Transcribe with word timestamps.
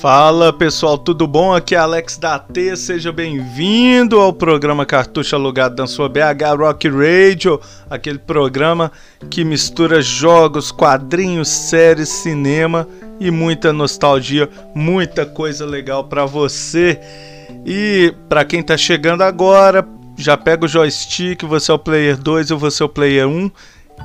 Fala 0.00 0.50
pessoal, 0.50 0.96
tudo 0.96 1.26
bom? 1.26 1.52
Aqui 1.52 1.74
é 1.74 1.78
Alex 1.78 2.16
da 2.16 2.38
T, 2.38 2.74
seja 2.74 3.12
bem-vindo 3.12 4.18
ao 4.18 4.32
programa 4.32 4.86
Cartucho 4.86 5.36
Alugado 5.36 5.76
da 5.76 5.86
sua 5.86 6.08
BH 6.08 6.56
Rock 6.58 6.88
Radio, 6.88 7.60
aquele 7.90 8.18
programa 8.18 8.90
que 9.28 9.44
mistura 9.44 10.00
jogos, 10.00 10.72
quadrinhos, 10.72 11.50
séries, 11.50 12.08
cinema 12.08 12.88
e 13.20 13.30
muita 13.30 13.74
nostalgia, 13.74 14.48
muita 14.74 15.26
coisa 15.26 15.66
legal 15.66 16.04
para 16.04 16.24
você. 16.24 16.98
E 17.66 18.14
para 18.26 18.42
quem 18.46 18.62
tá 18.62 18.78
chegando 18.78 19.20
agora, 19.20 19.86
já 20.16 20.34
pega 20.34 20.64
o 20.64 20.68
joystick, 20.68 21.42
você 21.42 21.70
é 21.70 21.74
o 21.74 21.78
player 21.78 22.16
2 22.16 22.48
e 22.48 22.54
você 22.54 22.82
é 22.82 22.86
o 22.86 22.88
player 22.88 23.28
1 23.28 23.50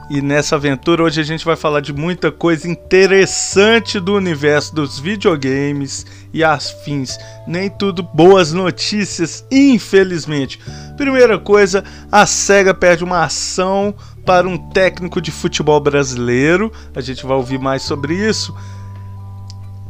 e 0.10 0.22
nessa 0.22 0.56
aventura 0.56 1.04
hoje 1.04 1.20
a 1.20 1.24
gente 1.24 1.44
vai 1.44 1.56
falar 1.56 1.82
de 1.82 1.92
muita 1.92 2.32
coisa 2.32 2.68
interessante 2.70 4.00
do 4.00 4.16
universo 4.16 4.74
dos 4.76 5.00
videogames 5.00 6.06
e 6.32 6.44
afins. 6.44 7.18
Nem 7.48 7.70
tudo 7.70 8.04
boas 8.04 8.54
notícias, 8.54 9.44
infelizmente. 9.50 10.60
Primeira 10.96 11.40
coisa, 11.40 11.84
a 12.12 12.26
SEGA 12.26 12.74
perde 12.74 13.04
uma 13.04 13.24
ação 13.24 13.96
para 14.24 14.48
um 14.48 14.58
técnico 14.70 15.20
de 15.20 15.32
futebol 15.32 15.80
brasileiro. 15.80 16.72
A 16.96 17.02
gente 17.02 17.26
vai 17.26 17.36
ouvir 17.36 17.60
mais 17.60 17.82
sobre 17.82 18.14
isso. 18.14 18.56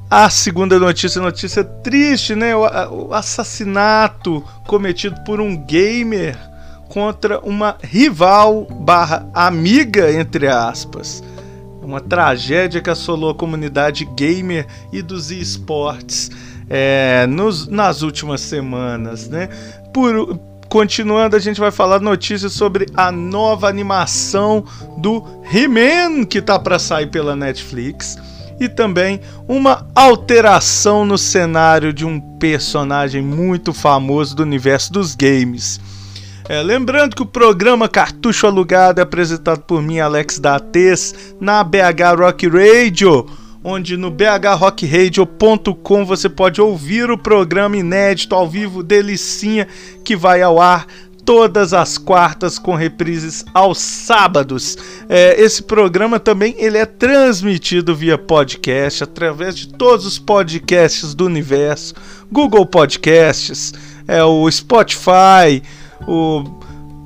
A 0.10 0.30
segunda 0.30 0.80
notícia, 0.80 1.22
notícia 1.22 1.64
triste, 1.64 2.36
né? 2.36 2.56
O, 2.56 3.14
assassinato 3.14 4.42
cometido 4.66 5.20
por 5.26 5.42
um 5.42 5.58
gamer 5.58 6.38
contra 6.90 7.40
uma 7.40 7.78
rival 7.82 8.66
barra 8.66 9.28
amiga, 9.34 10.12
entre 10.12 10.48
aspas. 10.48 11.24
Uma 11.82 12.02
tragédia 12.02 12.82
que 12.82 12.90
assolou 12.90 13.30
a 13.30 13.36
comunidade 13.36 14.06
gamer 14.16 14.66
e 14.92 15.02
dos 15.02 15.30
esportes 15.30 16.32
é, 16.70 17.26
nos, 17.28 17.68
nas 17.68 18.02
últimas 18.02 18.42
semanas, 18.42 19.30
né? 19.30 19.50
Por, 19.94 20.40
continuando, 20.68 21.36
a 21.36 21.40
gente 21.40 21.60
vai 21.60 21.72
falar 21.72 22.00
notícias 22.00 22.54
sobre 22.54 22.88
a 22.96 23.12
nova 23.12 23.70
animação 23.70 24.64
do 24.98 25.24
He-Man 25.52 26.26
que 26.26 26.42
tá 26.42 26.58
para 26.58 26.80
sair 26.80 27.08
pela 27.08 27.36
Netflix 27.36 28.18
e 28.60 28.70
também 28.70 29.20
uma 29.48 29.86
alteração 29.94 31.06
no 31.06 31.18
cenário 31.18 31.94
de 31.94 32.06
um 32.06 32.20
personagem 32.20 33.22
muito 33.22 33.74
famoso 33.74 34.36
do 34.36 34.44
universo 34.44 34.92
dos 34.92 35.14
games. 35.14 35.80
É, 36.48 36.62
lembrando 36.62 37.16
que 37.16 37.24
o 37.24 37.26
programa 37.26 37.90
Cartucho 37.90 38.46
Alugado 38.46 39.00
é 39.00 39.04
apresentado 39.04 39.62
por 39.62 39.82
mim, 39.82 40.00
Alex 40.00 40.38
da 40.38 40.58
ATES, 40.58 41.34
na 41.42 41.64
BH 41.64 42.20
Rock 42.20 42.48
Radio, 42.48 43.26
onde 43.64 43.98
no 43.98 44.12
bhrockradio.com 44.12 46.06
você 46.06 46.30
pode 46.30 46.62
ouvir 46.62 47.10
o 47.10 47.18
programa 47.18 47.78
inédito 47.78 48.36
ao 48.36 48.48
vivo 48.48 48.84
Delicinha, 48.84 49.68
que 50.04 50.16
vai 50.16 50.44
ao 50.44 50.62
ar 50.62 50.86
todas 51.26 51.74
as 51.74 51.98
quartas 51.98 52.60
com 52.60 52.76
reprises 52.76 53.44
aos 53.52 53.80
sábados. 53.80 54.78
É, 55.10 55.42
esse 55.42 55.64
programa 55.64 56.20
também 56.20 56.54
ele 56.60 56.78
é 56.78 56.86
transmitido 56.86 57.96
via 57.96 58.20
podcast 58.20 59.04
através 59.04 59.56
de 59.56 59.70
todos 59.70 60.06
os 60.06 60.20
podcasts 60.20 61.16
do 61.16 61.26
universo, 61.26 61.96
Google 62.32 62.68
Podcasts, 62.68 63.74
é 64.08 64.24
o 64.24 64.50
Spotify, 64.52 65.64
o 66.08 66.44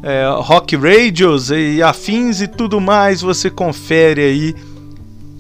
é, 0.02 0.26
Rock 0.40 0.76
Radios 0.76 1.52
e 1.52 1.82
afins 1.82 2.42
e 2.42 2.48
tudo 2.48 2.80
mais, 2.80 3.22
você 3.22 3.50
confere 3.50 4.22
aí. 4.22 4.56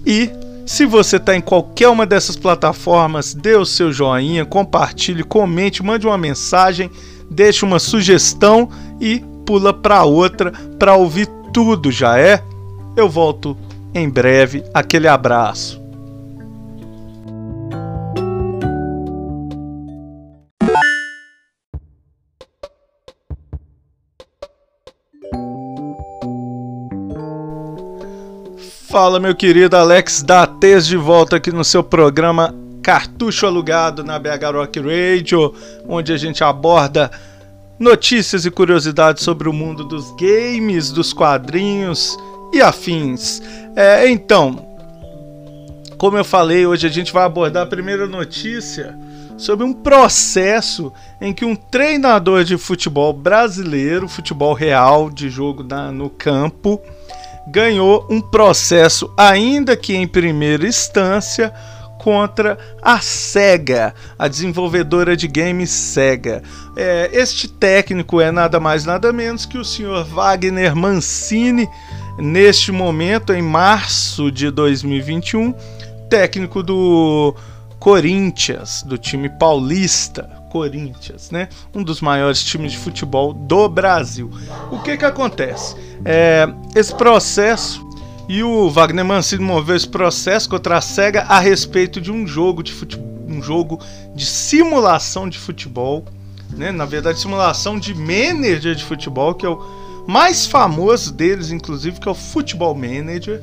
E 0.06 0.30
se 0.66 0.86
você 0.86 1.16
está 1.18 1.36
em 1.36 1.42
qualquer 1.42 1.90
uma 1.90 2.06
dessas 2.06 2.36
plataformas, 2.36 3.34
dê 3.34 3.56
o 3.56 3.66
seu 3.66 3.92
joinha, 3.92 4.46
compartilhe, 4.46 5.24
comente, 5.24 5.84
mande 5.84 6.06
uma 6.06 6.18
mensagem, 6.18 6.92
deixe 7.30 7.66
uma 7.66 7.80
sugestão 7.80 8.70
e 9.00 9.24
pula 9.46 9.74
para 9.74 10.04
outra 10.04 10.52
para 10.78 10.96
ouvir 10.96 11.28
tudo, 11.52 11.92
já 11.92 12.20
é? 12.20 12.44
Eu 12.96 13.10
volto 13.10 13.58
em 13.94 14.10
breve. 14.10 14.64
Aquele 14.74 15.08
abraço. 15.08 15.79
Fala, 28.90 29.20
meu 29.20 29.36
querido 29.36 29.78
Alex 29.78 30.24
da 30.24 30.48
Tez 30.48 30.88
de 30.88 30.98
volta 30.98 31.36
aqui 31.36 31.52
no 31.52 31.64
seu 31.64 31.84
programa 31.84 32.56
Cartucho 32.82 33.46
Alugado 33.46 34.04
na 34.04 34.18
BH 34.18 34.52
Rock 34.52 34.80
Radio, 34.80 35.54
onde 35.88 36.12
a 36.12 36.18
gente 36.18 36.44
aborda 36.44 37.12
notícias 37.78 38.48
e 38.48 38.52
curiosidades 38.52 39.24
sobre 39.24 39.48
o 39.48 39.54
mundo 39.54 39.84
dos 39.84 40.12
games, 40.16 40.92
dos 40.92 41.14
quadrinhos 41.14 42.18
e 42.52 42.64
afins. 42.64 43.44
É, 43.76 44.10
então, 44.10 44.66
como 46.00 46.18
eu 46.18 46.26
falei, 46.26 46.66
hoje 46.66 46.88
a 46.88 46.90
gente 46.90 47.14
vai 47.14 47.26
abordar 47.26 47.62
a 47.62 47.70
primeira 47.70 48.08
notícia 48.08 48.98
sobre 49.38 49.64
um 49.64 49.72
processo 49.72 50.92
em 51.22 51.32
que 51.32 51.46
um 51.46 51.56
treinador 51.56 52.44
de 52.44 52.58
futebol 52.58 53.14
brasileiro, 53.14 54.08
futebol 54.08 54.56
real 54.56 55.12
de 55.12 55.30
jogo 55.30 55.64
na, 55.64 55.92
no 55.92 56.10
campo, 56.10 56.82
ganhou 57.48 58.06
um 58.10 58.22
processo, 58.22 59.12
ainda 59.18 59.76
que 59.76 59.96
em 59.96 60.08
primeira 60.08 60.68
instância, 60.68 61.54
contra 62.00 62.58
a 62.82 63.00
SEGA, 63.02 63.94
a 64.18 64.28
desenvolvedora 64.28 65.16
de 65.16 65.28
games 65.28 65.70
SEGA. 65.70 66.42
É, 66.76 67.10
este 67.12 67.48
técnico 67.48 68.22
é 68.22 68.32
nada 68.32 68.60
mais 68.60 68.86
nada 68.86 69.12
menos 69.12 69.46
que 69.46 69.58
o 69.58 69.66
senhor 69.66 70.06
Wagner 70.06 70.76
Mancini, 70.76 71.68
neste 72.18 72.72
momento, 72.72 73.34
em 73.34 73.42
março 73.42 74.32
de 74.32 74.50
2021, 74.50 75.54
técnico 76.10 76.64
do 76.64 77.36
Corinthians, 77.80 78.82
do 78.84 78.98
time 78.98 79.30
paulista. 79.30 80.39
Corinthians, 80.50 81.32
né? 81.32 81.50
Um 81.74 81.84
dos 81.84 82.02
maiores 82.02 82.44
times 82.44 82.72
de 82.72 82.78
futebol 82.78 83.34
do 83.34 83.70
Brasil. 83.70 84.30
O 84.72 84.80
que 84.80 84.98
que 84.98 85.06
acontece? 85.06 85.76
É, 86.04 86.48
esse 86.76 86.94
processo 86.96 87.88
e 88.28 88.44
o 88.44 88.70
Wagner 88.70 89.04
Mancini 89.06 89.44
moveu 89.44 89.76
esse 89.76 89.88
processo 89.88 90.50
contra 90.50 90.78
a 90.78 90.82
Sega 90.82 91.24
a 91.24 91.40
respeito 91.40 92.00
de 92.00 92.12
um 92.12 92.28
jogo 92.28 92.62
de 92.62 92.72
futebol, 92.72 93.08
um 93.28 93.42
jogo 93.42 93.80
de 94.14 94.26
simulação 94.26 95.30
de 95.30 95.38
futebol, 95.38 96.06
né? 96.52 96.72
Na 96.72 96.86
verdade, 96.86 97.20
simulação 97.20 97.80
de 97.80 97.94
manager 97.94 98.76
de 98.76 98.84
futebol, 98.84 99.34
que 99.34 99.46
é 99.46 99.50
o 99.50 99.64
mais 100.08 100.46
famoso 100.46 101.14
deles, 101.14 101.52
inclusive, 101.52 102.00
que 102.00 102.08
é 102.08 102.12
o 102.12 102.16
Football 102.16 102.76
Manager. 102.76 103.42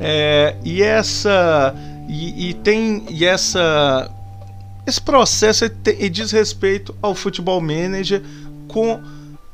É, 0.00 0.56
e 0.64 0.82
essa 0.82 1.74
e, 2.08 2.50
e 2.50 2.54
tem 2.54 3.04
e 3.08 3.24
essa 3.24 4.10
esse 4.90 5.00
processo 5.00 5.64
diz 6.10 6.32
respeito 6.32 6.94
ao 7.00 7.14
Futebol 7.14 7.60
Manager 7.60 8.20
com 8.66 9.00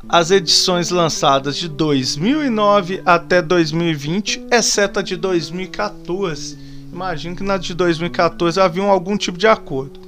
as 0.08 0.30
edições 0.30 0.88
lançadas 0.88 1.56
de 1.56 1.68
2009 1.68 3.02
até 3.04 3.42
2020, 3.42 4.46
exceto 4.50 5.00
a 5.00 5.02
de 5.02 5.14
2014. 5.14 6.58
Imagino 6.90 7.36
que 7.36 7.42
na 7.42 7.58
de 7.58 7.74
2014 7.74 8.58
havia 8.58 8.82
algum 8.84 9.16
tipo 9.16 9.36
de 9.36 9.46
acordo. 9.46 10.00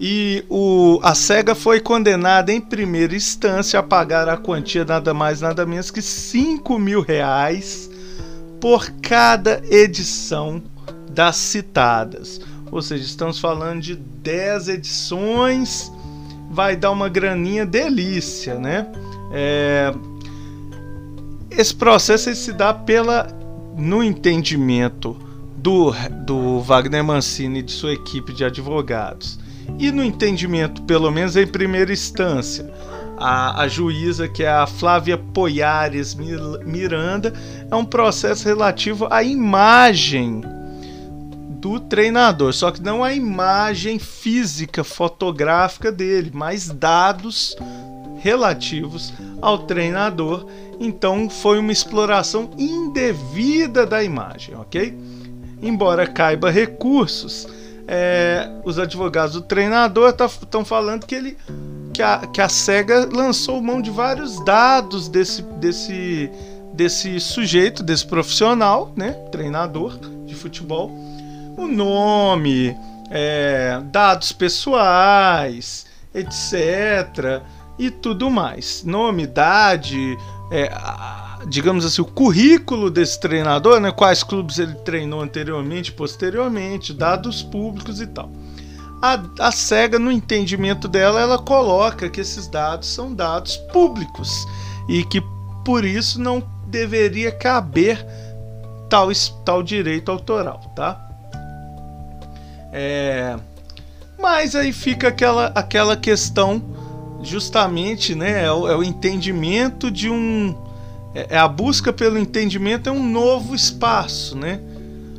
E 0.00 0.44
o, 0.48 0.98
a 1.02 1.14
SEGA 1.14 1.54
foi 1.54 1.78
condenada 1.78 2.50
em 2.50 2.60
primeira 2.60 3.14
instância 3.14 3.78
a 3.78 3.82
pagar 3.84 4.28
a 4.28 4.36
quantia 4.36 4.84
nada 4.84 5.14
mais 5.14 5.40
nada 5.40 5.64
menos 5.64 5.92
que 5.92 6.02
5 6.02 6.76
mil 6.76 7.02
reais 7.02 7.88
por 8.60 8.90
cada 9.02 9.62
edição 9.70 10.60
das 11.08 11.36
citadas. 11.36 12.40
Ou 12.70 12.80
seja, 12.80 13.04
estamos 13.04 13.38
falando 13.38 13.80
de 13.80 13.96
10 13.96 14.68
edições, 14.68 15.92
vai 16.50 16.76
dar 16.76 16.90
uma 16.90 17.08
graninha 17.08 17.66
delícia, 17.66 18.54
né? 18.56 18.86
É... 19.32 19.92
Esse 21.50 21.74
processo 21.74 22.32
se 22.34 22.52
dá 22.52 22.72
pela 22.72 23.26
no 23.76 24.02
entendimento 24.02 25.16
do, 25.56 25.92
do 26.24 26.60
Wagner 26.60 27.02
Mancini 27.02 27.60
e 27.60 27.62
de 27.62 27.72
sua 27.72 27.92
equipe 27.92 28.32
de 28.32 28.44
advogados. 28.44 29.38
E 29.78 29.90
no 29.90 30.02
entendimento, 30.02 30.82
pelo 30.82 31.10
menos 31.10 31.36
em 31.36 31.46
primeira 31.46 31.92
instância, 31.92 32.72
a, 33.16 33.62
a 33.62 33.68
juíza, 33.68 34.28
que 34.28 34.42
é 34.42 34.50
a 34.50 34.66
Flávia 34.66 35.18
Poiares 35.18 36.14
Miranda, 36.14 37.32
é 37.70 37.74
um 37.74 37.84
processo 37.84 38.46
relativo 38.46 39.06
à 39.10 39.22
imagem 39.22 40.42
do 41.60 41.78
treinador, 41.78 42.52
só 42.54 42.70
que 42.70 42.80
não 42.80 43.04
a 43.04 43.12
imagem 43.12 43.98
física, 43.98 44.82
fotográfica 44.82 45.92
dele, 45.92 46.30
mas 46.32 46.68
dados 46.68 47.54
relativos 48.18 49.12
ao 49.42 49.58
treinador. 49.58 50.46
Então 50.80 51.28
foi 51.28 51.58
uma 51.58 51.70
exploração 51.70 52.50
indevida 52.58 53.84
da 53.84 54.02
imagem, 54.02 54.54
ok? 54.56 54.96
Embora 55.62 56.06
caiba 56.06 56.50
recursos, 56.50 57.46
é, 57.86 58.50
os 58.64 58.78
advogados 58.78 59.34
do 59.34 59.42
treinador 59.42 60.08
estão 60.08 60.62
tá, 60.62 60.64
falando 60.64 61.04
que 61.04 61.14
ele 61.14 61.36
que 61.92 62.02
a, 62.02 62.18
que 62.18 62.40
a 62.40 62.48
SEGA 62.48 63.06
lançou 63.12 63.60
mão 63.60 63.82
de 63.82 63.90
vários 63.90 64.42
dados 64.44 65.08
desse, 65.08 65.42
desse, 65.42 66.30
desse 66.72 67.20
sujeito, 67.20 67.82
desse 67.82 68.06
profissional, 68.06 68.92
né, 68.96 69.12
treinador 69.30 69.98
de 70.24 70.34
futebol, 70.34 70.90
o 71.60 71.68
nome, 71.68 72.76
é, 73.10 73.80
dados 73.84 74.32
pessoais, 74.32 75.86
etc. 76.14 77.42
e 77.78 77.90
tudo 77.90 78.30
mais, 78.30 78.82
nome, 78.84 79.24
idade, 79.24 80.16
é, 80.50 80.70
digamos 81.48 81.84
assim, 81.84 82.00
o 82.02 82.06
currículo 82.06 82.90
desse 82.90 83.20
treinador, 83.20 83.80
né? 83.80 83.90
Quais 83.90 84.22
clubes 84.22 84.58
ele 84.58 84.74
treinou 84.74 85.20
anteriormente, 85.20 85.92
posteriormente, 85.92 86.92
dados 86.92 87.42
públicos 87.42 88.00
e 88.00 88.06
tal. 88.06 88.30
A, 89.02 89.18
a 89.38 89.52
SEGA, 89.52 89.98
no 89.98 90.12
entendimento 90.12 90.86
dela, 90.86 91.20
ela 91.20 91.38
coloca 91.38 92.10
que 92.10 92.20
esses 92.20 92.46
dados 92.46 92.88
são 92.88 93.14
dados 93.14 93.56
públicos 93.72 94.46
e 94.88 95.04
que 95.04 95.22
por 95.64 95.84
isso 95.84 96.20
não 96.20 96.42
deveria 96.66 97.32
caber 97.32 98.04
tal, 98.90 99.08
tal 99.44 99.62
direito 99.62 100.10
autoral, 100.10 100.60
tá? 100.76 101.09
É, 102.72 103.36
mas 104.18 104.54
aí 104.54 104.72
fica 104.72 105.08
aquela, 105.08 105.46
aquela 105.54 105.96
questão, 105.96 106.62
justamente, 107.22 108.14
né? 108.14 108.44
É 108.44 108.52
o, 108.52 108.68
é 108.68 108.76
o 108.76 108.82
entendimento 108.82 109.90
de 109.90 110.08
um 110.08 110.54
é, 111.14 111.26
é 111.30 111.38
a 111.38 111.48
busca 111.48 111.92
pelo 111.92 112.18
entendimento 112.18 112.88
é 112.88 112.92
um 112.92 113.04
novo 113.04 113.54
espaço, 113.54 114.36
né? 114.36 114.60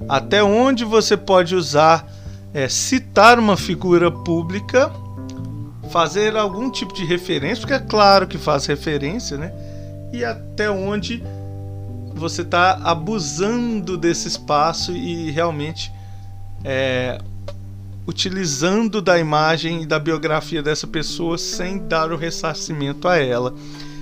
Até 0.08 0.44
onde 0.44 0.84
você 0.84 1.16
pode 1.16 1.56
usar, 1.56 2.08
é, 2.54 2.68
citar 2.68 3.40
uma 3.40 3.56
figura 3.56 4.12
pública, 4.12 4.92
fazer 5.90 6.36
algum 6.36 6.70
tipo 6.70 6.94
de 6.94 7.06
referência, 7.06 7.62
porque 7.62 7.74
é 7.74 7.80
claro 7.80 8.28
que 8.28 8.38
faz 8.38 8.66
referência, 8.66 9.38
né? 9.38 9.54
E 10.12 10.24
até 10.24 10.70
onde 10.70 11.24
você 12.14 12.42
está 12.42 12.80
abusando 12.84 13.98
desse 13.98 14.28
espaço 14.28 14.92
e 14.92 15.32
realmente 15.32 15.92
é, 16.64 17.18
utilizando 18.08 19.02
da 19.02 19.20
imagem 19.20 19.84
e 19.84 19.86
da 19.86 20.00
biografia 20.00 20.62
dessa 20.62 20.88
pessoa 20.88 21.38
sem 21.38 21.78
dar 21.78 22.12
o 22.12 22.18
ressarcimento 22.18 23.08
a 23.08 23.18
ela. 23.18 23.54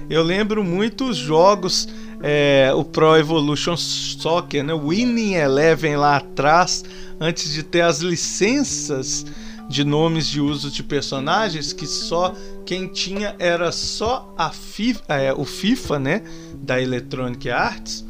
Eu 0.10 0.24
lembro 0.24 0.64
muito 0.64 1.06
os 1.06 1.18
jogos, 1.18 1.88
é, 2.22 2.72
o 2.74 2.84
Pro 2.84 3.16
Evolution 3.16 3.78
Soccer, 3.78 4.64
né? 4.64 4.74
Winning 4.74 5.34
Eleven 5.34 5.98
lá 5.98 6.18
atrás, 6.18 6.84
antes 7.20 7.54
de 7.54 7.62
ter 7.62 7.82
as 7.82 8.00
licenças 8.00 9.26
de 9.70 9.84
nomes 9.84 10.28
de 10.28 10.42
uso 10.42 10.72
de 10.72 10.82
personagens 10.82 11.72
que 11.72 11.86
só 11.86 12.34
quem 12.66 12.88
tinha 12.88 13.36
era 13.38 13.72
só 13.72 14.34
a 14.36 14.50
FIFA, 14.50 15.04
é, 15.10 15.34
o 15.34 15.46
FIFA, 15.46 16.00
né, 16.00 16.24
da 16.56 16.82
Electronic 16.82 17.50
Arts. 17.50 18.04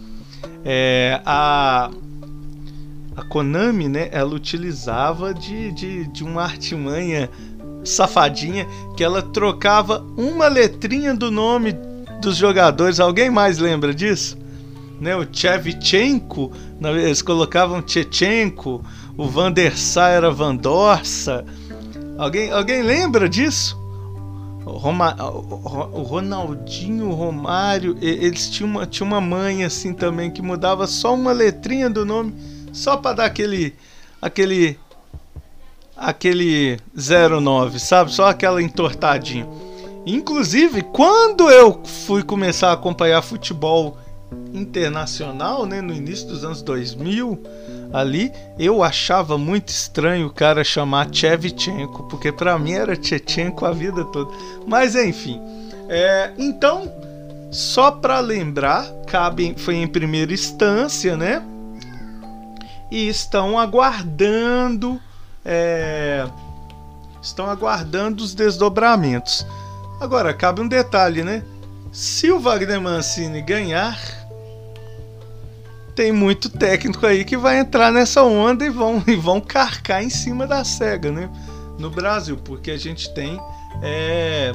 É, 0.63 1.21
a 1.25 1.91
a 3.19 3.21
Konami, 3.21 3.89
né, 3.89 4.07
ela 4.11 4.33
utilizava 4.33 5.33
de, 5.33 5.71
de, 5.73 6.07
de 6.07 6.23
uma 6.23 6.43
artimanha 6.43 7.29
safadinha 7.83 8.65
que 8.95 9.03
ela 9.03 9.21
trocava 9.21 10.05
uma 10.17 10.47
letrinha 10.47 11.13
do 11.13 11.29
nome 11.29 11.75
dos 12.21 12.37
jogadores. 12.37 12.99
Alguém 12.99 13.29
mais 13.29 13.57
lembra 13.57 13.93
disso? 13.93 14.37
Né, 15.01 15.15
o 15.15 15.27
Chevchenko, 15.29 16.51
eles 16.81 17.21
colocavam 17.21 17.83
Chechenko, 17.85 18.83
o 19.17 19.27
Van 19.27 19.51
der 19.51 19.77
Sar 19.77 20.11
era 20.11 20.31
Van 20.31 20.55
Dorsa. 20.55 21.45
Alguém, 22.17 22.51
alguém 22.51 22.81
lembra 22.83 23.27
disso? 23.27 23.77
O, 24.65 24.71
Roma, 24.71 25.15
o 25.21 26.03
Ronaldinho, 26.03 27.09
o 27.09 27.13
Romário, 27.13 27.97
eles 28.01 28.49
tinham 28.49 28.69
uma, 28.69 28.85
tinham 28.85 29.07
uma 29.07 29.21
mãe 29.21 29.63
assim 29.63 29.93
também 29.93 30.29
que 30.29 30.41
mudava 30.41 30.85
só 30.85 31.13
uma 31.13 31.31
letrinha 31.31 31.89
do 31.89 32.05
nome, 32.05 32.33
só 32.71 32.97
para 32.97 33.15
dar 33.15 33.25
aquele 33.25 33.75
aquele 34.21 34.77
aquele 35.95 36.79
09, 36.95 37.79
sabe? 37.79 38.11
Só 38.13 38.27
aquela 38.27 38.61
entortadinha. 38.61 39.47
Inclusive, 40.05 40.81
quando 40.81 41.49
eu 41.49 41.81
fui 42.05 42.23
começar 42.23 42.69
a 42.69 42.73
acompanhar 42.73 43.21
futebol 43.21 43.97
internacional, 44.53 45.65
né, 45.65 45.81
no 45.81 45.93
início 45.93 46.27
dos 46.27 46.43
anos 46.43 46.61
2000, 46.61 47.39
ali, 47.91 48.31
eu 48.57 48.83
achava 48.83 49.37
muito 49.37 49.69
estranho 49.69 50.27
o 50.27 50.33
cara 50.33 50.63
chamar 50.63 51.09
Chevchenko, 51.11 52.07
porque 52.07 52.31
para 52.31 52.57
mim 52.57 52.73
era 52.73 53.01
Chechenko 53.01 53.65
a 53.65 53.71
vida 53.71 54.05
toda. 54.05 54.31
Mas 54.65 54.95
enfim, 54.95 55.39
é, 55.89 56.31
então, 56.37 56.91
só 57.51 57.91
para 57.91 58.19
lembrar, 58.19 58.87
cabe, 59.07 59.55
foi 59.57 59.75
em 59.75 59.87
primeira 59.87 60.31
instância, 60.31 61.17
né? 61.17 61.43
E 62.91 63.07
estão 63.07 63.59
aguardando, 63.59 64.99
é, 65.45 66.27
estão 67.21 67.49
aguardando 67.49 68.23
os 68.23 68.33
desdobramentos. 68.33 69.45
Agora, 69.99 70.33
cabe 70.33 70.61
um 70.61 70.67
detalhe, 70.67 71.23
né? 71.23 71.43
Se 71.91 72.31
o 72.31 72.39
Wagner 72.39 72.79
Mancini 72.79 73.41
ganhar, 73.41 73.97
tem 75.95 76.13
muito 76.13 76.49
técnico 76.49 77.05
aí 77.05 77.25
que 77.25 77.35
vai 77.35 77.59
entrar 77.59 77.91
nessa 77.91 78.23
onda 78.23 78.65
e 78.65 78.69
vão, 78.69 79.03
e 79.05 79.15
vão 79.17 79.41
carcar 79.41 80.01
em 80.01 80.09
cima 80.09 80.47
da 80.47 80.63
SEGA, 80.63 81.11
né? 81.11 81.29
No 81.77 81.89
Brasil, 81.89 82.37
porque 82.37 82.71
a 82.71 82.77
gente 82.77 83.13
tem. 83.13 83.37
É... 83.81 84.53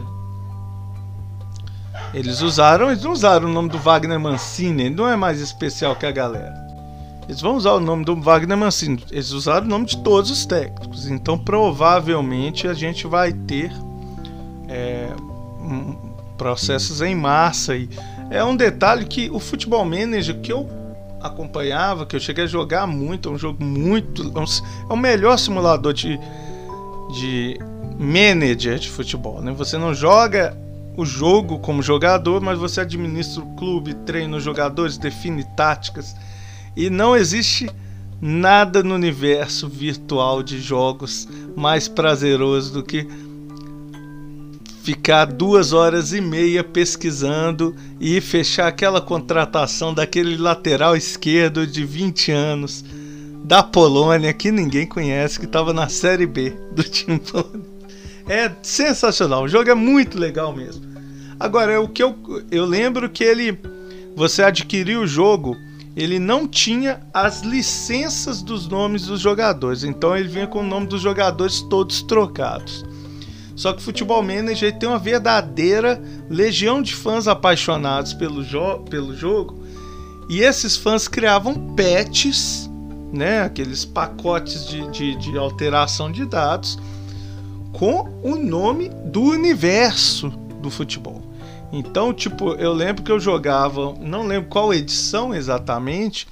Eles 2.15 2.41
usaram, 2.41 2.91
eles 2.91 3.03
não 3.03 3.13
usaram 3.13 3.49
o 3.49 3.53
nome 3.53 3.69
do 3.69 3.79
Wagner 3.79 4.19
Mancini, 4.19 4.85
ele 4.85 4.95
não 4.95 5.07
é 5.09 5.17
mais 5.17 5.41
especial 5.41 5.95
que 5.97 6.07
a 6.07 6.11
galera. 6.11 6.64
Eles 7.29 7.41
vão 7.41 7.57
usar 7.57 7.73
o 7.73 7.81
nome 7.81 8.05
do 8.05 8.21
Wagner 8.21 8.57
Mancini, 8.57 9.03
eles 9.11 9.31
usaram 9.31 9.67
o 9.67 9.69
nome 9.69 9.87
de 9.87 9.97
todos 9.99 10.31
os 10.31 10.45
técnicos, 10.45 11.09
então 11.09 11.39
provavelmente 11.39 12.69
a 12.69 12.75
gente 12.75 13.07
vai 13.07 13.33
ter. 13.33 13.73
É 14.69 15.13
processos 16.37 17.01
em 17.01 17.15
massa. 17.15 17.77
E 17.77 17.89
é 18.31 18.43
um 18.45 18.57
detalhe 18.57 19.05
que 19.05 19.31
o 19.31 19.39
Futebol 19.39 19.85
Manager 19.85 20.41
que 20.41 20.53
eu 20.53 20.69
acompanhava, 21.21 22.05
que 22.05 22.15
eu 22.15 22.21
cheguei 22.21 22.45
a 22.45 22.47
jogar 22.47 22.87
muito, 22.87 23.29
é 23.29 23.33
um 23.33 23.39
jogo 23.39 23.63
muito. 23.65 24.23
É, 24.23 24.91
é 24.91 24.93
o 24.93 24.97
melhor 24.97 25.39
simulador 25.39 25.93
de, 25.93 26.19
de 27.19 27.59
manager 27.99 28.79
de 28.79 28.91
futebol. 28.91 29.41
Né? 29.41 29.53
Você 29.53 29.79
não 29.79 29.95
joga 29.95 30.57
o 30.97 31.05
jogo 31.05 31.59
como 31.59 31.83
jogador, 31.83 32.41
mas 32.41 32.59
você 32.59 32.81
administra 32.81 33.43
o 33.43 33.57
clube, 33.57 33.95
treina 33.95 34.37
os 34.37 34.43
jogadores, 34.43 34.99
define 34.99 35.45
táticas. 35.57 36.15
E 36.77 36.91
não 36.91 37.17
existe 37.17 37.71
nada 38.21 38.83
no 38.83 38.95
universo 38.95 39.69
virtual 39.69 40.43
de 40.43 40.61
jogos 40.61 41.29
mais 41.57 41.89
prazeroso 41.89 42.73
do 42.73 42.83
que 42.83 43.07
ficar 44.83 45.27
duas 45.27 45.73
horas 45.73 46.13
e 46.13 46.21
meia 46.21 46.63
pesquisando 46.63 47.75
e 47.99 48.21
fechar 48.21 48.69
aquela 48.69 49.01
contratação 49.01 49.95
daquele 49.95 50.37
lateral 50.37 50.95
esquerdo 50.95 51.67
de 51.67 51.85
20 51.85 52.33
anos 52.33 52.85
da 53.45 53.63
Polônia 53.63 54.33
que 54.33 54.51
ninguém 54.51 54.87
conhece, 54.87 55.39
que 55.39 55.47
estava 55.47 55.73
na 55.73 55.89
Série 55.89 56.27
B 56.27 56.51
do 56.73 56.83
time 56.85 57.19
polonês. 57.19 57.65
É 58.27 58.51
sensacional, 58.63 59.45
o 59.45 59.49
jogo 59.49 59.71
é 59.71 59.75
muito 59.75 60.19
legal 60.19 60.55
mesmo. 60.55 60.83
Agora, 61.39 61.81
o 61.81 61.89
que 61.89 62.03
eu, 62.03 62.17
eu 62.51 62.65
lembro 62.65 63.09
que 63.09 63.25
ele 63.25 63.59
você 64.17 64.43
adquiriu 64.43 65.01
o 65.01 65.07
jogo, 65.07 65.57
ele 65.97 66.19
não 66.19 66.47
tinha 66.47 67.01
as 67.13 67.43
licenças 67.43 68.43
dos 68.43 68.67
nomes 68.67 69.07
dos 69.07 69.21
jogadores, 69.21 69.85
então 69.85 70.17
ele 70.17 70.29
vinha 70.29 70.47
com 70.47 70.61
o 70.61 70.67
nome 70.67 70.87
dos 70.87 71.01
jogadores 71.01 71.61
todos 71.63 72.03
trocados. 72.03 72.85
Só 73.55 73.73
que 73.73 73.79
o 73.79 73.83
Futebol 73.83 74.23
Manager 74.23 74.77
tem 74.77 74.89
uma 74.89 74.99
verdadeira 74.99 76.03
legião 76.29 76.83
de 76.83 76.95
fãs 76.95 77.29
apaixonados 77.29 78.13
pelo, 78.13 78.43
jo 78.43 78.81
pelo 78.91 79.15
jogo. 79.15 79.63
E 80.29 80.41
esses 80.41 80.77
fãs 80.77 81.07
criavam 81.07 81.55
patches, 81.77 82.69
né, 83.13 83.43
aqueles 83.43 83.85
pacotes 83.85 84.67
de, 84.67 84.91
de, 84.91 85.17
de 85.17 85.39
alteração 85.39 86.11
de 86.11 86.27
dados, 86.27 86.79
com 87.73 88.19
o 88.23 88.35
nome 88.35 88.89
do 89.07 89.23
universo 89.23 90.31
do 90.61 90.71
futebol. 90.71 91.24
Então, 91.73 92.13
tipo, 92.13 92.53
eu 92.53 92.73
lembro 92.73 93.03
que 93.03 93.11
eu 93.11 93.19
jogava, 93.19 93.95
não 94.01 94.27
lembro 94.27 94.49
qual 94.49 94.73
edição 94.73 95.35
exatamente. 95.35 96.29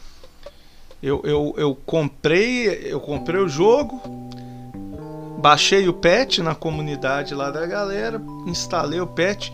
Eu, 1.02 1.20
eu, 1.24 1.54
eu 1.56 1.74
comprei, 1.74 2.68
eu 2.84 3.00
comprei 3.00 3.40
o 3.40 3.48
jogo, 3.48 4.00
baixei 5.38 5.88
o 5.88 5.92
patch 5.92 6.38
na 6.38 6.54
comunidade 6.54 7.34
lá 7.34 7.50
da 7.50 7.66
galera, 7.66 8.22
instalei 8.46 9.00
o 9.00 9.06
patch. 9.06 9.50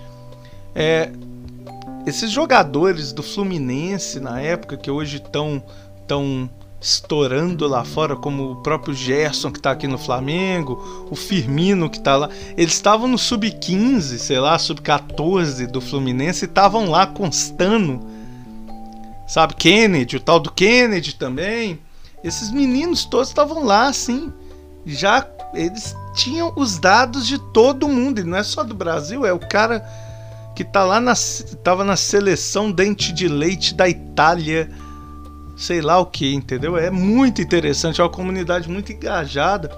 É, 0.74 1.10
esses 2.06 2.30
jogadores 2.30 3.12
do 3.12 3.22
Fluminense 3.22 4.20
na 4.20 4.40
época, 4.40 4.76
que 4.76 4.90
hoje 4.90 5.16
estão 5.16 5.62
tão 6.06 6.50
estourando 6.80 7.66
lá 7.66 7.84
fora, 7.84 8.14
como 8.14 8.52
o 8.52 8.56
próprio 8.56 8.94
Gerson 8.94 9.50
que 9.50 9.58
está 9.58 9.72
aqui 9.72 9.88
no 9.88 9.98
Flamengo, 9.98 11.06
o 11.10 11.16
Firmino 11.16 11.90
que 11.90 11.98
está 11.98 12.16
lá. 12.16 12.30
Eles 12.56 12.74
estavam 12.74 13.08
no 13.08 13.18
sub-15, 13.18 14.18
sei 14.18 14.38
lá, 14.38 14.58
sub-14 14.58 15.66
do 15.66 15.80
Fluminense 15.80 16.44
e 16.44 16.48
estavam 16.48 16.88
lá 16.88 17.06
constando. 17.06 18.00
Sabe, 19.26 19.54
Kennedy, 19.54 20.16
o 20.16 20.20
tal 20.20 20.40
do 20.40 20.52
Kennedy 20.52 21.14
também. 21.14 21.80
Esses 22.22 22.50
meninos 22.50 23.04
todos 23.04 23.28
estavam 23.28 23.64
lá, 23.64 23.88
assim. 23.88 24.32
Já 24.86 25.26
eles 25.54 25.96
tinham 26.14 26.52
os 26.56 26.78
dados 26.78 27.26
de 27.26 27.38
todo 27.52 27.88
mundo, 27.88 28.20
e 28.20 28.24
não 28.24 28.36
é 28.36 28.42
só 28.42 28.62
do 28.62 28.74
Brasil, 28.74 29.24
é 29.24 29.32
o 29.32 29.38
cara 29.38 29.84
que 30.54 30.64
tá 30.64 30.84
lá 30.84 31.00
na 31.00 31.14
tava 31.62 31.84
na 31.84 31.96
seleção 31.96 32.70
dente 32.70 33.12
de 33.12 33.28
leite 33.28 33.74
da 33.74 33.88
Itália 33.88 34.68
sei 35.58 35.80
lá 35.80 35.98
o 35.98 36.06
que, 36.06 36.32
entendeu? 36.32 36.76
É 36.76 36.90
muito 36.90 37.42
interessante, 37.42 38.00
é 38.00 38.04
uma 38.04 38.10
comunidade 38.10 38.70
muito 38.70 38.92
engajada. 38.92 39.70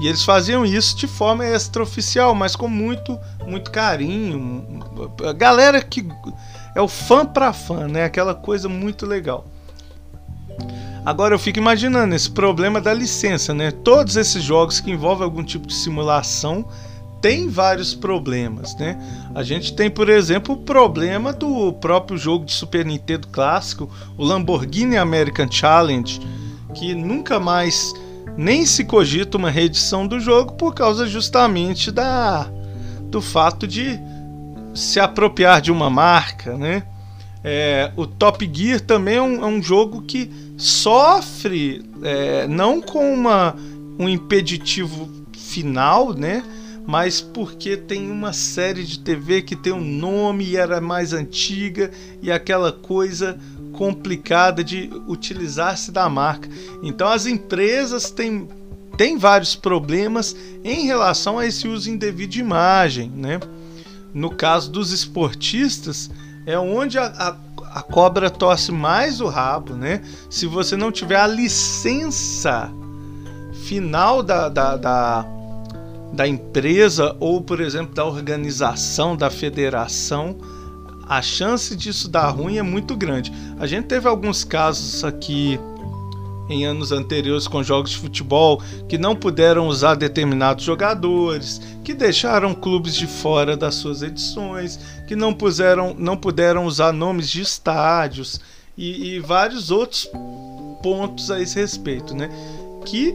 E 0.00 0.06
eles 0.06 0.24
faziam 0.24 0.64
isso 0.64 0.96
de 0.96 1.06
forma 1.06 1.46
extraoficial, 1.46 2.34
mas 2.34 2.54
com 2.54 2.68
muito, 2.68 3.18
muito 3.46 3.70
carinho. 3.70 4.82
A 5.26 5.32
galera 5.32 5.80
que 5.80 6.06
é 6.74 6.80
o 6.80 6.88
fã 6.88 7.24
para 7.24 7.52
fã, 7.52 7.86
né? 7.88 8.04
Aquela 8.04 8.34
coisa 8.34 8.68
muito 8.68 9.06
legal. 9.06 9.46
Agora 11.04 11.34
eu 11.34 11.38
fico 11.38 11.58
imaginando 11.58 12.14
esse 12.14 12.30
problema 12.30 12.80
da 12.80 12.92
licença, 12.92 13.52
né? 13.54 13.70
Todos 13.70 14.16
esses 14.16 14.42
jogos 14.42 14.80
que 14.80 14.90
envolvem 14.90 15.24
algum 15.24 15.44
tipo 15.44 15.66
de 15.66 15.74
simulação 15.74 16.66
tem 17.24 17.48
vários 17.48 17.94
problemas, 17.94 18.76
né? 18.76 18.98
A 19.34 19.42
gente 19.42 19.74
tem, 19.74 19.88
por 19.88 20.10
exemplo, 20.10 20.56
o 20.56 20.58
problema 20.58 21.32
do 21.32 21.72
próprio 21.72 22.18
jogo 22.18 22.44
de 22.44 22.52
Super 22.52 22.84
Nintendo 22.84 23.28
clássico, 23.28 23.90
o 24.18 24.22
Lamborghini 24.22 24.98
American 24.98 25.50
Challenge, 25.50 26.20
que 26.74 26.94
nunca 26.94 27.40
mais 27.40 27.94
nem 28.36 28.66
se 28.66 28.84
cogita 28.84 29.38
uma 29.38 29.48
reedição 29.48 30.06
do 30.06 30.20
jogo 30.20 30.52
por 30.52 30.74
causa 30.74 31.06
justamente 31.06 31.90
da 31.90 32.46
do 33.04 33.22
fato 33.22 33.66
de 33.66 33.98
se 34.74 35.00
apropriar 35.00 35.62
de 35.62 35.72
uma 35.72 35.88
marca, 35.88 36.58
né? 36.58 36.82
É, 37.42 37.90
o 37.96 38.06
Top 38.06 38.50
Gear 38.52 38.82
também 38.82 39.16
é 39.16 39.22
um, 39.22 39.42
é 39.42 39.46
um 39.46 39.62
jogo 39.62 40.02
que 40.02 40.30
sofre 40.58 41.82
é, 42.02 42.46
não 42.46 42.82
com 42.82 43.14
uma, 43.14 43.56
um 43.98 44.10
impeditivo 44.10 45.08
final, 45.32 46.12
né? 46.12 46.44
Mas 46.86 47.20
porque 47.20 47.76
tem 47.76 48.10
uma 48.10 48.32
série 48.32 48.84
de 48.84 48.98
TV 48.98 49.42
que 49.42 49.56
tem 49.56 49.72
um 49.72 49.84
nome 49.84 50.44
e 50.44 50.56
era 50.56 50.80
mais 50.80 51.12
antiga 51.12 51.90
e 52.20 52.30
aquela 52.30 52.72
coisa 52.72 53.38
complicada 53.72 54.62
de 54.62 54.90
utilizar-se 55.08 55.90
da 55.90 56.08
marca. 56.08 56.48
Então 56.82 57.08
as 57.08 57.26
empresas 57.26 58.10
têm, 58.10 58.48
têm 58.96 59.16
vários 59.16 59.56
problemas 59.56 60.36
em 60.62 60.86
relação 60.86 61.38
a 61.38 61.46
esse 61.46 61.66
uso 61.66 61.90
indevido 61.90 62.32
de 62.32 62.40
imagem, 62.40 63.10
né? 63.10 63.40
No 64.12 64.30
caso 64.30 64.70
dos 64.70 64.92
esportistas, 64.92 66.10
é 66.46 66.56
onde 66.58 66.98
a, 66.98 67.06
a, 67.06 67.78
a 67.78 67.82
cobra 67.82 68.30
torce 68.30 68.70
mais 68.70 69.20
o 69.20 69.26
rabo, 69.26 69.74
né? 69.74 70.02
Se 70.30 70.46
você 70.46 70.76
não 70.76 70.92
tiver 70.92 71.16
a 71.16 71.26
licença 71.26 72.70
final 73.64 74.22
da, 74.22 74.48
da, 74.48 74.76
da 74.76 75.26
da 76.14 76.26
empresa 76.26 77.16
ou, 77.18 77.42
por 77.42 77.60
exemplo, 77.60 77.94
da 77.94 78.04
organização, 78.04 79.16
da 79.16 79.28
federação, 79.30 80.36
a 81.06 81.20
chance 81.20 81.76
disso 81.76 82.08
dar 82.08 82.30
ruim 82.30 82.56
é 82.56 82.62
muito 82.62 82.96
grande. 82.96 83.32
A 83.58 83.66
gente 83.66 83.86
teve 83.86 84.08
alguns 84.08 84.44
casos 84.44 85.04
aqui 85.04 85.58
em 86.48 86.64
anos 86.64 86.92
anteriores 86.92 87.48
com 87.48 87.62
jogos 87.62 87.90
de 87.90 87.96
futebol 87.96 88.62
que 88.88 88.98
não 88.98 89.16
puderam 89.16 89.66
usar 89.66 89.94
determinados 89.94 90.64
jogadores, 90.64 91.60
que 91.82 91.94
deixaram 91.94 92.54
clubes 92.54 92.94
de 92.94 93.06
fora 93.06 93.56
das 93.56 93.74
suas 93.74 94.02
edições, 94.02 94.78
que 95.06 95.16
não 95.16 95.32
puseram, 95.32 95.94
não 95.98 96.16
puderam 96.16 96.64
usar 96.66 96.92
nomes 96.92 97.28
de 97.30 97.40
estádios 97.40 98.40
e, 98.76 99.14
e 99.14 99.20
vários 99.20 99.70
outros 99.70 100.08
pontos 100.82 101.30
a 101.30 101.40
esse 101.40 101.58
respeito, 101.58 102.14
né? 102.14 102.28
Que 102.84 103.14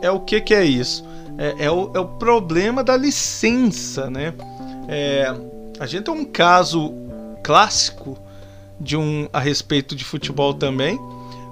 é 0.00 0.10
o 0.10 0.20
que, 0.20 0.40
que 0.40 0.54
é 0.54 0.64
isso? 0.64 1.04
É, 1.38 1.64
é, 1.64 1.70
o, 1.70 1.90
é 1.94 1.98
o 1.98 2.06
problema 2.06 2.84
da 2.84 2.96
licença, 2.96 4.08
né? 4.08 4.34
É, 4.88 5.34
a 5.78 5.86
gente 5.86 6.04
tem 6.04 6.14
um 6.14 6.24
caso 6.24 6.92
clássico 7.42 8.18
de 8.80 8.96
um 8.96 9.28
a 9.32 9.40
respeito 9.40 9.94
de 9.94 10.04
futebol 10.04 10.54
também, 10.54 10.98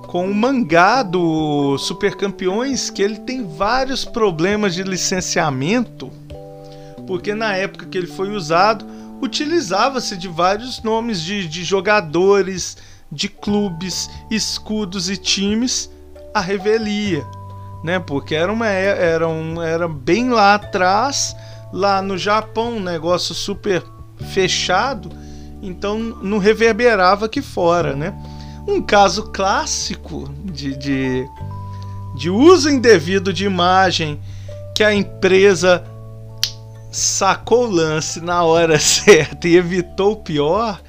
com 0.07 0.31
o 0.31 0.35
mangá 0.35 1.03
do 1.03 1.79
Super 1.79 2.15
Campeões, 2.17 2.91
que 2.91 3.03
ele 3.03 3.17
tem 3.17 3.47
vários 3.47 4.05
problemas 4.05 4.75
de 4.75 4.83
licenciamento, 4.83 6.11
porque 7.07 7.35
na 7.35 7.57
época 7.57 7.87
que 7.87 7.99
ele 7.99 8.07
foi 8.07 8.31
usado, 8.31 8.85
utilizava-se 9.21 10.17
de 10.17 10.29
vários 10.29 10.83
nomes 10.83 11.23
de, 11.23 11.49
de 11.49 11.65
jogadores, 11.65 12.77
de 13.11 13.29
clubes, 13.29 14.09
escudos 14.31 15.09
e 15.11 15.17
times 15.17 15.91
a 16.35 16.41
revelia 16.41 17.25
né? 17.83 17.99
Porque 17.99 18.35
era 18.35 18.53
uma 18.53 18.67
era 18.69 19.29
um 19.29 19.61
era 19.61 19.89
bem 19.89 20.31
lá 20.31 20.55
atrás, 20.55 21.35
lá 21.73 22.01
no 22.01 22.17
Japão, 22.17 22.77
um 22.77 22.83
negócio 22.83 23.35
super 23.35 23.83
fechado, 24.33 25.11
então 25.61 25.99
não 25.99 26.39
reverberava 26.39 27.27
aqui 27.27 27.43
fora, 27.43 27.95
né? 27.95 28.15
Um 28.67 28.81
caso 28.81 29.25
clássico 29.33 30.29
de, 30.45 30.77
de, 30.77 31.27
de 32.17 32.31
uso 32.31 32.71
indevido 32.71 33.33
de 33.33 33.45
imagem 33.45 34.21
que 34.75 34.85
a 34.85 34.95
empresa 34.95 35.85
sacou 36.91 37.67
o 37.67 37.71
lance 37.71 38.21
na 38.21 38.45
hora 38.45 38.79
certa 38.81 39.49
e 39.49 39.57
evitou 39.57 40.13
o 40.13 40.17
pior 40.17 40.81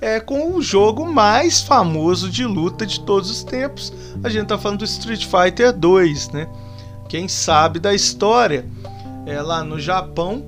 é 0.00 0.20
com 0.20 0.52
o 0.52 0.62
jogo 0.62 1.04
mais 1.04 1.60
famoso 1.60 2.30
de 2.30 2.44
luta 2.44 2.86
de 2.86 3.00
todos 3.00 3.30
os 3.30 3.42
tempos. 3.42 3.92
A 4.22 4.28
gente 4.28 4.46
tá 4.46 4.58
falando 4.58 4.80
do 4.80 4.84
Street 4.84 5.26
Fighter 5.26 5.72
2, 5.72 6.30
né? 6.30 6.48
Quem 7.08 7.26
sabe 7.26 7.78
da 7.78 7.94
história 7.94 8.64
é 9.26 9.40
lá 9.40 9.64
no 9.64 9.80
Japão, 9.80 10.42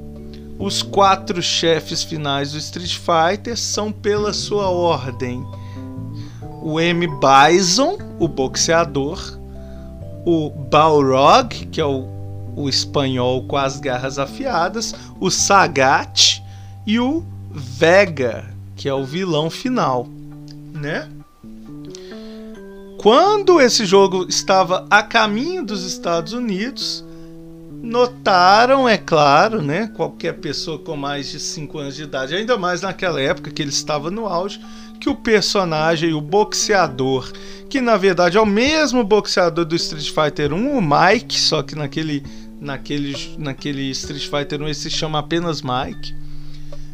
os 0.58 0.82
quatro 0.82 1.42
chefes 1.42 2.02
finais 2.02 2.52
do 2.52 2.58
Street 2.58 2.98
Fighter 2.98 3.56
são 3.56 3.90
pela 3.90 4.32
sua 4.32 4.68
ordem: 4.68 5.44
o 6.62 6.78
M 6.78 7.06
Bison, 7.06 7.98
o 8.18 8.28
boxeador, 8.28 9.38
o 10.24 10.50
Balrog, 10.50 11.66
que 11.66 11.80
é 11.80 11.84
o, 11.84 12.06
o 12.54 12.68
espanhol 12.68 13.44
com 13.44 13.56
as 13.56 13.80
garras 13.80 14.18
afiadas, 14.18 14.94
o 15.18 15.30
Sagat 15.30 16.42
e 16.86 17.00
o 17.00 17.24
Vega, 17.50 18.44
que 18.80 18.88
é 18.88 18.94
o 18.94 19.04
vilão 19.04 19.50
final, 19.50 20.08
né? 20.72 21.06
Quando 22.96 23.60
esse 23.60 23.84
jogo 23.84 24.24
estava 24.26 24.86
a 24.88 25.02
caminho 25.02 25.62
dos 25.62 25.84
Estados 25.84 26.32
Unidos, 26.32 27.04
notaram, 27.82 28.88
é 28.88 28.96
claro, 28.96 29.60
né, 29.60 29.88
qualquer 29.94 30.38
pessoa 30.38 30.78
com 30.78 30.96
mais 30.96 31.30
de 31.30 31.38
5 31.38 31.78
anos 31.78 31.94
de 31.94 32.04
idade, 32.04 32.34
ainda 32.34 32.56
mais 32.56 32.80
naquela 32.80 33.20
época 33.20 33.50
que 33.50 33.60
ele 33.60 33.68
estava 33.68 34.10
no 34.10 34.26
auge, 34.26 34.58
que 34.98 35.10
o 35.10 35.14
personagem, 35.14 36.14
o 36.14 36.20
boxeador, 36.22 37.30
que 37.68 37.82
na 37.82 37.98
verdade 37.98 38.38
é 38.38 38.40
o 38.40 38.46
mesmo 38.46 39.04
boxeador 39.04 39.66
do 39.66 39.76
Street 39.76 40.08
Fighter 40.10 40.54
1, 40.54 40.78
o 40.78 40.80
Mike, 40.80 41.38
só 41.38 41.62
que 41.62 41.74
naquele 41.74 42.24
naquele 42.58 43.36
naquele 43.36 43.90
Street 43.90 44.26
Fighter 44.26 44.62
1 44.62 44.64
ele 44.64 44.74
se 44.74 44.88
chama 44.88 45.18
apenas 45.18 45.60
Mike 45.60 46.14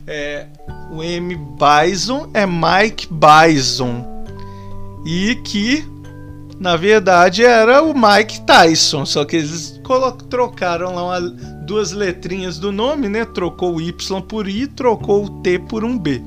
é, 0.07 0.47
o 0.91 1.03
M. 1.03 1.37
Bison 1.37 2.31
é 2.33 2.47
Mike 2.47 3.09
Bison. 3.11 4.25
E 5.05 5.37
que, 5.45 5.85
na 6.59 6.77
verdade, 6.77 7.45
era 7.45 7.83
o 7.83 7.95
Mike 7.95 8.41
Tyson. 8.43 9.05
Só 9.05 9.25
que 9.25 9.37
eles 9.37 9.81
trocaram 10.29 10.95
lá 10.95 11.05
uma, 11.05 11.21
duas 11.67 11.93
letrinhas 11.93 12.59
do 12.59 12.73
nome, 12.73 13.09
né? 13.09 13.25
Trocou 13.25 13.77
o 13.77 13.81
Y 13.81 14.23
por 14.23 14.49
I, 14.49 14.67
trocou 14.67 15.25
o 15.25 15.31
T 15.43 15.59
por 15.59 15.85
um 15.85 15.99
B. 15.99 16.23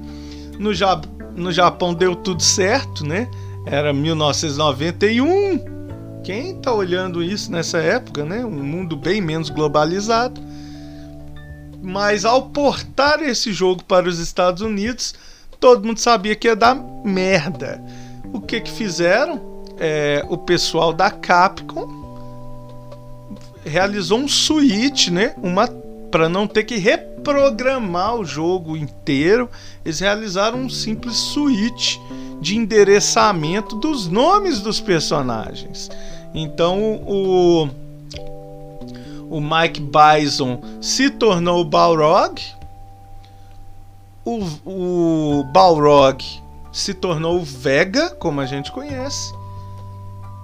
No, 0.57 0.73
ja 0.73 0.99
no 1.35 1.51
Japão 1.51 1.93
deu 1.93 2.15
tudo 2.15 2.43
certo, 2.43 3.05
né? 3.05 3.29
Era 3.65 3.93
1991. 3.93 5.79
Quem 6.23 6.55
tá 6.55 6.73
olhando 6.73 7.23
isso 7.23 7.51
nessa 7.51 7.77
época, 7.77 8.25
né? 8.25 8.43
Um 8.43 8.63
mundo 8.63 8.97
bem 8.97 9.21
menos 9.21 9.49
globalizado. 9.49 10.48
Mas 11.81 12.25
ao 12.25 12.49
portar 12.49 13.21
esse 13.21 13.53
jogo 13.53 13.83
para 13.83 14.07
os 14.07 14.19
Estados 14.19 14.61
Unidos, 14.61 15.13
todo 15.59 15.85
mundo 15.85 15.99
sabia 15.99 16.35
que 16.35 16.47
ia 16.47 16.55
dar 16.55 16.75
merda. 16.75 17.81
O 18.33 18.41
que 18.41 18.59
que 18.61 18.71
fizeram? 18.71 19.63
É, 19.77 20.25
o 20.27 20.37
pessoal 20.37 20.91
da 20.91 21.09
Capcom 21.09 21.99
realizou 23.63 24.19
um 24.19 24.27
switch, 24.27 25.09
né? 25.09 25.33
Uma 25.41 25.67
para 26.09 26.27
não 26.27 26.47
ter 26.47 26.63
que 26.63 26.77
reprogramar 26.77 28.15
o 28.15 28.25
jogo 28.25 28.75
inteiro, 28.75 29.49
eles 29.85 29.99
realizaram 29.99 30.59
um 30.59 30.69
simples 30.69 31.15
switch 31.15 31.97
de 32.41 32.57
endereçamento 32.57 33.75
dos 33.75 34.07
nomes 34.07 34.59
dos 34.59 34.79
personagens. 34.79 35.89
Então 36.33 36.95
o, 37.07 37.69
o 39.29 39.39
Mike 39.39 39.81
Bison 39.81 40.61
se 40.81 41.09
tornou 41.09 41.61
o 41.61 41.65
Balrog, 41.65 42.41
o, 44.25 44.43
o 44.65 45.43
Balrog 45.53 46.23
se 46.71 46.93
tornou 46.93 47.39
o 47.39 47.43
Vega, 47.43 48.09
como 48.11 48.41
a 48.41 48.45
gente 48.45 48.71
conhece, 48.71 49.33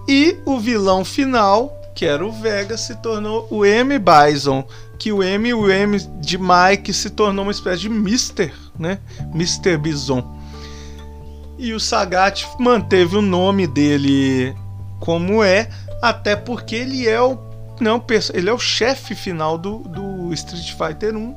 e 0.07 0.37
o 0.45 0.59
vilão 0.59 1.03
final, 1.03 1.75
que 1.95 2.05
era 2.05 2.25
o 2.25 2.31
Vega, 2.31 2.77
se 2.77 2.95
tornou 2.95 3.47
o 3.49 3.65
M. 3.65 3.97
Bison, 3.97 4.63
que 4.99 5.11
o 5.11 5.23
M, 5.23 5.53
o 5.53 5.69
M 5.69 5.97
de 6.19 6.37
Mike 6.37 6.93
se 6.93 7.09
tornou 7.09 7.43
uma 7.43 7.51
espécie 7.51 7.81
de 7.81 7.89
Mister, 7.89 8.53
né? 8.77 8.99
Mr. 9.33 9.77
Bison. 9.77 10.23
E 11.57 11.73
o 11.73 11.79
Sagat 11.79 12.45
manteve 12.59 13.17
o 13.17 13.21
nome 13.21 13.65
dele 13.65 14.55
como 14.99 15.43
é, 15.43 15.69
até 16.01 16.35
porque 16.35 16.75
ele 16.75 17.07
é 17.07 17.21
o 17.21 17.35
não, 17.81 18.03
ele 18.33 18.49
é 18.49 18.53
o 18.53 18.59
chefe 18.59 19.15
final 19.15 19.57
do, 19.57 19.79
do 19.79 20.33
Street 20.33 20.71
Fighter 20.71 21.15
1, 21.15 21.35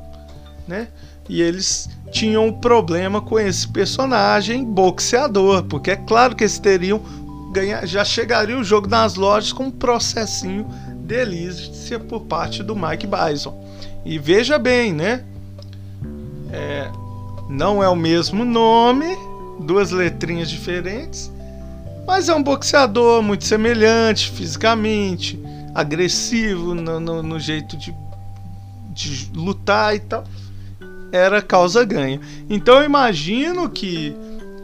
né? 0.66 0.88
E 1.28 1.42
eles 1.42 1.88
tinham 2.10 2.46
um 2.46 2.52
problema 2.52 3.20
com 3.20 3.38
esse 3.38 3.68
personagem 3.68 4.64
boxeador, 4.64 5.64
porque 5.64 5.90
é 5.90 5.96
claro 5.96 6.34
que 6.34 6.44
eles 6.44 6.58
teriam 6.58 7.00
ganhar, 7.52 7.86
já 7.86 8.04
chegaria 8.04 8.56
o 8.56 8.64
jogo 8.64 8.88
nas 8.88 9.14
lojas 9.14 9.52
com 9.52 9.64
um 9.64 9.70
processinho 9.70 10.66
delícia 10.94 11.98
por 11.98 12.20
parte 12.22 12.62
do 12.62 12.74
Mike 12.74 13.06
Bison. 13.06 13.64
E 14.04 14.18
veja 14.18 14.58
bem, 14.58 14.92
né? 14.92 15.24
É, 16.50 16.90
não 17.48 17.82
é 17.82 17.88
o 17.88 17.96
mesmo 17.96 18.44
nome, 18.44 19.16
duas 19.60 19.90
letrinhas 19.90 20.48
diferentes, 20.48 21.30
mas 22.06 22.28
é 22.28 22.34
um 22.34 22.42
boxeador 22.42 23.22
muito 23.22 23.44
semelhante 23.44 24.30
fisicamente, 24.30 25.38
agressivo 25.78 26.74
no, 26.74 26.98
no, 26.98 27.22
no 27.22 27.38
jeito 27.38 27.76
de, 27.76 27.94
de 28.90 29.30
lutar 29.32 29.94
e 29.94 30.00
tal. 30.00 30.24
Era 31.12 31.40
causa 31.40 31.84
ganha. 31.84 32.20
Então 32.50 32.78
eu 32.78 32.84
imagino 32.84 33.70
que, 33.70 34.12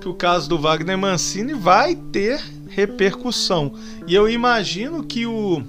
que 0.01 0.09
o 0.09 0.15
caso 0.15 0.49
do 0.49 0.59
Wagner 0.59 0.99
Mancini 0.99 1.55
vai 1.55 1.95
ter 1.95 2.43
repercussão. 2.69 3.73
E 4.09 4.15
eu 4.15 4.29
imagino 4.29 5.05
que 5.05 5.25
o 5.25 5.63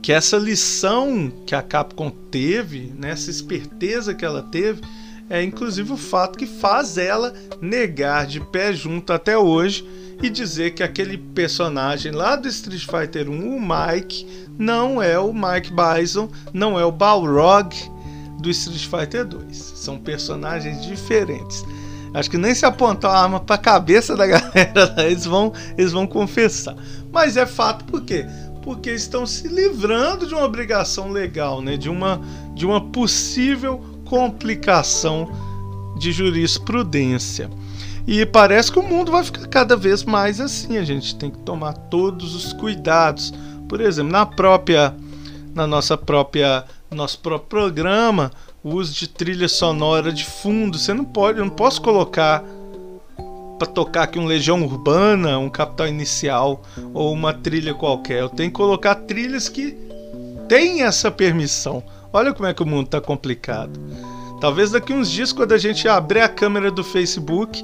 que 0.00 0.12
essa 0.12 0.38
lição 0.38 1.30
que 1.44 1.54
a 1.54 1.60
Capcom 1.60 2.08
teve, 2.08 2.94
né, 2.98 3.12
esperteza 3.12 4.14
que 4.14 4.24
ela 4.24 4.42
teve, 4.42 4.80
é 5.28 5.42
inclusive 5.42 5.92
o 5.92 5.98
fato 5.98 6.38
que 6.38 6.46
faz 6.46 6.96
ela 6.96 7.34
negar 7.60 8.26
de 8.26 8.40
pé 8.40 8.72
junto 8.72 9.12
até 9.12 9.36
hoje 9.36 9.86
e 10.22 10.28
dizer 10.28 10.72
que 10.72 10.82
aquele 10.82 11.16
personagem 11.16 12.12
lá 12.12 12.36
do 12.36 12.48
Street 12.48 12.84
Fighter 12.84 13.30
1, 13.30 13.56
o 13.56 13.60
Mike, 13.60 14.26
não 14.58 15.02
é 15.02 15.18
o 15.18 15.32
Mike 15.32 15.72
Bison, 15.72 16.28
não 16.52 16.78
é 16.78 16.84
o 16.84 16.90
Balrog 16.90 17.74
do 18.40 18.50
Street 18.50 18.86
Fighter 18.86 19.24
2. 19.24 19.56
São 19.56 19.98
personagens 19.98 20.84
diferentes. 20.84 21.64
Acho 22.14 22.30
que 22.30 22.38
nem 22.38 22.54
se 22.54 22.64
apontar 22.64 23.10
uma 23.12 23.20
arma 23.20 23.40
para 23.40 23.56
a 23.56 23.58
cabeça 23.58 24.16
da 24.16 24.26
galera, 24.26 24.94
eles 24.98 25.24
vão, 25.24 25.52
eles 25.76 25.92
vão 25.92 26.06
confessar. 26.06 26.76
Mas 27.12 27.36
é 27.36 27.46
fato 27.46 27.84
por 27.84 28.02
quê? 28.02 28.26
Porque 28.62 28.90
estão 28.90 29.26
se 29.26 29.48
livrando 29.48 30.26
de 30.26 30.34
uma 30.34 30.44
obrigação 30.44 31.10
legal, 31.10 31.60
né? 31.60 31.76
de, 31.76 31.88
uma, 31.88 32.20
de 32.54 32.66
uma 32.66 32.80
possível 32.90 33.80
complicação 34.04 35.30
de 35.98 36.12
jurisprudência. 36.12 37.50
E 38.10 38.24
parece 38.24 38.72
que 38.72 38.78
o 38.78 38.82
mundo 38.82 39.12
vai 39.12 39.22
ficar 39.22 39.46
cada 39.48 39.76
vez 39.76 40.02
mais 40.02 40.40
assim. 40.40 40.78
A 40.78 40.82
gente 40.82 41.14
tem 41.14 41.30
que 41.30 41.36
tomar 41.40 41.74
todos 41.74 42.34
os 42.34 42.54
cuidados. 42.54 43.34
Por 43.68 43.82
exemplo, 43.82 44.10
na 44.10 44.24
própria, 44.24 44.96
na 45.54 45.66
nossa 45.66 45.94
própria, 45.94 46.64
nosso 46.90 47.18
próprio 47.18 47.50
programa, 47.50 48.30
o 48.64 48.76
uso 48.76 48.94
de 48.94 49.06
trilha 49.06 49.46
sonora 49.46 50.10
de 50.10 50.24
fundo. 50.24 50.78
Você 50.78 50.94
não 50.94 51.04
pode, 51.04 51.38
eu 51.38 51.44
não 51.44 51.52
posso 51.52 51.82
colocar 51.82 52.42
para 53.58 53.68
tocar 53.68 54.04
aqui 54.04 54.18
um 54.18 54.24
Legião 54.24 54.62
Urbana, 54.62 55.38
um 55.38 55.50
Capital 55.50 55.88
Inicial 55.88 56.62
ou 56.94 57.12
uma 57.12 57.34
trilha 57.34 57.74
qualquer. 57.74 58.20
Eu 58.20 58.30
tenho 58.30 58.48
que 58.50 58.56
colocar 58.56 58.94
trilhas 58.94 59.50
que 59.50 59.76
têm 60.48 60.82
essa 60.82 61.10
permissão. 61.10 61.82
Olha 62.10 62.32
como 62.32 62.48
é 62.48 62.54
que 62.54 62.62
o 62.62 62.66
mundo 62.66 62.86
está 62.86 63.02
complicado. 63.02 63.78
Talvez 64.40 64.70
daqui 64.70 64.94
uns 64.94 65.10
dias, 65.10 65.30
quando 65.30 65.52
a 65.52 65.58
gente 65.58 65.86
abrir 65.86 66.20
a 66.20 66.28
câmera 66.28 66.70
do 66.70 66.82
Facebook, 66.82 67.62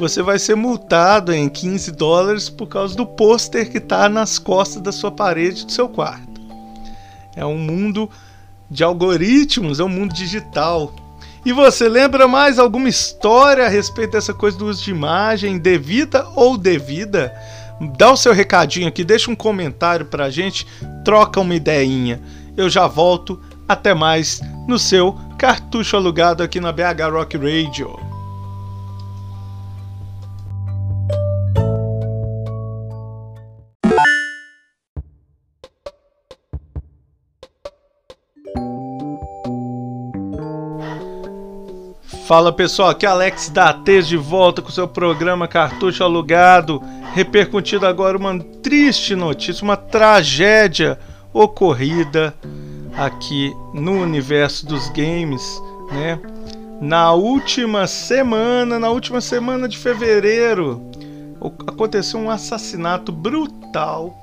você 0.00 0.22
vai 0.22 0.38
ser 0.38 0.54
multado 0.54 1.32
em 1.32 1.48
15 1.48 1.92
dólares 1.92 2.48
por 2.48 2.66
causa 2.66 2.96
do 2.96 3.04
pôster 3.04 3.70
que 3.70 3.76
está 3.76 4.08
nas 4.08 4.38
costas 4.38 4.82
da 4.82 4.90
sua 4.90 5.10
parede 5.10 5.66
do 5.66 5.70
seu 5.70 5.88
quarto. 5.88 6.40
É 7.36 7.44
um 7.44 7.58
mundo 7.58 8.10
de 8.70 8.82
algoritmos, 8.82 9.78
é 9.78 9.84
um 9.84 9.88
mundo 9.88 10.14
digital. 10.14 10.92
E 11.44 11.52
você 11.52 11.88
lembra 11.88 12.26
mais 12.26 12.58
alguma 12.58 12.88
história 12.88 13.66
a 13.66 13.68
respeito 13.68 14.12
dessa 14.12 14.32
coisa 14.32 14.56
do 14.56 14.66
uso 14.66 14.82
de 14.82 14.90
imagem, 14.90 15.58
devida 15.58 16.26
ou 16.34 16.56
devida? 16.56 17.32
Dá 17.96 18.10
o 18.10 18.16
seu 18.16 18.32
recadinho 18.32 18.88
aqui, 18.88 19.04
deixa 19.04 19.30
um 19.30 19.36
comentário 19.36 20.06
pra 20.06 20.30
gente, 20.30 20.66
troca 21.04 21.40
uma 21.40 21.54
ideinha. 21.54 22.20
Eu 22.56 22.68
já 22.68 22.86
volto, 22.86 23.40
até 23.68 23.94
mais 23.94 24.40
no 24.66 24.78
seu 24.78 25.18
cartucho 25.38 25.96
alugado 25.96 26.42
aqui 26.42 26.58
na 26.58 26.72
BH 26.72 27.12
Rock 27.12 27.36
Radio. 27.36 28.09
Fala 42.30 42.52
pessoal, 42.52 42.90
aqui 42.90 43.04
é 43.04 43.08
Alex 43.08 43.48
da 43.48 43.72
Tez 43.72 44.06
de 44.06 44.16
volta 44.16 44.62
com 44.62 44.70
seu 44.70 44.86
programa 44.86 45.48
Cartucho 45.48 46.04
Alugado, 46.04 46.80
repercutindo 47.12 47.84
agora 47.84 48.16
uma 48.16 48.38
triste 48.38 49.16
notícia, 49.16 49.64
uma 49.64 49.76
tragédia 49.76 50.96
ocorrida 51.32 52.32
aqui 52.96 53.52
no 53.74 54.00
universo 54.00 54.64
dos 54.64 54.88
games, 54.90 55.60
né? 55.90 56.20
Na 56.80 57.12
última 57.14 57.88
semana, 57.88 58.78
na 58.78 58.90
última 58.90 59.20
semana 59.20 59.68
de 59.68 59.76
fevereiro, 59.76 60.80
aconteceu 61.66 62.20
um 62.20 62.30
assassinato 62.30 63.10
brutal 63.10 64.16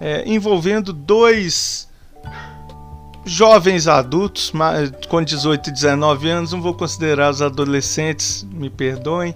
é, 0.00 0.22
envolvendo 0.24 0.92
dois 0.92 1.88
jovens 3.24 3.88
adultos, 3.88 4.52
com 5.08 5.22
18 5.22 5.70
e 5.70 5.72
19 5.72 6.28
anos, 6.28 6.52
não 6.52 6.60
vou 6.60 6.74
considerar 6.74 7.30
os 7.30 7.40
adolescentes, 7.40 8.46
me 8.50 8.68
perdoem, 8.68 9.34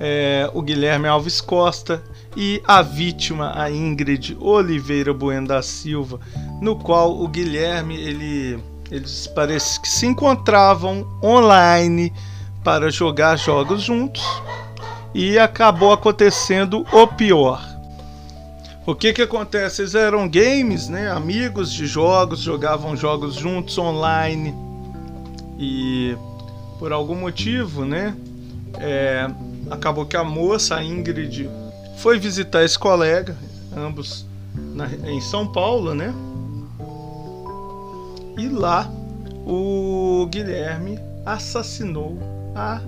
é, 0.00 0.50
o 0.52 0.62
Guilherme 0.62 1.08
Alves 1.08 1.40
Costa 1.40 2.02
e 2.36 2.62
a 2.66 2.82
vítima, 2.82 3.52
a 3.54 3.70
Ingrid 3.70 4.36
Oliveira 4.40 5.12
Bueno 5.12 5.46
da 5.46 5.62
Silva, 5.62 6.18
no 6.60 6.76
qual 6.76 7.20
o 7.20 7.28
Guilherme, 7.28 7.96
ele, 7.96 8.58
eles 8.90 9.26
parece 9.28 9.80
que 9.80 9.88
se 9.88 10.06
encontravam 10.06 11.06
online 11.22 12.12
para 12.64 12.90
jogar 12.90 13.36
jogos 13.36 13.82
juntos 13.82 14.22
e 15.14 15.38
acabou 15.38 15.92
acontecendo 15.92 16.86
o 16.92 17.06
pior 17.06 17.71
o 18.86 18.94
que 18.94 19.12
que 19.12 19.22
acontece? 19.22 19.82
Eles 19.82 19.94
eram 19.94 20.28
games, 20.28 20.88
né? 20.88 21.10
Amigos 21.10 21.72
de 21.72 21.86
jogos, 21.86 22.40
jogavam 22.40 22.96
jogos 22.96 23.34
juntos 23.34 23.76
online 23.78 24.54
e 25.58 26.16
por 26.78 26.92
algum 26.92 27.14
motivo, 27.14 27.84
né? 27.84 28.16
É, 28.78 29.30
acabou 29.70 30.04
que 30.04 30.16
a 30.16 30.24
moça, 30.24 30.76
a 30.76 30.84
Ingrid, 30.84 31.48
foi 31.98 32.18
visitar 32.18 32.64
esse 32.64 32.78
colega, 32.78 33.36
ambos 33.76 34.26
na, 34.56 34.88
em 35.08 35.20
São 35.20 35.46
Paulo, 35.46 35.94
né? 35.94 36.12
E 38.36 38.48
lá 38.48 38.90
o 39.46 40.26
Guilherme 40.30 40.98
assassinou 41.24 42.18
a 42.54 42.80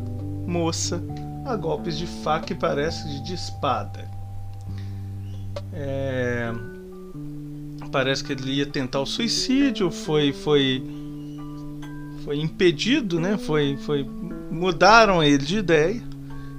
moça 0.46 1.00
a 1.44 1.56
golpes 1.56 1.98
de 1.98 2.06
faca 2.06 2.52
e 2.52 2.56
parece 2.56 3.20
de 3.22 3.34
espada. 3.34 4.13
É, 5.74 6.52
parece 7.90 8.22
que 8.22 8.32
ele 8.32 8.52
ia 8.52 8.66
tentar 8.66 9.00
o 9.00 9.06
suicídio, 9.06 9.90
foi 9.90 10.32
foi 10.32 10.82
foi 12.24 12.38
impedido, 12.38 13.20
né? 13.20 13.36
Foi 13.36 13.76
foi 13.78 14.08
mudaram 14.50 15.22
ele 15.22 15.44
de 15.44 15.58
ideia 15.58 16.02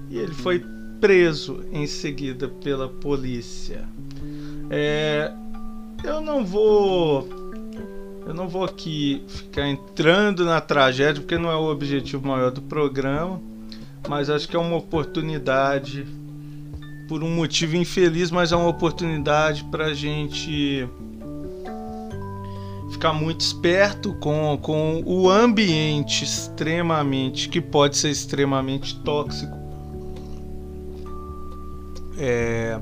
e 0.10 0.18
ele 0.18 0.34
foi 0.34 0.64
preso 1.00 1.64
em 1.72 1.88
seguida 1.88 2.48
pela 2.48 2.88
polícia. 2.88 3.88
É, 4.70 5.32
eu 6.04 6.22
não 6.22 6.46
vou 6.46 7.28
eu 8.28 8.34
não 8.34 8.48
vou 8.48 8.64
aqui 8.64 9.24
ficar 9.28 9.68
entrando 9.68 10.44
na 10.46 10.60
tragédia 10.60 11.22
porque 11.22 11.38
não 11.38 11.52
é 11.52 11.56
o 11.56 11.72
objetivo 11.72 12.28
maior 12.28 12.52
do 12.52 12.62
programa, 12.62 13.42
mas 14.10 14.30
acho 14.30 14.48
que 14.48 14.56
é 14.56 14.60
uma 14.60 14.76
oportunidade 14.76 16.06
por 17.08 17.24
um 17.24 17.30
motivo 17.30 17.76
infeliz, 17.76 18.32
mas 18.32 18.52
é 18.52 18.56
uma 18.56 18.68
oportunidade 18.68 19.64
para 19.66 19.86
a 19.86 19.94
gente 19.94 20.88
ficar 22.92 23.14
muito 23.14 23.42
esperto 23.42 24.14
com, 24.16 24.58
com 24.62 25.04
o 25.06 25.30
ambiente 25.30 26.24
extremamente 26.24 27.50
que 27.50 27.60
pode 27.60 27.98
ser 27.98 28.10
extremamente 28.10 28.98
tóxico 29.00 29.66
é, 32.18 32.78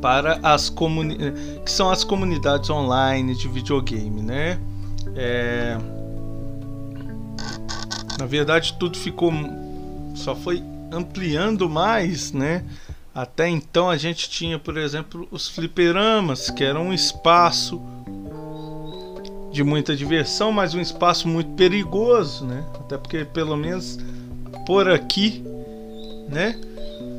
para 0.00 0.38
as 0.42 0.68
comunidades 0.68 1.60
que 1.64 1.70
são 1.70 1.90
as 1.90 2.04
comunidades 2.04 2.70
online 2.70 3.34
de 3.34 3.48
videogame, 3.48 4.22
né? 4.22 4.58
É, 5.14 5.78
na 8.18 8.26
verdade, 8.26 8.76
tudo 8.78 8.96
ficou 8.98 9.32
só 10.14 10.34
foi 10.34 10.62
ampliando 10.90 11.68
mais, 11.68 12.32
né? 12.32 12.64
Até 13.14 13.48
então 13.48 13.88
a 13.88 13.96
gente 13.96 14.28
tinha, 14.28 14.58
por 14.58 14.76
exemplo, 14.76 15.26
os 15.30 15.48
fliperamas, 15.48 16.50
que 16.50 16.62
era 16.62 16.78
um 16.78 16.92
espaço 16.92 17.80
de 19.50 19.64
muita 19.64 19.96
diversão, 19.96 20.52
mas 20.52 20.74
um 20.74 20.80
espaço 20.80 21.26
muito 21.26 21.50
perigoso, 21.52 22.44
né? 22.44 22.62
Até 22.78 22.98
porque 22.98 23.24
pelo 23.24 23.56
menos 23.56 23.98
por 24.66 24.90
aqui, 24.90 25.42
né? 26.28 26.60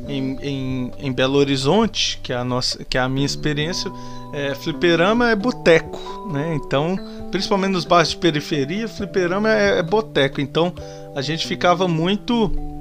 Em, 0.07 0.37
em, 0.41 0.91
em 0.99 1.11
Belo 1.11 1.37
Horizonte, 1.37 2.19
que 2.21 2.31
é 2.31 2.35
a 2.35 2.43
nossa, 2.43 2.83
que 2.85 2.97
é 2.97 3.01
a 3.01 3.09
minha 3.09 3.25
experiência, 3.25 3.91
é, 4.31 4.53
fliperama 4.53 5.31
é 5.31 5.35
boteco, 5.35 6.29
né? 6.31 6.53
Então, 6.53 6.95
principalmente 7.31 7.71
nos 7.71 7.85
bairros 7.85 8.09
de 8.09 8.17
periferia, 8.17 8.87
fliperama 8.87 9.51
é, 9.51 9.79
é 9.79 9.83
boteco. 9.83 10.39
Então, 10.39 10.71
a 11.15 11.21
gente 11.23 11.47
ficava 11.47 11.87
muito 11.87 12.76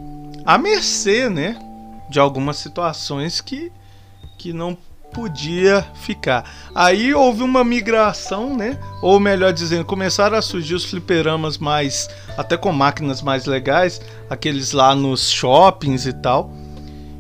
à 0.47 0.57
mercê, 0.57 1.29
né? 1.29 1.59
De 2.09 2.21
algumas 2.21 2.57
situações 2.57 3.41
que, 3.41 3.73
que 4.39 4.53
não 4.53 4.79
podia 5.13 5.85
ficar. 5.95 6.45
Aí 6.75 7.15
houve 7.15 7.43
uma 7.43 7.65
migração, 7.65 8.55
né? 8.57 8.79
Ou 9.03 9.19
melhor 9.19 9.53
dizendo, 9.53 9.85
começaram 9.85 10.37
a 10.37 10.43
surgir 10.43 10.75
os 10.75 10.85
fliperamas 10.85 11.59
mais, 11.59 12.09
até 12.37 12.57
com 12.57 12.71
máquinas 12.71 13.23
mais 13.23 13.47
legais, 13.47 14.01
aqueles 14.29 14.73
lá 14.73 14.95
nos 14.95 15.31
shoppings 15.31 16.07
e 16.07 16.13
tal, 16.13 16.53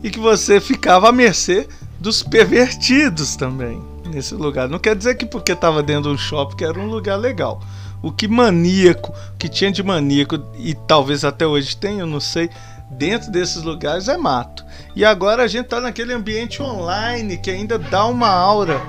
e 0.02 0.10
que 0.10 0.18
você 0.18 0.60
ficava 0.60 1.08
à 1.08 1.12
mercê 1.12 1.66
dos 1.98 2.22
pervertidos 2.22 3.34
também 3.34 3.82
nesse 4.04 4.34
lugar. 4.34 4.68
Não 4.68 4.78
quer 4.78 4.94
dizer 4.94 5.14
que 5.16 5.26
porque 5.26 5.52
estava 5.52 5.82
dentro 5.82 6.04
de 6.04 6.08
um 6.10 6.18
shopping 6.18 6.56
que 6.56 6.64
era 6.64 6.78
um 6.78 6.88
lugar 6.88 7.16
legal. 7.16 7.60
O 8.02 8.12
que 8.12 8.28
maníaco, 8.28 9.12
o 9.34 9.36
que 9.38 9.48
tinha 9.48 9.72
de 9.72 9.82
maníaco 9.82 10.38
e 10.58 10.74
talvez 10.74 11.24
até 11.24 11.46
hoje 11.46 11.76
tenha, 11.76 12.00
eu 12.00 12.06
não 12.06 12.20
sei, 12.20 12.50
dentro 12.90 13.30
desses 13.30 13.62
lugares 13.62 14.08
é 14.08 14.16
mato. 14.16 14.64
E 14.94 15.04
agora 15.04 15.42
a 15.42 15.46
gente 15.46 15.64
está 15.64 15.80
naquele 15.80 16.12
ambiente 16.12 16.62
online 16.62 17.36
que 17.36 17.50
ainda 17.50 17.78
dá 17.78 18.06
uma 18.06 18.28
aura. 18.28 18.80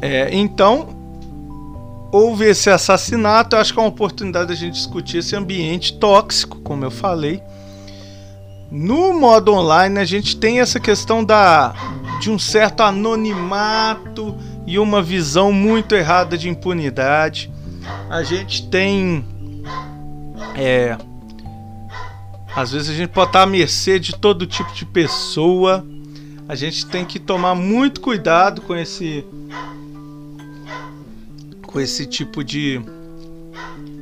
É, 0.00 0.28
então, 0.32 0.88
houve 2.12 2.46
esse 2.46 2.70
assassinato. 2.70 3.56
Eu 3.56 3.60
acho 3.60 3.72
que 3.72 3.78
é 3.78 3.82
uma 3.82 3.88
oportunidade 3.88 4.48
da 4.48 4.54
gente 4.54 4.74
discutir 4.74 5.18
esse 5.18 5.34
ambiente 5.34 5.96
tóxico, 5.98 6.60
como 6.60 6.84
eu 6.84 6.90
falei. 6.90 7.42
No 8.70 9.12
modo 9.12 9.52
online, 9.52 10.00
a 10.00 10.04
gente 10.04 10.36
tem 10.36 10.60
essa 10.60 10.80
questão 10.80 11.24
da, 11.24 11.74
de 12.20 12.30
um 12.30 12.38
certo 12.38 12.82
anonimato 12.82 14.36
e 14.66 14.78
uma 14.78 15.02
visão 15.02 15.52
muito 15.52 15.94
errada 15.94 16.36
de 16.36 16.48
impunidade. 16.48 17.52
A 18.08 18.22
gente 18.22 18.68
tem. 18.68 19.24
É, 20.56 20.96
às 22.56 22.70
vezes 22.70 22.90
a 22.90 22.94
gente 22.94 23.10
pode 23.10 23.30
estar 23.30 23.42
à 23.42 23.46
mercê 23.46 23.98
de 23.98 24.14
todo 24.14 24.46
tipo 24.46 24.72
de 24.72 24.84
pessoa. 24.84 25.84
A 26.48 26.54
gente 26.54 26.86
tem 26.86 27.04
que 27.04 27.18
tomar 27.18 27.54
muito 27.54 28.00
cuidado 28.00 28.60
com 28.62 28.76
esse 28.76 29.24
com 31.62 31.80
esse 31.80 32.06
tipo 32.06 32.44
de 32.44 32.80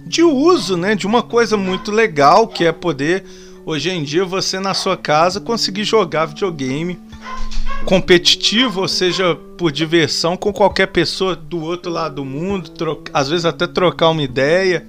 de 0.06 0.22
uso, 0.22 0.76
né, 0.76 0.94
de 0.94 1.06
uma 1.06 1.22
coisa 1.22 1.56
muito 1.56 1.90
legal 1.90 2.46
que 2.46 2.66
é 2.66 2.72
poder 2.72 3.24
hoje 3.64 3.88
em 3.88 4.02
dia 4.02 4.26
você 4.26 4.60
na 4.60 4.74
sua 4.74 4.94
casa 4.94 5.40
conseguir 5.40 5.84
jogar 5.84 6.26
videogame 6.26 7.00
competitivo, 7.86 8.82
ou 8.82 8.88
seja, 8.88 9.34
por 9.56 9.72
diversão 9.72 10.36
com 10.36 10.52
qualquer 10.52 10.88
pessoa 10.88 11.34
do 11.34 11.62
outro 11.62 11.90
lado 11.90 12.16
do 12.16 12.24
mundo, 12.24 12.70
às 13.14 13.30
vezes 13.30 13.46
até 13.46 13.66
trocar 13.66 14.10
uma 14.10 14.22
ideia 14.22 14.86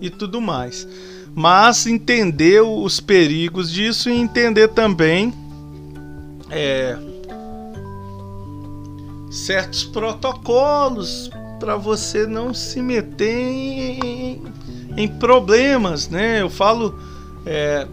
e 0.00 0.08
tudo 0.08 0.40
mais 0.40 0.86
mas 1.34 1.86
entender 1.86 2.60
os 2.62 3.00
perigos 3.00 3.70
disso 3.70 4.10
e 4.10 4.12
entender 4.12 4.68
também 4.68 5.32
é, 6.50 6.96
certos 9.30 9.84
protocolos 9.84 11.30
para 11.58 11.76
você 11.76 12.26
não 12.26 12.52
se 12.52 12.82
meter 12.82 13.48
em, 13.48 14.42
em, 14.96 15.08
problemas, 15.08 16.08
né? 16.08 16.42
Eu 16.42 16.50
falo 16.50 16.98
é, 17.46 17.86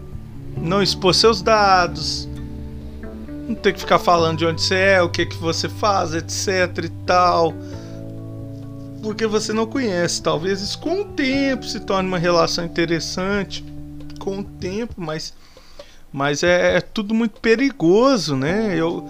não 0.56 0.82
expor 0.82 1.14
seus 1.14 1.40
dados, 1.40 2.28
não 3.48 3.54
ter 3.54 3.72
que 3.72 3.80
ficar 3.80 3.98
falando 3.98 4.38
de 4.38 4.46
onde 4.46 4.60
você 4.60 4.74
é, 4.74 5.02
o 5.02 5.08
que 5.08 5.24
que 5.24 5.36
você 5.36 5.68
faz, 5.68 6.14
etc 6.14 6.84
e 6.84 6.88
tal 7.06 7.54
porque 9.02 9.26
você 9.26 9.52
não 9.52 9.66
conhece. 9.66 10.22
Talvez 10.22 10.60
isso 10.60 10.78
com 10.78 11.00
o 11.00 11.04
tempo 11.04 11.64
se 11.64 11.80
torne 11.80 12.08
uma 12.08 12.18
relação 12.18 12.64
interessante, 12.64 13.64
com 14.18 14.38
o 14.38 14.44
tempo, 14.44 14.94
mas, 14.96 15.34
mas 16.12 16.42
é, 16.42 16.76
é 16.76 16.80
tudo 16.80 17.14
muito 17.14 17.40
perigoso, 17.40 18.36
né? 18.36 18.74
Eu, 18.76 19.08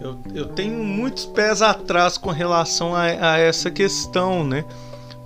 eu, 0.00 0.18
eu 0.34 0.46
tenho 0.46 0.82
muitos 0.84 1.26
pés 1.26 1.60
atrás 1.60 2.16
com 2.16 2.30
relação 2.30 2.94
a, 2.94 3.02
a 3.02 3.38
essa 3.38 3.70
questão, 3.70 4.44
né? 4.44 4.64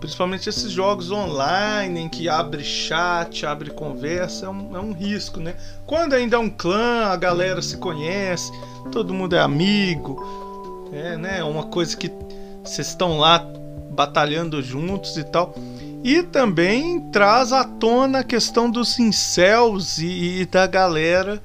Principalmente 0.00 0.48
esses 0.48 0.72
jogos 0.72 1.12
online 1.12 2.00
em 2.00 2.08
que 2.08 2.28
abre 2.28 2.64
chat, 2.64 3.46
abre 3.46 3.70
conversa, 3.70 4.46
é 4.46 4.48
um, 4.48 4.76
é 4.76 4.80
um 4.80 4.92
risco, 4.92 5.38
né? 5.38 5.54
Quando 5.86 6.14
ainda 6.14 6.36
é 6.36 6.38
um 6.40 6.50
clã, 6.50 7.04
a 7.06 7.16
galera 7.16 7.62
se 7.62 7.76
conhece, 7.76 8.50
todo 8.90 9.14
mundo 9.14 9.36
é 9.36 9.38
amigo, 9.38 10.88
é 10.92 11.16
né? 11.16 11.44
uma 11.44 11.64
coisa 11.64 11.96
que 11.96 12.10
vocês 12.64 12.88
estão 12.88 13.18
lá 13.18 13.46
batalhando 13.92 14.62
juntos 14.62 15.16
e 15.16 15.24
tal. 15.24 15.54
E 16.02 16.22
também 16.22 17.00
traz 17.10 17.52
à 17.52 17.62
tona 17.62 18.20
a 18.20 18.24
questão 18.24 18.70
dos 18.70 18.98
incels 18.98 19.98
e, 19.98 20.40
e 20.40 20.46
da 20.46 20.66
galera 20.66 21.40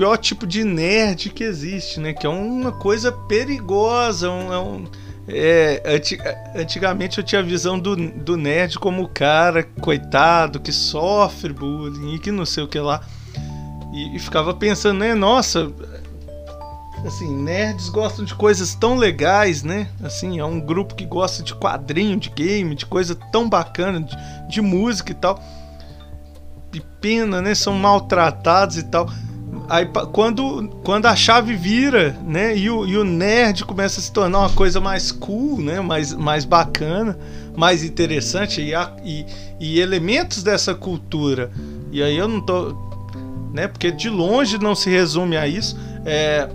pior 0.00 0.16
tipo 0.16 0.46
de 0.46 0.64
nerd 0.64 1.28
que 1.28 1.44
existe, 1.44 2.00
né? 2.00 2.14
Que 2.14 2.26
é 2.26 2.30
uma 2.30 2.72
coisa 2.72 3.12
perigosa. 3.12 4.30
Um, 4.30 4.50
é 4.50 4.58
um, 4.58 4.84
é, 5.28 5.82
antigamente 6.56 7.18
eu 7.18 7.24
tinha 7.24 7.42
a 7.42 7.44
visão 7.44 7.78
do, 7.78 7.94
do 7.94 8.34
nerd 8.34 8.78
como 8.78 9.02
o 9.02 9.08
cara, 9.08 9.62
coitado, 9.62 10.58
que 10.58 10.72
sofre 10.72 11.52
bullying 11.52 12.14
e 12.14 12.18
que 12.18 12.32
não 12.32 12.46
sei 12.46 12.64
o 12.64 12.68
que 12.68 12.80
lá. 12.80 13.02
E, 13.92 14.16
e 14.16 14.18
ficava 14.18 14.54
pensando, 14.54 15.00
né? 15.00 15.14
Nossa, 15.14 15.70
assim, 17.04 17.34
nerds 17.34 17.88
gostam 17.88 18.24
de 18.24 18.34
coisas 18.34 18.74
tão 18.74 18.96
legais, 18.96 19.62
né? 19.62 19.88
Assim, 20.02 20.38
é 20.38 20.44
um 20.44 20.60
grupo 20.60 20.94
que 20.94 21.04
gosta 21.04 21.42
de 21.42 21.54
quadrinho, 21.54 22.18
de 22.18 22.30
game, 22.30 22.74
de 22.74 22.86
coisa 22.86 23.14
tão 23.32 23.48
bacana, 23.48 24.00
de, 24.00 24.16
de 24.48 24.60
música 24.60 25.12
e 25.12 25.14
tal. 25.14 25.42
E 26.72 26.80
pena, 27.00 27.40
né? 27.40 27.54
São 27.54 27.74
maltratados 27.74 28.76
e 28.76 28.84
tal. 28.84 29.08
Aí 29.68 29.86
quando, 30.12 30.68
quando 30.82 31.06
a 31.06 31.16
chave 31.16 31.54
vira, 31.54 32.16
né? 32.26 32.56
E 32.56 32.68
o, 32.68 32.86
e 32.86 32.96
o 32.96 33.04
nerd 33.04 33.64
começa 33.64 34.00
a 34.00 34.02
se 34.02 34.12
tornar 34.12 34.40
uma 34.40 34.50
coisa 34.50 34.80
mais 34.80 35.10
cool, 35.10 35.60
né? 35.60 35.80
Mais, 35.80 36.12
mais 36.12 36.44
bacana, 36.44 37.18
mais 37.56 37.82
interessante 37.82 38.60
e, 38.60 38.74
a, 38.74 38.92
e, 39.04 39.24
e 39.58 39.80
elementos 39.80 40.42
dessa 40.42 40.74
cultura. 40.74 41.50
E 41.92 42.02
aí 42.02 42.16
eu 42.16 42.28
não 42.28 42.40
tô, 42.40 42.76
né? 43.52 43.66
Porque 43.66 43.90
de 43.90 44.08
longe 44.08 44.58
não 44.58 44.74
se 44.74 44.90
resume 44.90 45.36
a 45.36 45.46
isso. 45.46 45.78
É, 46.04 46.48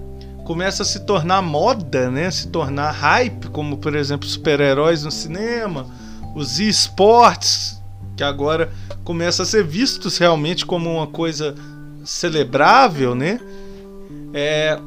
começa 0.46 0.84
a 0.84 0.86
se 0.86 1.02
tornar 1.02 1.42
moda, 1.42 2.10
né? 2.10 2.32
Se 2.32 2.48
tornar 2.48 2.92
hype, 2.92 3.50
como 3.50 3.78
por 3.78 3.96
exemplo 3.96 4.28
super-heróis 4.28 5.04
no 5.04 5.12
cinema, 5.12 5.88
os 6.34 6.60
esportes 6.60 7.82
que 8.16 8.24
agora 8.24 8.72
começam 9.04 9.44
a 9.44 9.46
ser 9.46 9.66
vistos 9.66 10.18
realmente 10.18 10.66
como 10.66 10.90
uma 10.90 11.08
coisa 11.08 11.54
celebrável, 12.06 13.14
né? 13.14 13.40
É, 14.34 14.80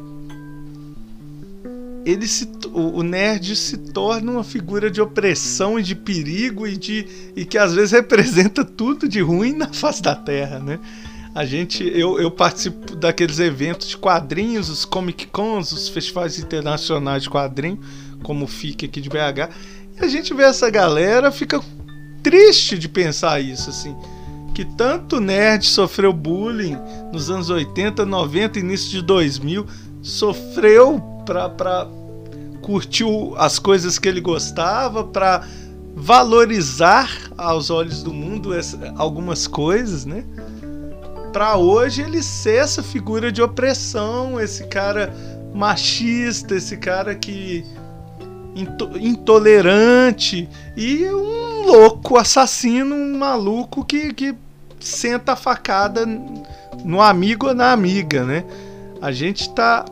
ele 2.07 2.27
se, 2.27 2.49
o, 2.73 3.03
nerd 3.03 3.55
se 3.57 3.77
torna 3.77 4.31
uma 4.33 4.45
figura 4.45 4.91
de 4.91 5.01
opressão 5.01 5.79
e 5.79 5.83
de 5.83 5.95
perigo 5.95 6.67
e 6.67 6.77
de 6.77 7.07
e 7.37 7.45
que 7.45 7.59
às 7.59 7.75
vezes 7.75 7.91
representa 7.91 8.65
tudo 8.65 9.09
de 9.09 9.21
ruim 9.21 9.53
na 9.53 9.69
face 9.75 10.01
da 10.01 10.15
Terra, 10.15 10.59
né? 10.61 10.79
A 11.39 11.45
gente, 11.45 11.85
eu, 11.85 12.19
eu 12.19 12.33
participo 12.33 12.97
daqueles 12.97 13.39
eventos 13.39 13.87
de 13.87 13.97
quadrinhos, 13.97 14.69
os 14.69 14.85
Comic 14.85 15.29
Cons, 15.29 15.71
os 15.71 15.89
festivais 15.89 16.37
internacionais 16.37 17.23
de 17.23 17.31
quadrinho, 17.31 17.79
como 18.25 18.45
o 18.45 18.49
FIC 18.49 18.87
aqui 18.87 19.01
de 19.01 19.09
BH. 19.09 19.49
E 19.97 20.05
a 20.05 20.09
gente 20.09 20.35
vê 20.35 20.43
essa 20.43 20.69
galera, 20.69 21.31
fica 21.31 21.63
triste 22.25 22.77
de 22.77 22.89
pensar 22.89 23.41
isso, 23.41 23.71
assim. 23.71 23.95
que 24.53 24.65
tanto 24.65 25.21
nerd 25.21 25.65
sofreu 25.65 26.13
bullying 26.13 26.77
nos 27.13 27.31
anos 27.31 27.51
80, 27.51 28.05
90, 28.05 28.59
início 28.59 28.91
de 28.91 29.01
2000, 29.03 29.65
sofreu 30.03 31.01
para 31.25 31.87
curtir 32.63 33.05
as 33.37 33.61
coisas 33.61 33.97
que 33.97 34.09
ele 34.09 34.21
gostava, 34.21 35.05
para 35.05 35.47
valorizar 35.95 37.09
aos 37.39 37.71
olhos 37.71 38.03
do 38.03 38.13
mundo 38.13 38.53
essa, 38.53 38.93
algumas 38.97 39.47
coisas, 39.47 40.05
né? 40.05 40.25
Para 41.33 41.57
hoje 41.57 42.03
ele 42.03 42.23
ser 42.23 42.63
essa 42.63 42.83
figura 42.83 43.31
de 43.31 43.43
opressão, 43.43 44.41
esse 44.41 44.67
cara 44.67 45.13
machista, 45.55 46.55
esse 46.55 46.77
cara 46.77 47.15
que 47.15 47.65
intolerante 49.01 50.49
e 50.77 51.05
um 51.07 51.67
louco 51.67 52.17
assassino, 52.17 52.95
um 52.95 53.17
maluco 53.17 53.85
que, 53.85 54.13
que 54.13 54.35
senta 54.81 55.33
a 55.33 55.37
facada 55.37 56.05
no 56.85 57.01
amigo 57.01 57.49
ou 57.49 57.55
na 57.55 57.73
amiga, 57.73 58.25
né? 58.25 58.45
A 59.01 59.13
gente 59.13 59.53
tá 59.55 59.85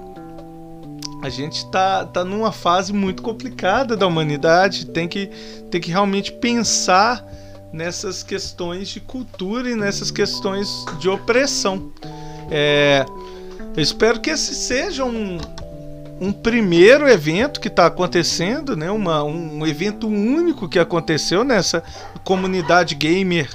a 1.23 1.29
gente 1.29 1.69
tá, 1.71 2.05
tá 2.05 2.25
numa 2.25 2.53
fase 2.53 2.93
muito 2.93 3.23
complicada 3.23 3.97
da 3.97 4.07
humanidade, 4.07 4.87
tem 4.87 5.09
que, 5.09 5.31
tem 5.71 5.81
que 5.81 5.91
realmente 5.91 6.31
pensar 6.31 7.25
nessas 7.73 8.23
questões 8.23 8.89
de 8.89 9.01
cultura 9.01 9.71
e 9.71 9.75
nessas 9.75 10.11
questões 10.11 10.69
de 10.99 11.09
opressão. 11.09 11.91
É, 12.51 13.05
eu 13.77 13.83
espero 13.83 14.21
que 14.21 14.31
esse 14.31 14.55
seja 14.55 15.05
um, 15.05 15.39
um 16.21 16.33
primeiro 16.33 17.09
evento 17.09 17.61
que 17.61 17.69
está 17.69 17.87
acontecendo, 17.87 18.77
né? 18.77 18.91
Uma, 18.91 19.23
um 19.23 19.67
evento 19.67 20.07
único 20.07 20.69
que 20.69 20.79
aconteceu 20.79 21.45
nessa 21.45 21.83
comunidade 22.25 22.95
gamer 22.95 23.49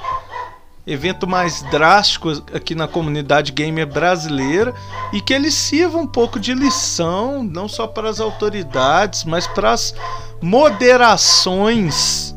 evento 0.85 1.27
mais 1.27 1.61
drástico 1.63 2.29
aqui 2.53 2.73
na 2.73 2.87
comunidade 2.87 3.51
gamer 3.51 3.85
brasileira 3.85 4.73
e 5.13 5.21
que 5.21 5.33
ele 5.33 5.51
sirva 5.51 5.97
um 5.97 6.07
pouco 6.07 6.39
de 6.39 6.53
lição, 6.53 7.43
não 7.43 7.67
só 7.67 7.85
para 7.85 8.09
as 8.09 8.19
autoridades, 8.19 9.23
mas 9.23 9.45
para 9.47 9.71
as 9.71 9.93
moderações 10.41 12.35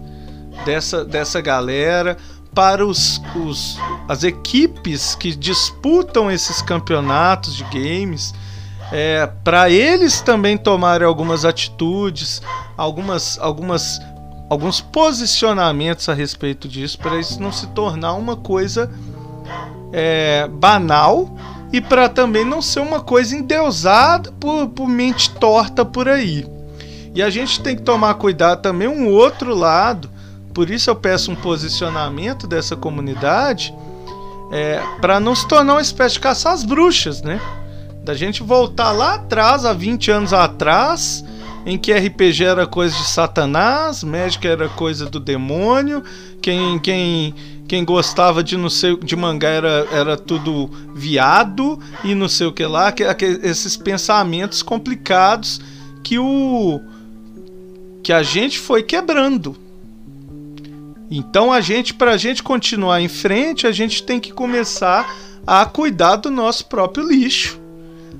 dessa, 0.64 1.04
dessa 1.04 1.40
galera, 1.40 2.16
para 2.54 2.86
os, 2.86 3.20
os, 3.34 3.78
as 4.08 4.22
equipes 4.22 5.14
que 5.14 5.34
disputam 5.34 6.30
esses 6.30 6.62
campeonatos 6.62 7.54
de 7.54 7.64
games. 7.64 8.32
É, 8.92 9.26
para 9.42 9.70
eles 9.70 10.20
também 10.20 10.56
tomarem 10.56 11.06
algumas 11.06 11.44
atitudes, 11.44 12.42
algumas, 12.76 13.38
algumas 13.40 14.00
alguns 14.48 14.80
posicionamentos 14.80 16.08
a 16.08 16.14
respeito 16.14 16.68
disso 16.68 16.98
para 16.98 17.18
isso 17.18 17.40
não 17.40 17.50
se 17.50 17.66
tornar 17.68 18.12
uma 18.12 18.36
coisa 18.36 18.90
é, 19.90 20.46
banal 20.48 21.34
e 21.72 21.80
para 21.80 22.08
também 22.08 22.44
não 22.44 22.62
ser 22.62 22.80
uma 22.80 23.00
coisa 23.00 23.34
endeusada 23.34 24.30
por, 24.32 24.68
por 24.68 24.88
mente 24.88 25.30
torta 25.30 25.84
por 25.84 26.08
aí. 26.08 26.46
E 27.14 27.22
a 27.22 27.30
gente 27.30 27.60
tem 27.60 27.74
que 27.74 27.82
tomar 27.82 28.14
cuidado 28.14 28.62
também 28.62 28.86
um 28.86 29.08
outro 29.08 29.54
lado. 29.54 30.08
Por 30.54 30.70
isso 30.70 30.88
eu 30.88 30.94
peço 30.94 31.32
um 31.32 31.34
posicionamento 31.34 32.46
dessa 32.46 32.76
comunidade 32.76 33.74
é, 34.52 34.80
para 35.00 35.18
não 35.18 35.34
se 35.34 35.46
tornar 35.48 35.74
uma 35.74 35.82
espécie 35.82 36.14
de 36.14 36.20
caçar 36.20 36.52
as 36.52 36.62
bruxas, 36.62 37.22
né? 37.22 37.40
Da 38.04 38.14
gente 38.14 38.42
voltar 38.42 38.92
lá 38.92 39.14
atrás, 39.14 39.64
há 39.64 39.72
20 39.72 40.10
anos 40.12 40.32
atrás, 40.32 41.24
em 41.66 41.76
que 41.76 41.92
RPG 41.92 42.44
era 42.44 42.66
coisa 42.66 42.96
de 42.96 43.06
Satanás, 43.06 44.04
Magic 44.04 44.46
era 44.46 44.68
coisa 44.68 45.06
do 45.06 45.18
demônio, 45.18 46.04
quem 46.40 46.78
quem 46.78 47.34
quem 47.66 47.84
gostava 47.84 48.44
de 48.44 48.56
não 48.56 48.70
sei 48.70 48.96
de 48.98 49.16
mangá 49.16 49.48
era, 49.48 49.88
era 49.90 50.16
tudo 50.16 50.70
viado 50.94 51.80
e 52.04 52.14
não 52.14 52.28
sei 52.28 52.46
o 52.46 52.52
que 52.52 52.64
lá, 52.64 52.92
que, 52.92 53.12
que, 53.14 53.24
esses 53.42 53.76
pensamentos 53.76 54.62
complicados 54.62 55.60
que 56.02 56.18
o 56.18 56.80
que 58.02 58.12
a 58.12 58.22
gente 58.22 58.58
foi 58.58 58.82
quebrando. 58.82 59.63
Então 61.10 61.52
a 61.52 61.60
gente 61.60 61.94
para 61.94 62.12
a 62.12 62.16
gente 62.16 62.42
continuar 62.42 63.00
em 63.00 63.08
frente, 63.08 63.66
a 63.66 63.72
gente 63.72 64.02
tem 64.02 64.18
que 64.18 64.32
começar 64.32 65.14
a 65.46 65.64
cuidar 65.66 66.16
do 66.16 66.30
nosso 66.30 66.66
próprio 66.66 67.06
lixo, 67.06 67.60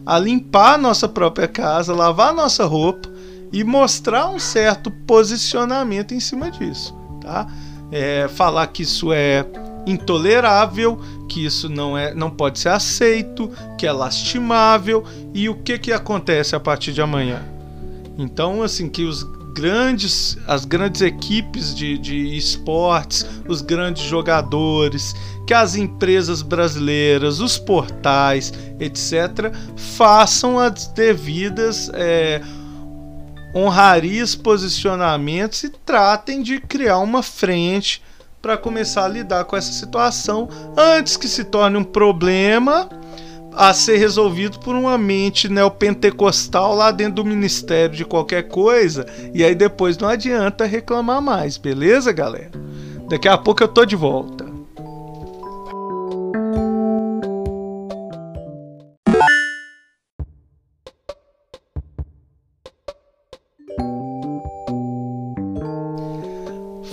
a 0.04 0.18
limpar 0.18 0.74
a 0.74 0.78
nossa 0.78 1.08
própria 1.08 1.48
casa, 1.48 1.94
lavar 1.94 2.28
a 2.28 2.34
nossa 2.34 2.64
roupa, 2.64 3.08
e 3.52 3.62
mostrar 3.62 4.28
um 4.28 4.38
certo 4.38 4.90
posicionamento 4.90 6.12
em 6.12 6.18
cima 6.18 6.50
disso, 6.50 6.92
tá? 7.20 7.46
É, 7.92 8.26
falar 8.26 8.66
que 8.66 8.82
isso 8.82 9.12
é 9.12 9.46
intolerável, 9.86 11.00
que 11.28 11.44
isso 11.44 11.68
não 11.68 11.96
é, 11.96 12.12
não 12.12 12.30
pode 12.30 12.58
ser 12.58 12.70
aceito, 12.70 13.48
que 13.78 13.86
é 13.86 13.92
lastimável 13.92 15.04
e 15.32 15.48
o 15.48 15.54
que 15.54 15.78
que 15.78 15.92
acontece 15.92 16.56
a 16.56 16.60
partir 16.60 16.92
de 16.92 17.00
amanhã. 17.00 17.42
Então, 18.18 18.62
assim, 18.62 18.88
que 18.88 19.04
os 19.04 19.24
grandes, 19.54 20.36
as 20.46 20.64
grandes 20.64 21.00
equipes 21.00 21.74
de, 21.74 21.96
de 21.96 22.36
esportes, 22.36 23.24
os 23.48 23.62
grandes 23.62 24.02
jogadores, 24.02 25.14
que 25.46 25.54
as 25.54 25.76
empresas 25.76 26.42
brasileiras, 26.42 27.40
os 27.40 27.56
portais, 27.56 28.52
etc., 28.80 29.54
façam 29.76 30.58
as 30.58 30.88
devidas 30.88 31.88
é, 31.94 32.42
honrarias 33.54 34.34
posicionamentos 34.34 35.62
e 35.62 35.70
tratem 35.70 36.42
de 36.42 36.60
criar 36.60 36.98
uma 36.98 37.22
frente 37.22 38.02
para 38.42 38.58
começar 38.58 39.04
a 39.04 39.08
lidar 39.08 39.44
com 39.44 39.56
essa 39.56 39.72
situação 39.72 40.48
antes 40.76 41.16
que 41.16 41.28
se 41.28 41.44
torne 41.44 41.78
um 41.78 41.84
problema 41.84 42.88
a 43.56 43.72
ser 43.72 43.96
resolvido 43.96 44.58
por 44.58 44.74
uma 44.74 44.98
mente 44.98 45.48
neopentecostal 45.48 46.74
lá 46.74 46.90
dentro 46.90 47.16
do 47.16 47.24
ministério 47.24 47.96
de 47.96 48.04
qualquer 48.04 48.48
coisa 48.48 49.06
e 49.32 49.44
aí 49.44 49.54
depois 49.54 49.96
não 49.96 50.08
adianta 50.08 50.64
reclamar 50.64 51.22
mais, 51.22 51.56
beleza, 51.56 52.12
galera? 52.12 52.50
Daqui 53.08 53.28
a 53.28 53.38
pouco 53.38 53.62
eu 53.62 53.68
tô 53.68 53.84
de 53.84 53.96
volta. 53.96 54.44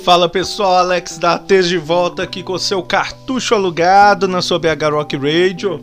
Fala 0.04 0.28
pessoal, 0.28 0.78
Alex 0.78 1.20
da 1.20 1.38
T 1.38 1.62
de 1.62 1.78
volta 1.78 2.24
aqui 2.24 2.42
com 2.42 2.58
seu 2.58 2.82
cartucho 2.82 3.54
alugado 3.54 4.28
na 4.28 4.42
sua 4.42 4.58
BH 4.58 4.92
Rock 4.92 5.16
Radio, 5.16 5.80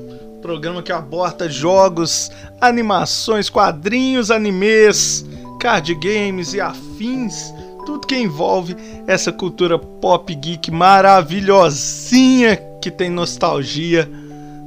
programa 0.48 0.82
que 0.82 0.90
aborda 0.90 1.46
jogos, 1.46 2.30
animações, 2.58 3.50
quadrinhos, 3.50 4.30
animes, 4.30 5.22
card 5.60 5.94
games 5.96 6.54
e 6.54 6.60
afins, 6.60 7.52
tudo 7.84 8.06
que 8.06 8.16
envolve 8.16 8.74
essa 9.06 9.30
cultura 9.30 9.78
pop 9.78 10.34
geek 10.34 10.70
maravilhosinha 10.70 12.56
que 12.80 12.90
tem 12.90 13.10
nostalgia 13.10 14.10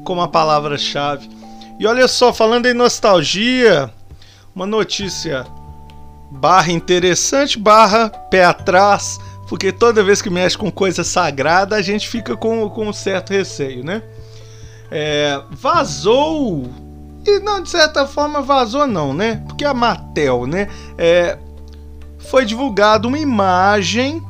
como 0.03 0.21
a 0.21 0.27
palavra-chave. 0.27 1.27
E 1.79 1.87
olha 1.87 2.07
só, 2.07 2.31
falando 2.31 2.67
em 2.67 2.75
nostalgia, 2.75 3.91
uma 4.55 4.67
notícia 4.67 5.47
barra 6.29 6.71
interessante, 6.71 7.57
barra 7.57 8.07
pé 8.07 8.45
atrás 8.45 9.19
porque 9.47 9.71
toda 9.71 10.03
vez 10.03 10.21
que 10.21 10.29
mexe 10.29 10.55
com 10.55 10.71
coisa 10.71 11.03
sagrada 11.03 11.75
a 11.75 11.81
gente 11.81 12.07
fica 12.07 12.37
com, 12.37 12.69
com 12.69 12.87
um 12.87 12.93
certo 12.93 13.31
receio, 13.31 13.83
né? 13.83 14.03
É, 14.91 15.41
vazou 15.51 16.69
e 17.25 17.39
não 17.39 17.61
de 17.61 17.69
certa 17.69 18.05
forma 18.05 18.41
vazou 18.41 18.85
não, 18.85 19.13
né? 19.13 19.43
Porque 19.47 19.63
a 19.63 19.73
Mattel, 19.73 20.45
né? 20.45 20.67
É, 20.97 21.37
foi 22.19 22.45
divulgada 22.45 23.07
uma 23.07 23.19
imagem 23.19 24.21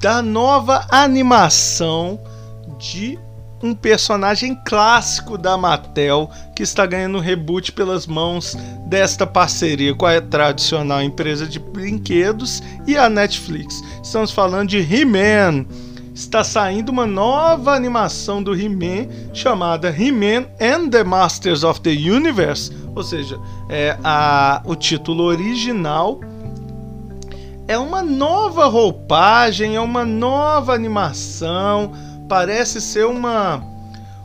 da 0.00 0.22
nova 0.22 0.86
animação 0.90 2.18
de 2.78 3.18
um 3.62 3.74
personagem 3.74 4.56
clássico 4.64 5.36
da 5.36 5.56
Mattel 5.56 6.30
que 6.54 6.62
está 6.62 6.86
ganhando 6.86 7.18
reboot 7.18 7.72
pelas 7.72 8.06
mãos 8.06 8.56
desta 8.86 9.26
parceria 9.26 9.94
com 9.94 10.06
a 10.06 10.20
tradicional 10.20 11.02
empresa 11.02 11.46
de 11.46 11.58
brinquedos 11.58 12.62
e 12.86 12.96
a 12.96 13.08
Netflix. 13.08 13.82
Estamos 14.02 14.30
falando 14.30 14.68
de 14.68 14.78
He-Man. 14.78 15.66
Está 16.18 16.42
saindo 16.42 16.88
uma 16.88 17.06
nova 17.06 17.74
animação 17.74 18.42
do 18.42 18.52
He-Man 18.52 19.06
chamada 19.32 19.88
He-Man 19.88 20.46
and 20.60 20.90
the 20.90 21.04
Masters 21.04 21.62
of 21.62 21.80
the 21.80 21.92
Universe, 21.92 22.72
ou 22.92 23.04
seja, 23.04 23.38
é 23.68 23.96
a, 24.02 24.60
o 24.64 24.74
título 24.74 25.22
original. 25.22 26.20
É 27.68 27.78
uma 27.78 28.02
nova 28.02 28.66
roupagem, 28.66 29.76
é 29.76 29.80
uma 29.80 30.04
nova 30.04 30.74
animação. 30.74 31.92
Parece 32.28 32.80
ser 32.80 33.06
uma 33.06 33.62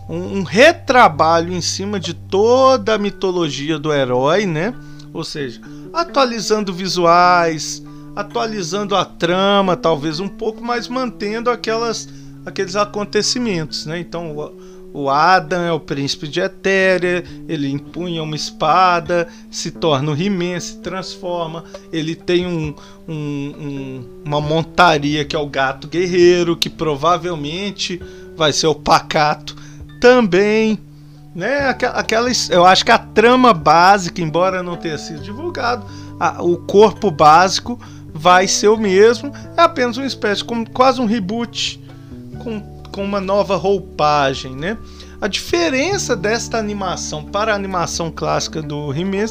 um, 0.09 0.39
um, 0.39 0.43
retrabalho 0.43 1.53
em 1.53 1.61
cima 1.61 1.99
de 1.99 2.15
toda 2.15 2.95
a 2.95 2.97
mitologia 2.97 3.77
do 3.77 3.93
herói, 3.93 4.47
né? 4.47 4.73
Ou 5.13 5.23
seja, 5.23 5.61
atualizando 5.93 6.73
visuais, 6.73 7.82
atualizando 8.15 8.95
a 8.95 9.05
trama, 9.05 9.75
talvez 9.75 10.19
um 10.19 10.27
pouco, 10.27 10.63
mas 10.63 10.87
mantendo 10.87 11.49
aquelas 11.49 12.07
aqueles 12.45 12.75
acontecimentos, 12.75 13.85
né? 13.85 13.99
Então 13.99 14.35
o 14.93 15.09
Adam 15.09 15.63
é 15.63 15.71
o 15.71 15.79
príncipe 15.79 16.27
de 16.27 16.39
Etéria, 16.39 17.23
ele 17.49 17.67
empunha 17.67 18.21
uma 18.21 18.35
espada, 18.35 19.27
se 19.49 19.71
torna 19.71 20.11
o 20.11 20.15
He-Man, 20.15 20.59
se 20.59 20.77
transforma. 20.77 21.63
Ele 21.91 22.13
tem 22.13 22.45
um, 22.45 22.75
um, 23.07 23.13
um, 23.15 24.09
uma 24.23 24.39
montaria 24.39 25.25
que 25.25 25.35
é 25.35 25.39
o 25.39 25.47
gato 25.47 25.87
guerreiro, 25.87 26.55
que 26.55 26.69
provavelmente 26.69 27.99
vai 28.37 28.53
ser 28.53 28.67
o 28.67 28.75
pacato 28.75 29.55
também. 29.99 30.77
Né? 31.33 31.69
Aquela, 31.69 32.29
eu 32.51 32.63
acho 32.63 32.85
que 32.85 32.91
a 32.91 32.99
trama 32.99 33.51
básica, 33.51 34.21
embora 34.21 34.61
não 34.61 34.75
tenha 34.75 34.99
sido 34.99 35.21
divulgado, 35.21 35.87
a, 36.19 36.43
o 36.43 36.57
corpo 36.57 37.09
básico 37.09 37.79
vai 38.13 38.47
ser 38.47 38.67
o 38.67 38.77
mesmo. 38.77 39.33
É 39.57 39.61
apenas 39.61 39.97
uma 39.97 40.05
espécie, 40.05 40.43
como 40.43 40.69
quase 40.69 41.01
um 41.01 41.05
reboot 41.05 41.81
com 42.43 42.73
com 42.93 43.03
uma 43.03 43.19
nova 43.19 43.57
roupagem, 43.57 44.55
né? 44.55 44.77
A 45.19 45.27
diferença 45.27 46.15
desta 46.15 46.57
animação 46.57 47.23
para 47.23 47.51
a 47.51 47.55
animação 47.55 48.11
clássica 48.11 48.61
do 48.61 48.93
He-Man 48.93 49.25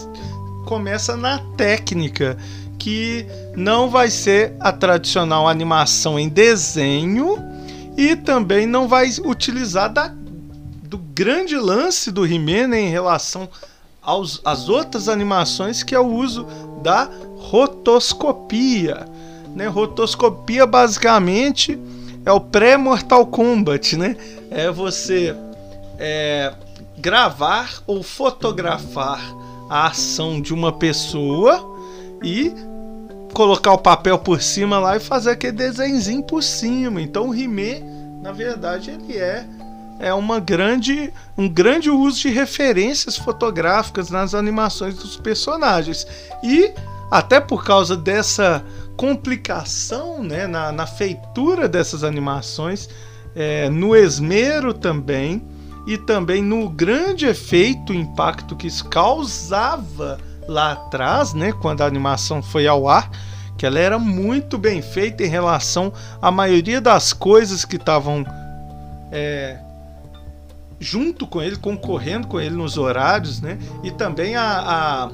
começa 0.66 1.16
na 1.16 1.38
técnica, 1.56 2.36
que 2.78 3.24
não 3.56 3.88
vai 3.88 4.10
ser 4.10 4.54
a 4.58 4.72
tradicional 4.72 5.48
animação 5.48 6.18
em 6.18 6.28
desenho 6.28 7.36
e 7.96 8.16
também 8.16 8.66
não 8.66 8.88
vai 8.88 9.08
utilizar 9.24 9.92
da, 9.92 10.12
do 10.82 10.98
grande 10.98 11.56
lance 11.56 12.10
do 12.10 12.26
He-Man 12.26 12.74
em 12.76 12.88
relação 12.88 13.48
aos, 14.00 14.40
às 14.44 14.68
outras 14.68 15.08
animações, 15.08 15.82
que 15.82 15.94
é 15.94 16.00
o 16.00 16.06
uso 16.06 16.46
da 16.82 17.08
rotoscopia. 17.52 19.06
Né? 19.54 19.66
Rotoscopia 19.66 20.64
basicamente 20.64 21.78
é 22.24 22.32
o 22.32 22.40
pré-Mortal 22.40 23.26
Kombat, 23.26 23.94
né? 23.94 24.16
É 24.50 24.70
você 24.70 25.36
é, 25.98 26.54
gravar 26.96 27.82
ou 27.86 28.02
fotografar 28.02 29.20
a 29.68 29.88
ação 29.88 30.40
de 30.40 30.54
uma 30.54 30.72
pessoa 30.72 31.62
e 32.24 32.50
colocar 33.34 33.74
o 33.74 33.78
papel 33.78 34.18
por 34.18 34.40
cima 34.40 34.78
lá 34.78 34.96
e 34.96 35.00
fazer 35.00 35.32
aquele 35.32 35.52
desenho 35.52 36.22
por 36.22 36.42
cima. 36.42 37.02
Então 37.02 37.28
o 37.28 37.34
He-Man, 37.34 37.84
na 38.22 38.32
verdade, 38.32 38.90
ele 38.90 39.18
é 39.18 39.46
é 39.98 40.12
uma 40.12 40.40
grande, 40.40 41.12
um 41.38 41.48
grande 41.48 41.88
uso 41.88 42.22
de 42.22 42.28
referências 42.28 43.16
fotográficas 43.16 44.10
nas 44.10 44.34
animações 44.34 44.96
dos 44.96 45.16
personagens. 45.16 46.04
E 46.42 46.72
até 47.12 47.38
por 47.38 47.62
causa 47.62 47.94
dessa 47.94 48.64
complicação 48.96 50.22
né, 50.22 50.46
na, 50.46 50.72
na 50.72 50.86
feitura 50.86 51.68
dessas 51.68 52.02
animações, 52.02 52.88
é, 53.36 53.68
no 53.68 53.94
esmero 53.94 54.72
também, 54.72 55.46
e 55.86 55.98
também 55.98 56.42
no 56.42 56.70
grande 56.70 57.26
efeito, 57.26 57.92
impacto 57.92 58.56
que 58.56 58.66
isso 58.66 58.88
causava 58.88 60.18
lá 60.48 60.72
atrás, 60.72 61.34
né, 61.34 61.52
quando 61.52 61.82
a 61.82 61.86
animação 61.86 62.42
foi 62.42 62.66
ao 62.66 62.88
ar, 62.88 63.10
que 63.58 63.66
ela 63.66 63.78
era 63.78 63.98
muito 63.98 64.56
bem 64.56 64.80
feita 64.80 65.22
em 65.22 65.28
relação 65.28 65.92
à 66.22 66.30
maioria 66.30 66.80
das 66.80 67.12
coisas 67.12 67.62
que 67.62 67.76
estavam 67.76 68.24
é, 69.10 69.58
junto 70.80 71.26
com 71.26 71.42
ele, 71.42 71.56
concorrendo 71.56 72.26
com 72.26 72.40
ele 72.40 72.54
nos 72.54 72.78
horários, 72.78 73.42
né, 73.42 73.58
e 73.84 73.90
também 73.90 74.34
a, 74.34 74.60
a 74.60 75.10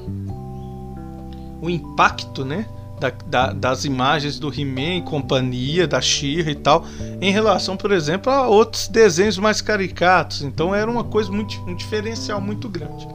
o 1.61 1.69
impacto, 1.69 2.45
né, 2.45 2.65
da, 2.99 3.11
da, 3.25 3.53
das 3.53 3.85
imagens 3.85 4.37
do 4.37 4.53
He-Man 4.53 4.97
e 4.97 5.01
companhia, 5.01 5.87
da 5.87 6.01
She-Ra 6.01 6.51
e 6.51 6.55
tal, 6.55 6.85
em 7.21 7.31
relação, 7.31 7.77
por 7.77 7.91
exemplo, 7.91 8.31
a 8.31 8.47
outros 8.47 8.87
desenhos 8.87 9.37
mais 9.37 9.61
caricatos. 9.61 10.41
Então 10.41 10.75
era 10.75 10.89
uma 10.89 11.03
coisa 11.03 11.31
muito, 11.31 11.59
um 11.61 11.75
diferencial 11.75 12.41
muito 12.41 12.67
grande. 12.67 13.07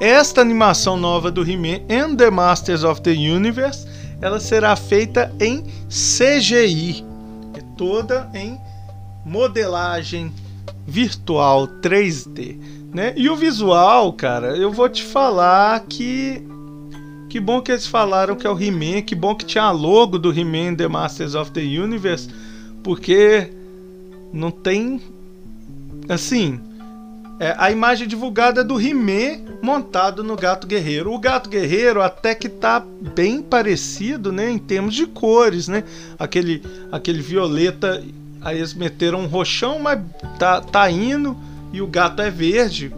Esta 0.00 0.40
animação 0.40 0.96
nova 0.96 1.30
do 1.30 1.42
He-Man 1.42 1.82
and 1.90 2.16
the 2.16 2.30
Masters 2.30 2.82
of 2.84 3.02
the 3.02 3.10
Universe, 3.10 3.86
ela 4.22 4.40
será 4.40 4.74
feita 4.74 5.30
em 5.38 5.64
CGI, 5.88 7.04
é 7.54 7.60
toda 7.76 8.30
em 8.32 8.58
modelagem 9.24 10.32
virtual 10.86 11.68
3D, 11.82 12.58
né? 12.92 13.12
E 13.14 13.28
o 13.28 13.36
visual, 13.36 14.12
cara, 14.14 14.56
eu 14.56 14.72
vou 14.72 14.88
te 14.88 15.02
falar 15.02 15.80
que 15.80 16.42
que 17.30 17.38
bom 17.38 17.62
que 17.62 17.70
eles 17.70 17.86
falaram 17.86 18.34
que 18.34 18.44
é 18.44 18.50
o 18.50 18.60
He-Man, 18.60 19.02
que 19.02 19.14
bom 19.14 19.36
que 19.36 19.46
tinha 19.46 19.62
a 19.62 19.70
logo 19.70 20.18
do 20.18 20.36
He-Man 20.36 20.74
The 20.74 20.88
Masters 20.88 21.36
of 21.36 21.52
the 21.52 21.60
Universe, 21.60 22.28
porque 22.82 23.48
não 24.32 24.50
tem 24.50 25.00
assim, 26.08 26.58
é, 27.38 27.54
a 27.56 27.70
imagem 27.70 28.08
divulgada 28.08 28.62
é 28.62 28.64
do 28.64 28.80
He-Man 28.80 29.44
montado 29.62 30.24
no 30.24 30.34
Gato 30.34 30.66
Guerreiro. 30.66 31.12
O 31.12 31.18
Gato 31.20 31.48
Guerreiro 31.48 32.02
até 32.02 32.34
que 32.34 32.48
tá 32.48 32.84
bem 33.14 33.40
parecido, 33.40 34.32
né, 34.32 34.50
em 34.50 34.58
termos 34.58 34.92
de 34.92 35.06
cores, 35.06 35.68
né? 35.68 35.84
Aquele 36.18 36.62
aquele 36.90 37.22
violeta, 37.22 38.02
aí 38.40 38.58
eles 38.58 38.74
meteram 38.74 39.20
um 39.20 39.26
roxão, 39.26 39.78
mas 39.78 40.00
tá 40.36 40.60
tá 40.60 40.90
indo 40.90 41.36
e 41.72 41.80
o 41.80 41.86
gato 41.86 42.20
é 42.20 42.30
verde. 42.30 42.92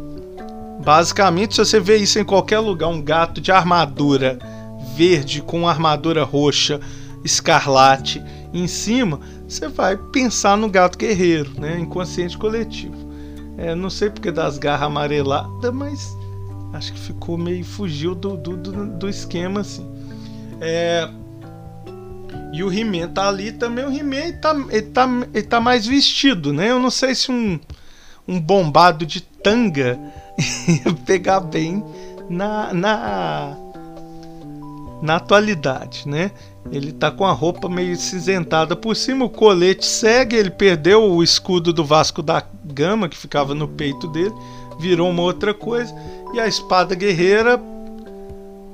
Basicamente, 0.84 1.54
se 1.54 1.64
você 1.64 1.78
vê 1.78 1.96
isso 1.96 2.18
em 2.18 2.24
qualquer 2.24 2.58
lugar, 2.58 2.88
um 2.88 3.00
gato 3.00 3.40
de 3.40 3.52
armadura 3.52 4.38
verde 4.96 5.40
com 5.40 5.68
armadura 5.68 6.24
roxa, 6.24 6.80
escarlate 7.24 8.22
em 8.52 8.66
cima, 8.66 9.20
você 9.46 9.68
vai 9.68 9.96
pensar 9.96 10.56
no 10.56 10.68
gato 10.68 10.98
guerreiro, 10.98 11.52
né? 11.58 11.78
Inconsciente 11.78 12.36
coletivo. 12.36 12.96
É, 13.56 13.74
não 13.74 13.88
sei 13.88 14.10
porque 14.10 14.32
das 14.32 14.58
garras 14.58 14.88
amareladas, 14.88 15.72
mas 15.72 16.16
acho 16.72 16.92
que 16.92 16.98
ficou 16.98 17.38
meio 17.38 17.64
fugiu 17.64 18.14
do, 18.14 18.36
do, 18.36 18.56
do, 18.56 18.86
do 18.98 19.08
esquema 19.08 19.60
assim. 19.60 19.86
É, 20.60 21.08
e 22.52 22.62
o 22.62 22.72
He-Man 22.72 23.08
tá 23.08 23.28
ali 23.28 23.52
também. 23.52 23.84
O 23.84 23.92
He-Man 23.92 24.32
tá, 24.40 24.54
ele, 24.68 24.82
tá, 24.82 25.08
ele 25.32 25.46
tá 25.46 25.60
mais 25.60 25.86
vestido, 25.86 26.52
né? 26.52 26.70
Eu 26.70 26.78
não 26.78 26.90
sei 26.90 27.14
se 27.14 27.30
um, 27.30 27.58
um 28.26 28.40
bombado 28.40 29.06
de 29.06 29.20
tanga 29.20 29.98
pegar 31.06 31.40
bem 31.40 31.84
na, 32.28 32.72
na, 32.72 33.56
na 35.02 35.16
atualidade, 35.16 36.08
né? 36.08 36.30
Ele 36.70 36.92
tá 36.92 37.10
com 37.10 37.24
a 37.24 37.32
roupa 37.32 37.68
meio 37.68 37.96
cinzentada 37.96 38.76
por 38.76 38.94
cima, 38.94 39.24
o 39.24 39.30
colete 39.30 39.84
segue, 39.84 40.36
ele 40.36 40.50
perdeu 40.50 41.02
o 41.02 41.22
escudo 41.22 41.72
do 41.72 41.84
Vasco 41.84 42.22
da 42.22 42.42
Gama 42.64 43.08
que 43.08 43.16
ficava 43.16 43.54
no 43.54 43.66
peito 43.66 44.06
dele, 44.08 44.32
virou 44.78 45.10
uma 45.10 45.22
outra 45.22 45.52
coisa, 45.52 45.92
e 46.32 46.40
a 46.40 46.46
espada 46.46 46.94
guerreira 46.94 47.60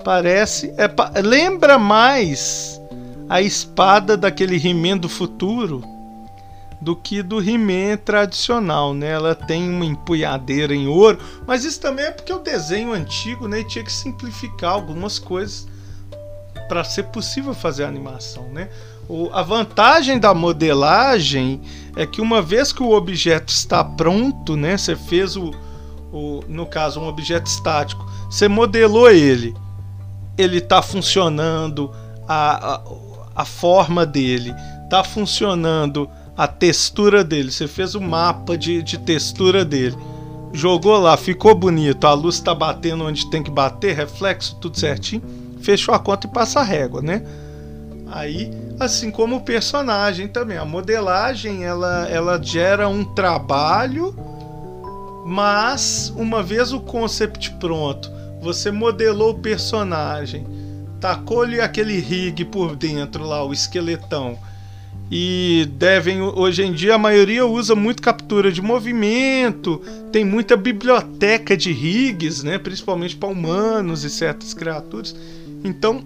parece. 0.04 0.72
É, 0.76 1.20
lembra 1.20 1.78
mais 1.78 2.80
a 3.28 3.42
espada 3.42 4.16
daquele 4.16 4.58
do 4.96 5.08
futuro 5.08 5.82
do 6.80 6.94
que 6.94 7.22
do 7.22 7.40
He-Man 7.40 7.96
tradicional, 8.04 8.94
né? 8.94 9.08
Ela 9.08 9.34
tem 9.34 9.68
uma 9.68 9.84
empunhadeira 9.84 10.74
em 10.74 10.86
ouro, 10.86 11.18
mas 11.46 11.64
isso 11.64 11.80
também 11.80 12.04
é 12.04 12.10
porque 12.10 12.32
o 12.32 12.38
desenho 12.38 12.92
antigo, 12.92 13.48
né, 13.48 13.64
tinha 13.64 13.84
que 13.84 13.92
simplificar 13.92 14.72
algumas 14.72 15.18
coisas 15.18 15.66
para 16.68 16.84
ser 16.84 17.04
possível 17.04 17.54
fazer 17.54 17.84
a 17.84 17.88
animação, 17.88 18.44
né? 18.52 18.68
O, 19.08 19.30
a 19.32 19.42
vantagem 19.42 20.18
da 20.18 20.34
modelagem 20.34 21.62
é 21.96 22.06
que 22.06 22.20
uma 22.20 22.42
vez 22.42 22.72
que 22.72 22.82
o 22.82 22.92
objeto 22.92 23.48
está 23.48 23.82
pronto, 23.82 24.54
né, 24.54 24.76
você 24.76 24.94
fez 24.94 25.34
o, 25.34 25.50
o 26.12 26.44
no 26.46 26.66
caso 26.66 27.00
um 27.00 27.08
objeto 27.08 27.46
estático, 27.46 28.04
você 28.30 28.46
modelou 28.46 29.10
ele, 29.10 29.54
ele 30.36 30.58
está 30.58 30.82
funcionando, 30.82 31.90
a, 32.28 32.74
a, 32.74 32.82
a 33.34 33.44
forma 33.44 34.04
dele 34.04 34.54
está 34.84 35.02
funcionando 35.02 36.08
a 36.38 36.46
textura 36.46 37.24
dele. 37.24 37.50
Você 37.50 37.66
fez 37.66 37.96
o 37.96 37.98
um 37.98 38.08
mapa 38.08 38.56
de, 38.56 38.80
de 38.80 38.96
textura 38.96 39.64
dele. 39.64 39.96
Jogou 40.52 40.96
lá, 40.96 41.16
ficou 41.16 41.52
bonito. 41.52 42.06
A 42.06 42.12
luz 42.12 42.36
está 42.36 42.54
batendo 42.54 43.04
onde 43.04 43.28
tem 43.28 43.42
que 43.42 43.50
bater, 43.50 43.96
reflexo, 43.96 44.56
tudo 44.60 44.78
certinho. 44.78 45.20
Fechou 45.60 45.92
a 45.92 45.98
conta 45.98 46.28
e 46.28 46.30
passa 46.30 46.60
a 46.60 46.62
régua, 46.62 47.02
né? 47.02 47.24
Aí, 48.06 48.50
assim 48.78 49.10
como 49.10 49.36
o 49.36 49.40
personagem 49.40 50.28
também, 50.28 50.56
a 50.56 50.64
modelagem 50.64 51.64
ela, 51.64 52.08
ela 52.08 52.40
gera 52.40 52.88
um 52.88 53.04
trabalho, 53.04 54.14
mas 55.26 56.10
uma 56.16 56.42
vez 56.42 56.72
o 56.72 56.80
concept 56.80 57.50
pronto, 57.58 58.10
você 58.40 58.70
modelou 58.70 59.32
o 59.32 59.38
personagem, 59.40 60.46
tacou-lhe 61.00 61.60
aquele 61.60 61.98
rig 61.98 62.46
por 62.46 62.76
dentro 62.76 63.24
lá, 63.24 63.44
o 63.44 63.52
esqueletão, 63.52 64.38
e 65.10 65.66
devem 65.72 66.20
hoje 66.20 66.62
em 66.62 66.72
dia 66.72 66.94
a 66.94 66.98
maioria 66.98 67.46
usa 67.46 67.74
muito 67.74 68.02
captura 68.02 68.52
de 68.52 68.60
movimento, 68.60 69.80
tem 70.12 70.24
muita 70.24 70.56
biblioteca 70.56 71.56
de 71.56 71.72
rigs, 71.72 72.42
né, 72.42 72.58
principalmente 72.58 73.16
para 73.16 73.28
humanos 73.28 74.04
e 74.04 74.10
certas 74.10 74.52
criaturas. 74.52 75.16
Então, 75.64 76.04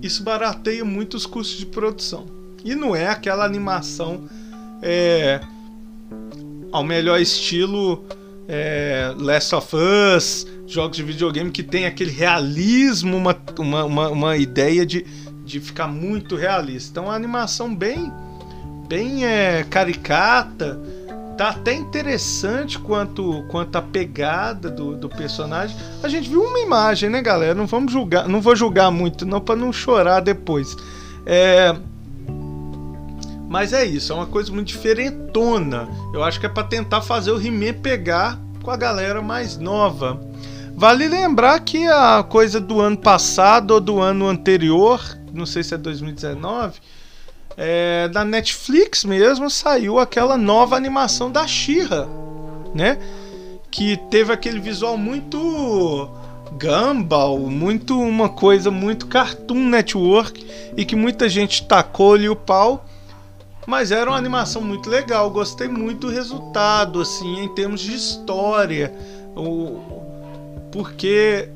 isso 0.00 0.22
barateia 0.22 0.84
muito 0.84 1.16
os 1.16 1.26
custos 1.26 1.58
de 1.58 1.66
produção. 1.66 2.26
E 2.64 2.74
não 2.74 2.94
é 2.94 3.08
aquela 3.08 3.44
animação 3.44 4.28
é, 4.80 5.40
ao 6.70 6.84
melhor 6.84 7.20
estilo 7.20 8.04
é, 8.48 9.12
Last 9.18 9.54
of 9.54 9.74
Us, 9.76 10.46
jogos 10.66 10.96
de 10.96 11.02
videogame 11.02 11.50
que 11.50 11.62
tem 11.62 11.86
aquele 11.86 12.10
realismo, 12.10 13.16
uma, 13.16 13.36
uma, 13.58 13.84
uma, 13.84 14.08
uma 14.08 14.36
ideia 14.36 14.86
de, 14.86 15.04
de 15.46 15.60
ficar 15.60 15.86
muito 15.86 16.36
realista. 16.36 16.90
Então, 17.00 17.10
a 17.10 17.14
animação 17.14 17.74
bem, 17.74 18.12
bem 18.88 19.24
é, 19.24 19.64
caricata, 19.64 20.78
tá 21.36 21.50
até 21.50 21.72
interessante 21.74 22.78
quanto, 22.78 23.44
quanto 23.48 23.76
a 23.76 23.82
pegada 23.82 24.68
do, 24.68 24.96
do 24.96 25.08
personagem. 25.08 25.76
A 26.02 26.08
gente 26.08 26.28
viu 26.28 26.42
uma 26.42 26.58
imagem, 26.58 27.08
né, 27.08 27.22
galera? 27.22 27.54
Não 27.54 27.66
vamos 27.66 27.92
julgar, 27.92 28.28
não 28.28 28.40
vou 28.40 28.56
julgar 28.56 28.90
muito, 28.90 29.24
não, 29.24 29.40
para 29.40 29.54
não 29.54 29.72
chorar 29.72 30.20
depois. 30.20 30.76
É, 31.24 31.74
mas 33.48 33.72
é 33.72 33.84
isso, 33.84 34.12
é 34.12 34.16
uma 34.16 34.26
coisa 34.26 34.52
muito 34.52 34.68
diferentona. 34.68 35.88
Eu 36.12 36.24
acho 36.24 36.40
que 36.40 36.46
é 36.46 36.48
para 36.48 36.64
tentar 36.64 37.02
fazer 37.02 37.30
o 37.30 37.40
He-Man 37.40 37.74
pegar 37.74 38.40
com 38.62 38.70
a 38.70 38.76
galera 38.76 39.22
mais 39.22 39.56
nova. 39.56 40.20
Vale 40.74 41.08
lembrar 41.08 41.60
que 41.60 41.86
a 41.86 42.22
coisa 42.22 42.60
do 42.60 42.80
ano 42.80 42.98
passado 42.98 43.70
ou 43.70 43.80
do 43.80 44.00
ano 44.00 44.28
anterior, 44.28 45.00
não 45.36 45.46
sei 45.46 45.62
se 45.62 45.74
é 45.74 45.78
2019, 45.78 46.80
é, 47.56 48.08
da 48.08 48.24
Netflix 48.24 49.04
mesmo 49.04 49.48
saiu 49.48 49.98
aquela 49.98 50.36
nova 50.36 50.76
animação 50.76 51.30
da 51.30 51.46
Shira, 51.46 52.08
né? 52.74 52.98
Que 53.70 53.96
teve 54.10 54.32
aquele 54.32 54.60
visual 54.60 54.96
muito 54.96 56.10
Gumball, 56.52 57.38
muito 57.50 57.98
uma 57.98 58.28
coisa 58.28 58.70
muito 58.70 59.06
Cartoon 59.06 59.68
Network 59.68 60.46
e 60.76 60.84
que 60.84 60.96
muita 60.96 61.28
gente 61.28 61.66
tacou-lhe 61.66 62.28
o 62.28 62.36
pau. 62.36 62.84
Mas 63.66 63.90
era 63.90 64.08
uma 64.08 64.16
animação 64.16 64.62
muito 64.62 64.88
legal, 64.88 65.28
gostei 65.28 65.66
muito 65.66 66.06
do 66.06 66.12
resultado, 66.12 67.00
assim, 67.00 67.40
em 67.40 67.48
termos 67.54 67.80
de 67.80 67.94
história. 67.94 68.94
O, 69.34 69.80
porque 70.70 71.48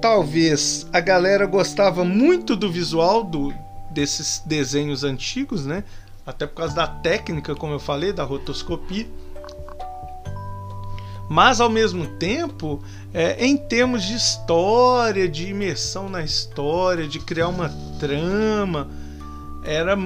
talvez 0.00 0.86
a 0.92 1.00
galera 1.00 1.46
gostava 1.46 2.04
muito 2.04 2.56
do 2.56 2.70
visual 2.70 3.24
do, 3.24 3.52
desses 3.90 4.42
desenhos 4.44 5.04
antigos, 5.04 5.66
né? 5.66 5.84
Até 6.26 6.46
por 6.46 6.56
causa 6.56 6.74
da 6.74 6.86
técnica, 6.86 7.54
como 7.54 7.72
eu 7.72 7.80
falei, 7.80 8.12
da 8.12 8.22
rotoscopia. 8.22 9.06
Mas 11.28 11.60
ao 11.60 11.68
mesmo 11.68 12.06
tempo, 12.06 12.82
é, 13.12 13.44
em 13.44 13.56
termos 13.56 14.02
de 14.02 14.14
história, 14.14 15.28
de 15.28 15.48
imersão 15.48 16.08
na 16.08 16.22
história, 16.22 17.06
de 17.06 17.18
criar 17.18 17.48
uma 17.48 17.70
trama, 17.98 18.88
era, 19.62 19.96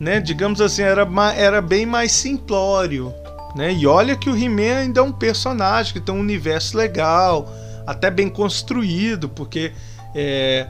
né, 0.00 0.20
digamos 0.20 0.60
assim, 0.60 0.82
era, 0.82 1.06
era 1.36 1.62
bem 1.62 1.86
mais 1.86 2.12
simplório. 2.12 3.12
Né? 3.54 3.72
E 3.72 3.86
olha 3.86 4.16
que 4.16 4.30
o 4.30 4.36
He-Man 4.36 4.78
ainda 4.78 5.00
é 5.00 5.02
um 5.02 5.12
personagem 5.12 5.92
que 5.92 6.00
tem 6.00 6.14
um 6.14 6.20
universo 6.20 6.76
legal, 6.76 7.48
até 7.86 8.10
bem 8.10 8.28
construído, 8.28 9.28
porque 9.28 9.72
é, 10.14 10.66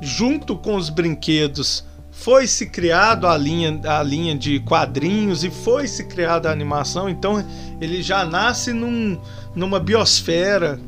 junto 0.00 0.56
com 0.56 0.76
os 0.76 0.90
brinquedos 0.90 1.84
foi 2.10 2.46
se 2.46 2.66
criado 2.66 3.26
a 3.26 3.36
linha, 3.36 3.78
a 3.84 4.02
linha 4.02 4.34
de 4.34 4.58
quadrinhos 4.60 5.44
e 5.44 5.50
foi 5.50 5.86
se 5.86 6.04
criada 6.04 6.48
a 6.48 6.52
animação, 6.52 7.08
então 7.08 7.44
ele 7.80 8.02
já 8.02 8.24
nasce 8.24 8.72
num, 8.72 9.20
numa 9.54 9.78
biosfera 9.78 10.80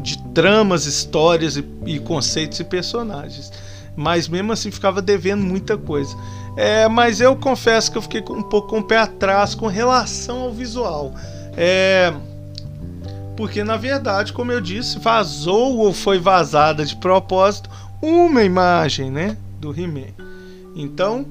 de 0.00 0.18
tramas, 0.32 0.84
histórias 0.84 1.56
e, 1.56 1.64
e, 1.86 1.98
conceitos 2.00 2.58
e 2.60 2.64
personagens. 2.64 3.52
Mas 3.96 4.28
mesmo 4.28 4.52
assim 4.52 4.70
ficava 4.70 5.02
devendo 5.02 5.42
muita 5.42 5.76
coisa. 5.76 6.16
É, 6.56 6.88
mas 6.88 7.20
eu 7.20 7.36
confesso 7.36 7.90
que 7.90 7.98
eu 7.98 8.02
fiquei 8.02 8.20
um 8.30 8.42
pouco 8.42 8.68
com 8.68 8.78
o 8.78 8.84
pé 8.84 8.98
atrás 8.98 9.54
com 9.54 9.66
relação 9.66 10.42
ao 10.42 10.52
visual. 10.52 11.12
É, 11.56 12.12
porque 13.38 13.62
na 13.62 13.76
verdade, 13.76 14.32
como 14.32 14.50
eu 14.50 14.60
disse, 14.60 14.98
vazou 14.98 15.76
ou 15.78 15.92
foi 15.92 16.18
vazada 16.18 16.84
de 16.84 16.96
propósito 16.96 17.70
uma 18.02 18.42
imagem, 18.42 19.12
né, 19.12 19.36
do 19.60 19.70
He-Man. 19.72 20.12
Então, 20.74 21.24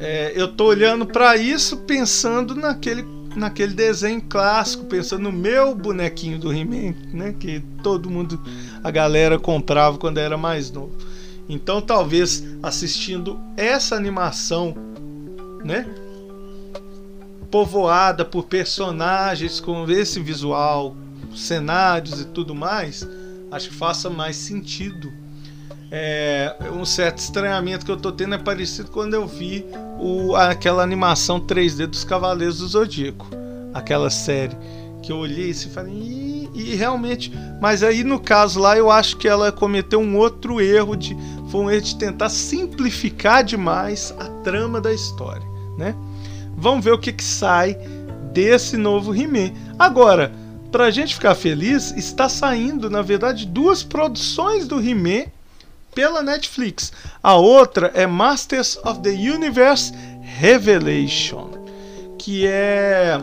é, 0.00 0.32
eu 0.34 0.48
tô 0.48 0.64
olhando 0.64 1.06
para 1.06 1.36
isso 1.36 1.76
pensando 1.78 2.56
naquele 2.56 3.06
naquele 3.36 3.74
desenho 3.74 4.22
clássico, 4.22 4.86
pensando 4.86 5.22
no 5.22 5.32
meu 5.32 5.72
bonequinho 5.74 6.38
do 6.38 6.52
He-Man, 6.52 6.94
né, 7.12 7.34
que 7.38 7.60
todo 7.80 8.10
mundo, 8.10 8.40
a 8.82 8.90
galera 8.90 9.38
comprava 9.38 9.96
quando 9.96 10.18
era 10.18 10.36
mais 10.36 10.72
novo. 10.72 10.96
Então, 11.48 11.80
talvez 11.80 12.44
assistindo 12.60 13.38
essa 13.56 13.94
animação, 13.94 14.74
né, 15.64 15.86
povoada 17.52 18.24
por 18.24 18.46
personagens 18.46 19.60
com 19.60 19.88
esse 19.88 20.18
visual, 20.18 20.96
cenários 21.36 22.20
e 22.20 22.24
tudo 22.26 22.54
mais, 22.54 23.06
acho 23.50 23.68
que 23.68 23.74
faça 23.74 24.08
mais 24.10 24.36
sentido 24.36 25.12
é, 25.96 26.56
um 26.72 26.84
certo 26.84 27.18
estranhamento 27.18 27.84
que 27.86 27.90
eu 27.92 27.96
tô 27.96 28.10
tendo 28.10 28.34
é 28.34 28.38
parecido 28.38 28.90
quando 28.90 29.14
eu 29.14 29.28
vi 29.28 29.64
o, 30.00 30.34
aquela 30.34 30.82
animação 30.82 31.38
3D 31.38 31.86
dos 31.86 32.02
Cavaleiros 32.02 32.58
do 32.58 32.66
Zodíaco, 32.66 33.28
aquela 33.72 34.10
série 34.10 34.56
que 35.04 35.12
eu 35.12 35.18
olhei 35.18 35.50
e 35.50 35.54
falei, 35.54 35.92
e, 35.94 36.50
e, 36.52 36.74
realmente, 36.74 37.32
mas 37.60 37.84
aí 37.84 38.02
no 38.02 38.18
caso 38.18 38.58
lá 38.58 38.76
eu 38.76 38.90
acho 38.90 39.16
que 39.16 39.28
ela 39.28 39.52
cometeu 39.52 40.00
um 40.00 40.16
outro 40.16 40.60
erro 40.60 40.96
de 40.96 41.16
foi 41.48 41.60
um 41.60 41.70
erro 41.70 41.82
de 41.82 41.96
tentar 41.96 42.28
simplificar 42.28 43.44
demais 43.44 44.12
a 44.18 44.24
trama 44.42 44.80
da 44.80 44.92
história, 44.92 45.46
né? 45.78 45.94
Vamos 46.56 46.84
ver 46.84 46.92
o 46.92 46.98
que, 46.98 47.12
que 47.12 47.22
sai 47.22 47.76
desse 48.32 48.76
novo 48.76 49.14
He-Man. 49.14 49.52
Agora, 49.78 50.32
pra 50.74 50.90
gente 50.90 51.14
ficar 51.14 51.36
feliz, 51.36 51.92
está 51.96 52.28
saindo, 52.28 52.90
na 52.90 53.00
verdade, 53.00 53.46
duas 53.46 53.84
produções 53.84 54.66
do 54.66 54.80
He-Man 54.80 55.26
pela 55.94 56.20
Netflix. 56.20 56.92
A 57.22 57.36
outra 57.36 57.92
é 57.94 58.08
Masters 58.08 58.76
of 58.84 58.98
the 58.98 59.10
Universe 59.10 59.92
Revelation, 60.40 61.50
que 62.18 62.44
é 62.48 63.20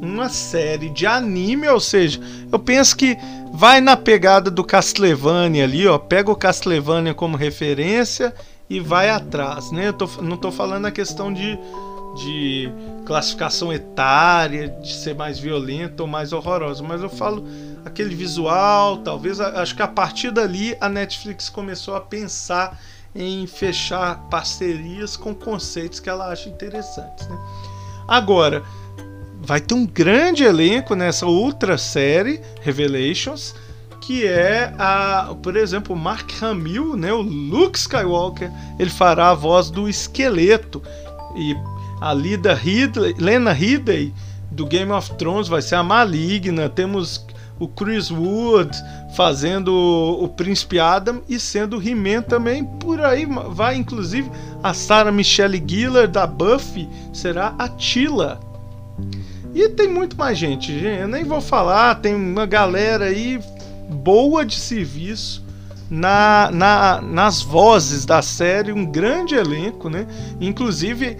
uma 0.00 0.28
série 0.28 0.88
de 0.90 1.04
anime, 1.04 1.66
ou 1.66 1.80
seja, 1.80 2.20
eu 2.52 2.58
penso 2.60 2.96
que 2.96 3.18
vai 3.52 3.80
na 3.80 3.96
pegada 3.96 4.48
do 4.48 4.62
Castlevania 4.62 5.64
ali, 5.64 5.88
ó, 5.88 5.98
pega 5.98 6.30
o 6.30 6.36
Castlevania 6.36 7.14
como 7.14 7.36
referência 7.36 8.32
e 8.70 8.78
vai 8.78 9.10
atrás, 9.10 9.72
né? 9.72 9.88
Eu 9.88 9.92
tô, 9.92 10.06
não 10.22 10.36
estou 10.36 10.52
falando 10.52 10.86
a 10.86 10.92
questão 10.92 11.32
de, 11.32 11.58
de 12.16 12.70
classificação 13.04 13.72
etária, 13.72 14.68
de 14.68 14.92
ser 14.92 15.14
mais 15.14 15.38
violenta 15.38 16.02
ou 16.02 16.08
mais 16.08 16.32
horrorosa, 16.32 16.82
mas 16.82 17.02
eu 17.02 17.08
falo 17.08 17.46
aquele 17.84 18.14
visual, 18.14 18.98
talvez 18.98 19.40
acho 19.40 19.76
que 19.76 19.82
a 19.82 19.88
partir 19.88 20.30
dali 20.30 20.76
a 20.80 20.88
Netflix 20.88 21.48
começou 21.48 21.94
a 21.94 22.00
pensar 22.00 22.80
em 23.14 23.46
fechar 23.46 24.28
parcerias 24.28 25.16
com 25.16 25.34
conceitos 25.34 26.00
que 26.00 26.08
ela 26.08 26.28
acha 26.28 26.48
interessantes. 26.48 27.26
Né? 27.28 27.38
Agora, 28.08 28.62
vai 29.40 29.60
ter 29.60 29.74
um 29.74 29.86
grande 29.86 30.44
elenco 30.44 30.94
nessa 30.94 31.26
outra 31.26 31.78
série, 31.78 32.40
Revelations, 32.60 33.54
que 34.00 34.26
é 34.26 34.72
a, 34.78 35.34
por 35.42 35.56
exemplo, 35.56 35.94
o 35.94 35.98
Mark 35.98 36.30
Hamill, 36.42 36.96
né, 36.96 37.12
o 37.12 37.22
Luke 37.22 37.78
Skywalker, 37.78 38.50
ele 38.78 38.90
fará 38.90 39.30
a 39.30 39.34
voz 39.34 39.70
do 39.70 39.88
esqueleto 39.88 40.82
e 41.36 41.56
a 42.00 42.12
Lida 42.12 42.54
Ridley, 42.54 43.14
Lena 43.18 43.52
Headey 43.52 44.12
do 44.50 44.66
Game 44.66 44.90
of 44.92 45.12
Thrones 45.14 45.48
vai 45.48 45.62
ser 45.62 45.76
a 45.76 45.82
maligna. 45.82 46.68
Temos 46.68 47.24
o 47.58 47.66
Chris 47.66 48.10
Wood 48.10 48.70
fazendo 49.14 49.72
o 49.74 50.28
Príncipe 50.28 50.78
Adam 50.78 51.22
e 51.28 51.38
sendo 51.38 51.82
He-Man 51.82 52.22
também. 52.22 52.64
Por 52.64 53.00
aí 53.00 53.26
vai, 53.26 53.76
inclusive, 53.76 54.30
a 54.62 54.74
Sarah 54.74 55.12
Michelle 55.12 55.62
Gellar 55.66 56.08
da 56.08 56.26
Buffy 56.26 56.88
será 57.12 57.54
a 57.58 57.68
Tila. 57.68 58.40
E 59.54 59.68
tem 59.70 59.88
muito 59.88 60.16
mais 60.18 60.36
gente, 60.36 60.78
gente, 60.78 61.00
eu 61.00 61.08
nem 61.08 61.24
vou 61.24 61.40
falar, 61.40 61.94
tem 61.96 62.14
uma 62.14 62.44
galera 62.44 63.06
aí 63.06 63.40
boa 63.88 64.44
de 64.44 64.54
serviço 64.54 65.42
na, 65.90 66.50
na, 66.52 67.00
nas 67.00 67.40
vozes 67.40 68.04
da 68.04 68.20
série, 68.20 68.72
um 68.72 68.84
grande 68.84 69.34
elenco, 69.34 69.88
né? 69.88 70.06
Inclusive, 70.40 71.16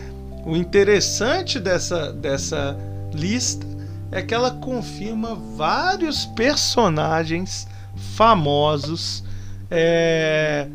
o 0.46 0.56
interessante 0.56 1.58
dessa, 1.58 2.12
dessa 2.12 2.78
lista 3.12 3.66
é 4.12 4.22
que 4.22 4.32
ela 4.32 4.52
confirma 4.52 5.34
vários 5.34 6.24
personagens 6.24 7.66
famosos 8.14 9.24
é, 9.68 10.68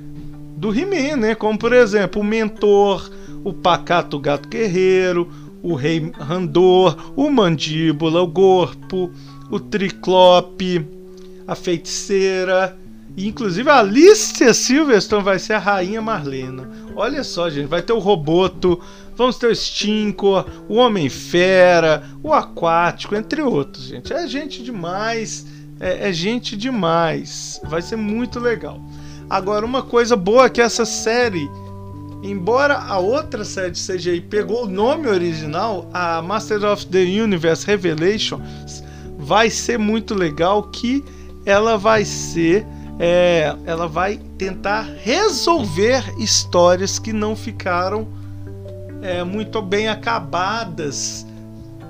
do 0.58 0.78
He-Man, 0.78 1.16
né? 1.16 1.36
Como 1.36 1.58
por 1.58 1.72
exemplo 1.72 2.22
o 2.22 2.26
Mentor, 2.26 3.10
o 3.46 3.54
Pacato 3.54 4.20
Gato 4.20 4.50
Guerreiro, 4.50 5.32
o 5.64 5.74
Rei 5.74 6.12
Randor, 6.20 7.14
o 7.16 7.30
Mandíbula, 7.32 8.22
o 8.22 8.28
Gorpo, 8.28 9.10
o 9.50 9.58
Triclope, 9.58 10.86
a 11.48 11.56
Feiticeira. 11.56 12.78
E, 13.16 13.28
inclusive 13.28 13.70
a 13.70 13.80
Alicia 13.80 14.54
Silverstone 14.54 15.24
vai 15.24 15.40
ser 15.40 15.54
a 15.54 15.60
Rainha 15.60 16.02
Marlena. 16.02 16.70
Olha 16.96 17.24
só, 17.24 17.50
gente, 17.50 17.68
vai 17.68 17.82
ter 17.82 17.94
o 17.94 18.00
Roboto, 18.00 18.80
Vamos 19.22 19.38
ter 19.38 19.52
o 19.52 19.56
Stinkor, 19.56 20.48
o 20.68 20.78
Homem-Fera, 20.78 22.02
o 22.24 22.34
Aquático, 22.34 23.16
entre 23.16 23.44
outros, 23.44 23.84
gente. 23.84 24.12
É 24.12 24.26
gente 24.26 24.64
demais, 24.64 25.46
é, 25.80 26.10
é 26.10 26.12
gente 26.12 26.58
demais. 26.58 27.62
Vai 27.66 27.84
ser 27.84 27.98
muito 27.98 28.40
legal. 28.40 28.82
Agora, 29.30 29.64
uma 29.64 29.84
coisa 29.84 30.16
boa 30.16 30.46
é 30.46 30.50
que 30.50 30.60
essa 30.60 30.86
série 30.86 31.48
Embora 32.24 32.80
a 32.80 32.98
outra 32.98 33.46
série 33.46 33.70
de 33.70 33.80
CGI 33.80 34.22
pegou 34.22 34.66
o 34.66 34.68
nome 34.68 35.08
original, 35.08 35.88
a 35.94 36.20
Master 36.24 36.64
of 36.66 36.88
the 36.88 37.04
Universe 37.04 37.64
Revelations 37.64 38.84
vai 39.20 39.52
ser 39.52 39.78
muito 39.78 40.16
legal 40.16 40.64
que 40.64 41.04
ela 41.46 41.78
vai 41.78 42.06
ser 42.06 42.66
é, 43.00 43.56
ela 43.68 43.88
vai 43.88 44.20
tentar 44.40 44.82
resolver 45.04 46.04
histórias 46.18 46.98
que 46.98 47.14
não 47.14 47.36
ficaram 47.36 48.20
é, 49.02 49.24
muito 49.24 49.62
bem 49.62 49.88
acabadas 49.88 51.26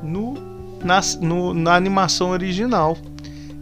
no, 0.02 0.34
na, 0.84 1.02
no, 1.20 1.54
na 1.54 1.76
animação 1.76 2.30
original. 2.30 2.98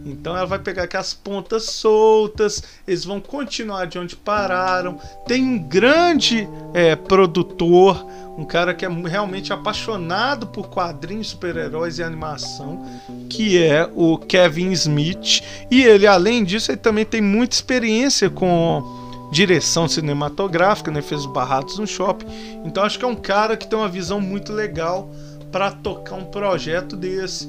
Então 0.04 0.36
ela 0.36 0.46
vai 0.46 0.58
pegar 0.58 0.84
aquelas 0.84 1.12
pontas 1.12 1.64
soltas, 1.64 2.62
eles 2.86 3.04
vão 3.04 3.20
continuar 3.20 3.86
de 3.86 3.98
onde 3.98 4.16
pararam. 4.16 4.98
Tem 5.26 5.42
um 5.42 5.58
grande 5.58 6.48
é, 6.72 6.96
produtor, 6.96 8.04
um 8.38 8.44
cara 8.44 8.72
que 8.72 8.84
é 8.86 8.88
realmente 8.88 9.52
apaixonado 9.52 10.46
por 10.46 10.68
quadrinhos, 10.70 11.28
super-heróis 11.28 11.98
e 11.98 12.02
animação, 12.02 12.86
que 13.28 13.62
é 13.62 13.88
o 13.94 14.16
Kevin 14.16 14.72
Smith. 14.72 15.42
E 15.70 15.82
ele, 15.82 16.06
além 16.06 16.44
disso, 16.44 16.70
ele 16.70 16.78
também 16.78 17.04
tem 17.04 17.20
muita 17.20 17.54
experiência 17.54 18.30
com 18.30 18.99
direção 19.30 19.88
cinematográfica, 19.88 20.90
né? 20.90 21.00
fez 21.00 21.20
os 21.20 21.32
Barrados 21.32 21.78
no 21.78 21.86
Shopping. 21.86 22.26
Então 22.64 22.82
acho 22.82 22.98
que 22.98 23.04
é 23.04 23.08
um 23.08 23.16
cara 23.16 23.56
que 23.56 23.66
tem 23.66 23.78
uma 23.78 23.88
visão 23.88 24.20
muito 24.20 24.52
legal 24.52 25.08
para 25.52 25.70
tocar 25.70 26.16
um 26.16 26.24
projeto 26.24 26.96
desse 26.96 27.48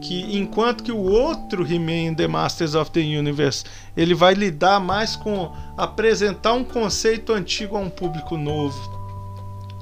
que 0.00 0.38
enquanto 0.38 0.84
que 0.84 0.92
o 0.92 1.02
outro 1.02 1.66
He-Man 1.66 2.14
The 2.14 2.28
Masters 2.28 2.74
of 2.74 2.90
the 2.92 3.00
Universe 3.00 3.64
ele 3.96 4.14
vai 4.14 4.34
lidar 4.34 4.78
mais 4.78 5.16
com 5.16 5.52
apresentar 5.76 6.52
um 6.52 6.62
conceito 6.64 7.32
antigo 7.32 7.76
a 7.76 7.80
um 7.80 7.90
público 7.90 8.36
novo. 8.36 8.78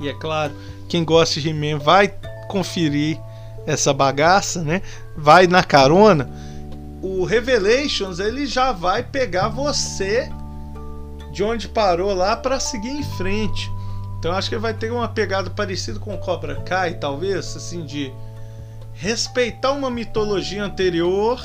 E 0.01 0.09
é 0.09 0.15
claro, 0.15 0.55
quem 0.89 1.05
gosta 1.05 1.41
de 1.41 1.51
He-Man 1.51 1.79
vai 1.79 2.13
conferir 2.49 3.19
essa 3.67 3.93
bagaça, 3.93 4.63
né? 4.63 4.81
Vai 5.17 5.47
na 5.47 5.63
carona. 5.63 6.31
O 7.03 7.25
Revelations 7.25 8.19
ele 8.19 8.47
já 8.47 8.73
vai 8.73 9.03
pegar 9.03 9.49
você 9.49 10.31
de 11.37 11.45
onde 11.45 11.69
parou 11.69 12.15
lá 12.15 12.35
para 12.35 12.59
seguir 12.59 12.89
em 12.89 13.03
frente. 13.03 13.71
Então 14.19 14.33
acho 14.33 14.49
que 14.49 14.57
vai 14.57 14.73
ter 14.73 14.91
uma 14.91 15.07
pegada 15.07 15.51
parecida 15.51 16.01
com 16.01 16.17
Cobra 16.17 16.63
Kai, 16.63 16.95
talvez, 16.95 17.55
assim 17.55 17.85
de 17.85 18.11
respeitar 18.95 19.73
uma 19.73 19.91
mitologia 19.91 20.65
anterior 20.65 21.39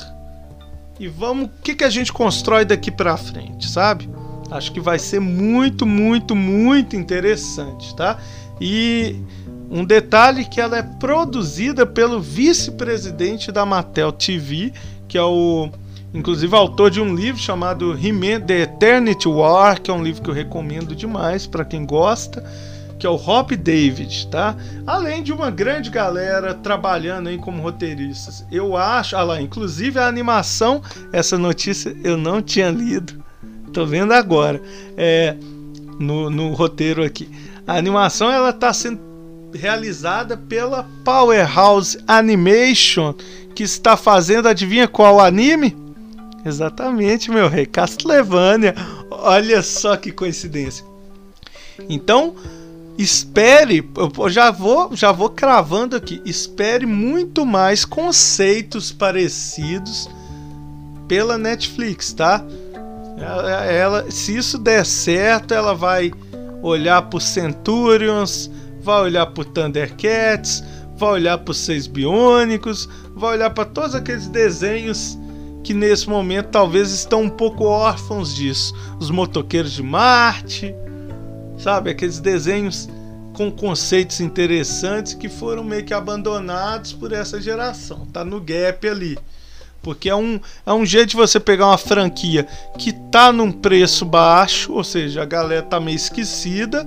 e 0.98 1.08
vamos, 1.08 1.44
o 1.44 1.50
que, 1.62 1.74
que 1.74 1.84
a 1.84 1.90
gente 1.90 2.10
constrói 2.10 2.64
daqui 2.64 2.90
para 2.90 3.18
frente, 3.18 3.68
sabe? 3.68 4.08
Acho 4.50 4.72
que 4.72 4.80
vai 4.80 4.98
ser 4.98 5.20
muito, 5.20 5.84
muito, 5.84 6.34
muito 6.34 6.96
interessante, 6.96 7.94
tá? 7.94 8.16
E 8.58 9.22
um 9.70 9.84
detalhe 9.84 10.46
que 10.46 10.58
ela 10.58 10.78
é 10.78 10.82
produzida 10.82 11.84
pelo 11.84 12.18
vice-presidente 12.18 13.52
da 13.52 13.66
Mattel 13.66 14.10
TV, 14.10 14.72
que 15.06 15.18
é 15.18 15.22
o 15.22 15.68
inclusive 16.14 16.54
autor 16.54 16.90
de 16.90 17.00
um 17.00 17.14
livro 17.14 17.40
chamado 17.40 17.96
The 18.46 18.62
Eternity 18.62 19.28
War, 19.28 19.80
que 19.80 19.90
é 19.90 19.94
um 19.94 20.02
livro 20.02 20.22
que 20.22 20.30
eu 20.30 20.34
recomendo 20.34 20.94
demais 20.94 21.46
para 21.46 21.64
quem 21.64 21.84
gosta 21.84 22.42
que 23.02 23.06
é 23.06 23.10
o 23.10 23.16
Hop 23.16 23.50
David, 23.50 24.28
tá? 24.28 24.54
Além 24.86 25.24
de 25.24 25.32
uma 25.32 25.50
grande 25.50 25.90
galera 25.90 26.54
trabalhando 26.54 27.28
aí 27.28 27.36
como 27.36 27.60
roteiristas. 27.60 28.46
Eu 28.48 28.76
acho, 28.76 29.16
ah 29.16 29.24
lá, 29.24 29.42
inclusive 29.42 29.98
a 29.98 30.06
animação, 30.06 30.80
essa 31.12 31.36
notícia 31.36 31.96
eu 32.04 32.16
não 32.16 32.40
tinha 32.40 32.70
lido, 32.70 33.20
tô 33.72 33.84
vendo 33.84 34.12
agora, 34.12 34.62
é, 34.96 35.34
no, 35.98 36.30
no 36.30 36.52
roteiro 36.52 37.02
aqui. 37.02 37.28
A 37.66 37.76
animação 37.76 38.30
ela 38.30 38.52
tá 38.52 38.72
sendo 38.72 39.00
realizada 39.52 40.36
pela 40.36 40.88
Powerhouse 41.04 41.98
Animation, 42.06 43.14
que 43.52 43.64
está 43.64 43.96
fazendo, 43.96 44.46
adivinha 44.46 44.86
qual 44.86 45.18
anime? 45.18 45.76
Exatamente, 46.44 47.30
meu 47.30 47.48
rei, 47.48 47.66
Castlevania. 47.66 48.74
Olha 49.10 49.62
só 49.62 49.96
que 49.96 50.10
coincidência. 50.10 50.84
Então, 51.88 52.34
espere, 52.98 53.88
eu 53.96 54.28
já 54.28 54.50
vou, 54.50 54.94
já 54.94 55.12
vou 55.12 55.30
cravando 55.30 55.96
aqui, 55.96 56.20
espere 56.24 56.84
muito 56.84 57.46
mais 57.46 57.84
conceitos 57.84 58.92
parecidos 58.92 60.08
pela 61.06 61.38
Netflix, 61.38 62.12
tá? 62.12 62.44
Ela, 63.18 63.64
ela 63.64 64.10
se 64.10 64.36
isso 64.36 64.58
der 64.58 64.84
certo, 64.84 65.54
ela 65.54 65.74
vai 65.74 66.12
olhar 66.60 67.02
por 67.02 67.20
Centurions, 67.20 68.50
vai 68.82 69.02
olhar 69.02 69.26
por 69.26 69.44
Thundercats, 69.44 70.62
vai 70.96 71.10
olhar 71.10 71.38
por 71.38 71.54
Seis 71.54 71.86
Biônicos, 71.86 72.88
vai 73.14 73.36
olhar 73.36 73.50
para 73.50 73.64
todos 73.64 73.94
aqueles 73.94 74.26
desenhos 74.28 75.18
que 75.62 75.72
nesse 75.72 76.08
momento 76.08 76.48
talvez 76.48 76.90
estão 76.90 77.22
um 77.22 77.30
pouco 77.30 77.64
órfãos 77.64 78.34
disso. 78.34 78.74
Os 78.98 79.10
motoqueiros 79.10 79.72
de 79.72 79.82
Marte, 79.82 80.74
sabe? 81.58 81.90
Aqueles 81.90 82.18
desenhos 82.18 82.88
com 83.32 83.50
conceitos 83.50 84.20
interessantes 84.20 85.14
que 85.14 85.28
foram 85.28 85.64
meio 85.64 85.84
que 85.84 85.94
abandonados 85.94 86.92
por 86.92 87.12
essa 87.12 87.40
geração. 87.40 88.06
Tá 88.06 88.24
no 88.24 88.40
gap 88.40 88.86
ali. 88.86 89.18
Porque 89.82 90.08
é 90.08 90.14
um, 90.14 90.38
é 90.64 90.72
um 90.72 90.86
jeito 90.86 91.10
de 91.10 91.16
você 91.16 91.40
pegar 91.40 91.66
uma 91.66 91.78
franquia 91.78 92.46
que 92.78 92.92
tá 93.10 93.32
num 93.32 93.50
preço 93.50 94.04
baixo, 94.04 94.72
ou 94.72 94.84
seja, 94.84 95.22
a 95.22 95.26
galera 95.26 95.62
tá 95.62 95.80
meio 95.80 95.96
esquecida. 95.96 96.86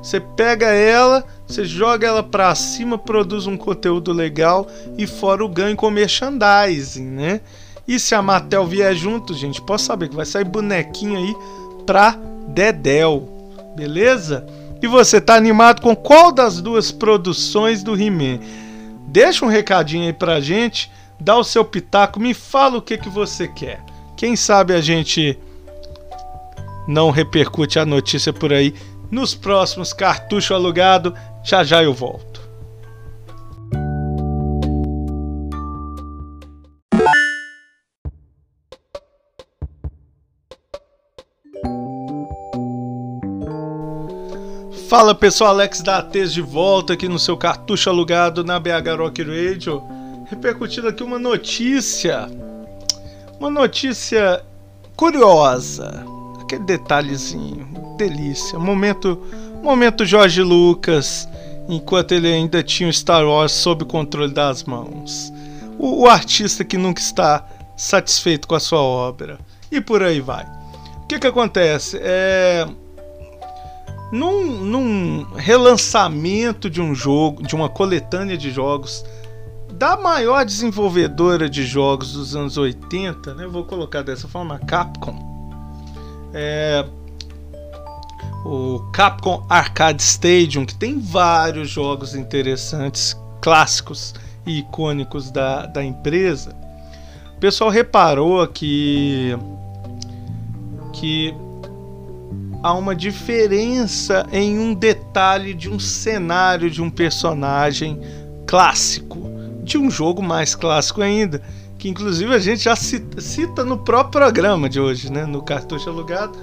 Você 0.00 0.20
pega 0.20 0.66
ela, 0.66 1.24
você 1.46 1.64
joga 1.64 2.06
ela 2.06 2.22
pra 2.22 2.54
cima, 2.54 2.96
produz 2.96 3.46
um 3.46 3.56
conteúdo 3.56 4.12
legal 4.12 4.66
e 4.96 5.06
fora 5.06 5.44
o 5.44 5.48
ganho 5.48 5.76
com 5.76 5.90
merchandising, 5.90 7.04
né? 7.04 7.40
E 7.86 7.98
se 7.98 8.14
a 8.14 8.22
Mattel 8.22 8.66
vier 8.66 8.94
junto, 8.94 9.34
gente, 9.34 9.60
pode 9.60 9.82
saber 9.82 10.08
que 10.08 10.16
vai 10.16 10.26
sair 10.26 10.44
bonequinho 10.44 11.16
aí 11.16 11.34
pra 11.84 12.16
Dedel 12.48 13.40
beleza? 13.80 14.46
E 14.82 14.86
você 14.86 15.20
tá 15.20 15.34
animado 15.34 15.80
com 15.80 15.94
qual 15.94 16.32
das 16.32 16.60
duas 16.60 16.90
produções 16.92 17.82
do 17.82 17.98
He-Man? 18.00 18.40
Deixa 19.06 19.44
um 19.44 19.48
recadinho 19.48 20.04
aí 20.04 20.12
pra 20.12 20.40
gente, 20.40 20.90
dá 21.18 21.36
o 21.36 21.44
seu 21.44 21.64
pitaco, 21.64 22.20
me 22.20 22.34
fala 22.34 22.78
o 22.78 22.82
que, 22.82 22.96
que 22.96 23.08
você 23.08 23.48
quer. 23.48 23.82
Quem 24.16 24.36
sabe 24.36 24.74
a 24.74 24.80
gente 24.80 25.38
não 26.86 27.10
repercute 27.10 27.78
a 27.78 27.86
notícia 27.86 28.32
por 28.32 28.52
aí 28.52 28.74
nos 29.10 29.34
próximos 29.34 29.92
cartucho 29.92 30.54
alugado. 30.54 31.14
Já 31.42 31.64
já 31.64 31.82
eu 31.82 31.94
volto. 31.94 32.29
Fala 44.90 45.14
pessoal, 45.14 45.50
Alex 45.50 45.82
da 45.82 45.98
ATES 45.98 46.32
de 46.32 46.42
volta 46.42 46.94
aqui 46.94 47.06
no 47.08 47.16
seu 47.16 47.36
cartucho 47.36 47.88
alugado 47.88 48.42
na 48.42 48.58
BH 48.58 48.98
Rock 48.98 49.22
Radio, 49.22 49.84
repercutindo 50.28 50.88
aqui 50.88 51.04
uma 51.04 51.16
notícia, 51.16 52.28
uma 53.38 53.48
notícia 53.48 54.44
curiosa, 54.96 56.04
aquele 56.42 56.64
detalhezinho, 56.64 57.68
delícia, 57.96 58.58
momento, 58.58 59.24
momento 59.62 60.04
Jorge 60.04 60.42
Lucas, 60.42 61.28
enquanto 61.68 62.10
ele 62.10 62.26
ainda 62.26 62.60
tinha 62.60 62.88
o 62.88 62.92
Star 62.92 63.24
Wars 63.24 63.52
sob 63.52 63.84
controle 63.84 64.34
das 64.34 64.64
mãos, 64.64 65.32
o, 65.78 66.02
o 66.02 66.08
artista 66.08 66.64
que 66.64 66.76
nunca 66.76 67.00
está 67.00 67.46
satisfeito 67.76 68.48
com 68.48 68.56
a 68.56 68.60
sua 68.60 68.80
obra. 68.80 69.38
E 69.70 69.80
por 69.80 70.02
aí 70.02 70.20
vai. 70.20 70.44
O 71.04 71.06
que 71.06 71.20
que 71.20 71.28
acontece? 71.28 71.96
É 72.02 72.66
num, 74.12 74.64
num 74.64 75.26
relançamento 75.34 76.68
de 76.68 76.80
um 76.80 76.94
jogo, 76.94 77.42
de 77.42 77.54
uma 77.54 77.68
coletânea 77.68 78.36
de 78.36 78.50
jogos 78.50 79.04
da 79.72 79.96
maior 79.96 80.44
desenvolvedora 80.44 81.48
de 81.48 81.64
jogos 81.64 82.12
dos 82.12 82.36
anos 82.36 82.58
80, 82.58 83.34
né? 83.34 83.46
Vou 83.46 83.64
colocar 83.64 84.02
dessa 84.02 84.28
forma, 84.28 84.58
Capcom. 84.58 85.30
É, 86.34 86.84
o 88.44 88.80
Capcom 88.92 89.44
Arcade 89.48 90.02
Stadium, 90.02 90.66
que 90.66 90.74
tem 90.74 90.98
vários 90.98 91.70
jogos 91.70 92.14
interessantes, 92.14 93.16
clássicos 93.40 94.14
e 94.46 94.58
icônicos 94.58 95.30
da, 95.30 95.66
da 95.66 95.84
empresa. 95.84 96.54
O 97.36 97.40
pessoal 97.40 97.70
reparou 97.70 98.46
que 98.48 99.34
que 100.92 101.34
há 102.62 102.74
uma 102.74 102.94
diferença 102.94 104.26
em 104.32 104.58
um 104.58 104.74
detalhe 104.74 105.54
de 105.54 105.68
um 105.68 105.78
cenário 105.78 106.70
de 106.70 106.82
um 106.82 106.90
personagem 106.90 108.00
clássico, 108.46 109.18
de 109.62 109.78
um 109.78 109.90
jogo 109.90 110.22
mais 110.22 110.54
clássico 110.54 111.02
ainda, 111.02 111.42
que 111.78 111.88
inclusive 111.88 112.34
a 112.34 112.38
gente 112.38 112.64
já 112.64 112.76
cita, 112.76 113.20
cita 113.20 113.64
no 113.64 113.78
próprio 113.78 114.10
programa 114.10 114.68
de 114.68 114.80
hoje, 114.80 115.10
né, 115.10 115.24
no 115.24 115.42
cartucho 115.42 115.88
alugado, 115.88 116.38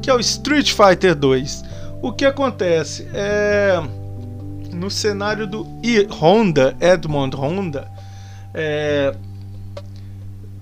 que 0.00 0.10
é 0.10 0.14
o 0.14 0.20
Street 0.20 0.72
Fighter 0.72 1.14
2. 1.14 1.64
O 2.02 2.12
que 2.12 2.24
acontece 2.24 3.08
é 3.12 3.82
no 4.72 4.90
cenário 4.90 5.46
do 5.46 5.66
Honda, 6.10 6.76
Edmond 6.80 7.34
Honda, 7.34 7.90
é, 8.54 9.14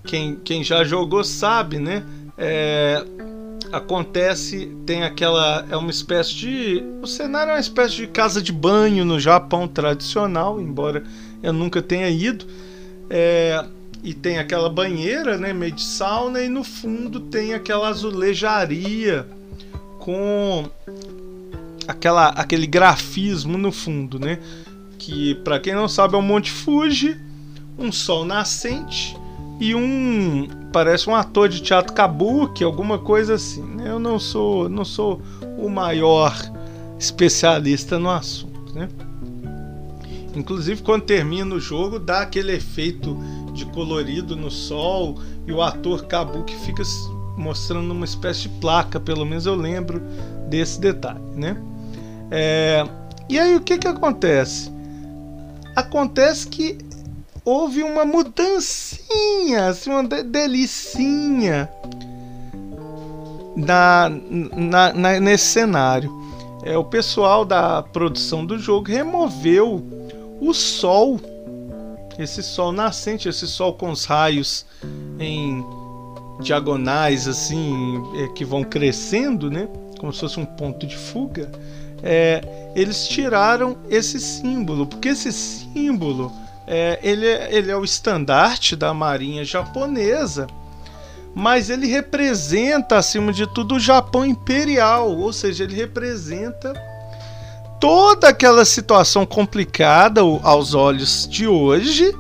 quem, 0.05 0.36
quem 0.36 0.62
já 0.62 0.84
jogou 0.84 1.24
sabe, 1.24 1.78
né? 1.78 2.02
É, 2.36 3.05
acontece, 3.77 4.75
tem 4.87 5.03
aquela. 5.03 5.66
É 5.70 5.77
uma 5.77 5.91
espécie 5.91 6.35
de. 6.35 6.85
O 7.03 7.07
cenário 7.07 7.51
é 7.51 7.55
uma 7.55 7.61
espécie 7.61 7.97
de 7.97 8.07
casa 8.07 8.41
de 8.41 8.53
banho 8.53 9.05
no 9.05 9.18
Japão 9.18 9.66
tradicional, 9.66 10.61
embora 10.61 11.05
eu 11.43 11.53
nunca 11.53 11.83
tenha 11.83 12.09
ido. 12.09 12.47
É, 13.11 13.64
e 14.03 14.14
tem 14.14 14.39
aquela 14.39 14.68
banheira, 14.68 15.37
né, 15.37 15.53
meio 15.53 15.72
de 15.72 15.83
sauna, 15.83 16.43
e 16.43 16.49
no 16.49 16.62
fundo 16.62 17.20
tem 17.20 17.55
aquela 17.55 17.89
azulejaria 17.89 19.27
com 19.99 20.68
aquela, 21.89 22.29
aquele 22.29 22.66
grafismo 22.66 23.57
no 23.57 23.72
fundo, 23.72 24.18
né? 24.18 24.39
Que 24.99 25.35
para 25.37 25.59
quem 25.59 25.75
não 25.75 25.89
sabe 25.89 26.14
é 26.14 26.18
o 26.18 26.22
Monte 26.22 26.51
Fuji, 26.51 27.18
um 27.79 27.91
sol 27.91 28.25
nascente 28.25 29.16
e 29.61 29.74
um 29.74 30.48
parece 30.72 31.09
um 31.09 31.14
ator 31.14 31.48
de 31.48 31.61
teatro 31.61 31.92
kabuki, 31.92 32.64
alguma 32.64 32.98
coisa 32.98 33.34
assim. 33.34 33.76
Eu 33.84 33.98
não 33.98 34.18
sou 34.18 34.68
não 34.68 34.84
sou 34.84 35.20
o 35.59 35.68
maior 35.68 36.34
especialista 36.98 37.98
no 37.98 38.11
assunto, 38.11 38.74
né? 38.74 38.88
Inclusive 40.34 40.82
quando 40.82 41.02
termina 41.02 41.55
o 41.55 41.61
jogo 41.61 41.98
dá 41.98 42.22
aquele 42.22 42.52
efeito 42.52 43.16
de 43.52 43.64
colorido 43.66 44.34
no 44.34 44.50
sol 44.50 45.18
e 45.46 45.52
o 45.52 45.62
ator 45.62 46.07
kabuki 46.07 46.57
fica 46.57 46.82
mostrando 47.36 47.92
uma 47.92 48.05
espécie 48.05 48.42
de 48.42 48.48
placa, 48.61 48.98
pelo 48.98 49.24
menos 49.24 49.46
eu 49.46 49.55
lembro 49.55 50.02
desse 50.48 50.80
detalhe, 50.80 51.20
né? 51.36 51.57
É, 52.30 52.84
e 53.28 53.38
aí 53.38 53.55
o 53.55 53.61
que 53.61 53.78
que 53.78 53.86
acontece? 53.86 54.72
Acontece 55.76 56.48
que 56.48 56.78
houve 57.45 57.82
uma 57.82 58.05
mudancinha, 58.05 59.68
assim, 59.68 59.90
uma 59.90 60.05
delicinha 60.05 61.68
na, 63.57 64.11
na, 64.11 64.92
na, 64.92 65.20
nesse 65.20 65.47
cenário. 65.47 66.11
É, 66.64 66.78
o 66.78 66.84
pessoal 66.84 67.45
da 67.45 67.82
produção 67.82 68.47
do 68.47 68.59
jogo 68.59 68.88
removeu 68.88 69.84
o 70.40 70.55
sol, 70.55 71.20
esse 72.18 72.42
sol 72.42 72.72
nascente, 72.72 73.28
esse 73.28 73.47
sol 73.47 73.74
com 73.74 73.90
os 73.90 74.07
raios 74.07 74.64
em 75.18 75.62
diagonais 76.40 77.28
assim 77.28 78.03
é, 78.16 78.28
que 78.28 78.45
vão 78.45 78.64
crescendo, 78.64 79.51
né? 79.51 79.68
Como 79.99 80.12
se 80.12 80.20
fosse 80.20 80.40
um 80.40 80.47
ponto 80.47 80.86
de 80.86 80.97
fuga. 80.97 81.51
É, 82.03 82.40
eles 82.74 83.07
tiraram 83.09 83.76
esse 83.88 84.18
símbolo, 84.20 84.86
porque 84.86 85.11
esse 85.11 85.32
símbolo 85.32 86.32
é, 86.66 86.98
ele, 87.02 87.26
é, 87.26 87.54
ele 87.54 87.70
é 87.70 87.76
o 87.76 87.84
estandarte 87.84 88.74
da 88.74 88.94
marinha 88.94 89.44
japonesa, 89.44 90.46
mas 91.34 91.68
ele 91.68 91.86
representa, 91.86 92.96
acima 92.96 93.32
de 93.32 93.46
tudo, 93.46 93.74
o 93.74 93.80
Japão 93.80 94.24
imperial, 94.24 95.16
ou 95.16 95.32
seja, 95.32 95.64
ele 95.64 95.74
representa 95.74 96.72
toda 97.80 98.28
aquela 98.28 98.64
situação 98.64 99.26
complicada 99.26 100.20
aos 100.42 100.74
olhos 100.74 101.28
de 101.28 101.46
hoje. 101.46 102.16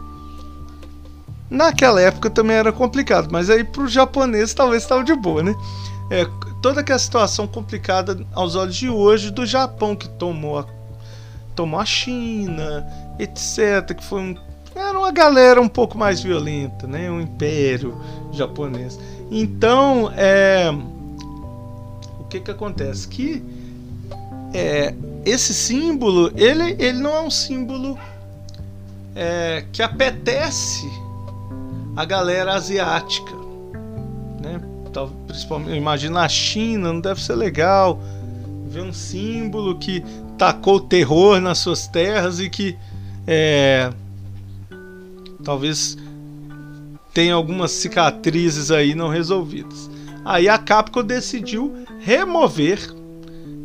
Naquela 1.48 2.00
época 2.00 2.28
também 2.28 2.56
era 2.56 2.72
complicado, 2.72 3.28
mas 3.30 3.48
aí 3.48 3.62
para 3.62 3.82
o 3.82 3.88
japonês 3.88 4.52
talvez 4.52 4.82
estava 4.82 5.04
de 5.04 5.14
boa, 5.14 5.42
né? 5.42 5.54
É, 6.10 6.26
toda 6.60 6.80
aquela 6.80 6.98
situação 6.98 7.46
complicada 7.46 8.26
aos 8.34 8.56
olhos 8.56 8.74
de 8.74 8.90
hoje 8.90 9.30
do 9.30 9.46
Japão 9.46 9.94
que 9.94 10.08
tomou 10.08 10.58
a, 10.58 10.66
tomou 11.54 11.78
a 11.78 11.84
China, 11.84 12.84
etc. 13.18 13.94
Que 13.96 14.04
foi 14.04 14.20
um, 14.20 14.36
era 14.74 14.98
uma 14.98 15.12
galera 15.12 15.60
um 15.60 15.68
pouco 15.68 15.96
mais 15.96 16.20
violenta, 16.20 16.86
né? 16.86 17.10
Um 17.10 17.20
império 17.20 17.96
japonês. 18.32 18.98
Então, 19.30 20.12
é, 20.16 20.70
o 22.18 22.24
que 22.24 22.40
que 22.40 22.50
acontece? 22.50 23.06
Que 23.08 23.42
é, 24.52 24.94
esse 25.24 25.54
símbolo, 25.54 26.32
ele, 26.36 26.76
ele 26.78 26.98
não 26.98 27.10
é 27.10 27.20
um 27.22 27.30
símbolo 27.30 27.98
é, 29.14 29.64
que 29.72 29.82
apetece 29.82 30.88
a 31.96 32.04
galera 32.04 32.54
asiática, 32.54 33.32
né? 34.40 34.60
Principalmente, 35.26 35.76
imagina 35.76 36.20
a 36.20 36.28
China, 36.28 36.92
não 36.92 37.00
deve 37.00 37.20
ser 37.22 37.34
legal 37.34 37.98
ver 38.66 38.82
um 38.82 38.92
símbolo 38.92 39.78
que 39.78 40.04
tacou 40.36 40.80
terror 40.80 41.40
nas 41.40 41.58
suas 41.58 41.86
terras 41.86 42.40
e 42.40 42.50
que 42.50 42.76
é, 43.26 43.90
talvez 45.42 45.96
tenha 47.12 47.34
algumas 47.34 47.70
cicatrizes 47.70 48.70
aí 48.70 48.94
não 48.94 49.08
resolvidas. 49.08 49.90
Aí 50.24 50.48
a 50.48 50.58
Capcom 50.58 51.04
decidiu 51.04 51.72
remover 52.00 52.78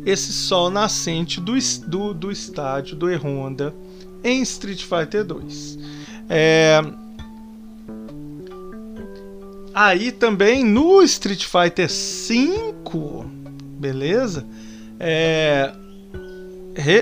esse 0.04 0.32
sol 0.32 0.70
nascente 0.70 1.40
do, 1.40 1.54
do, 1.86 2.14
do 2.14 2.30
estádio 2.30 2.96
do 2.96 3.10
E-Honda 3.10 3.74
em 4.22 4.40
Street 4.42 4.82
Fighter 4.82 5.24
2. 5.24 5.78
É... 6.28 6.80
Aí 9.74 10.12
também 10.12 10.64
no 10.64 11.02
Street 11.02 11.44
Fighter 11.44 11.90
5, 11.90 13.24
beleza? 13.78 14.46
É 14.98 15.72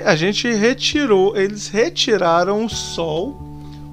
a 0.05 0.15
gente 0.15 0.51
retirou, 0.51 1.35
eles 1.37 1.67
retiraram 1.67 2.65
o 2.65 2.69
sol, 2.69 3.39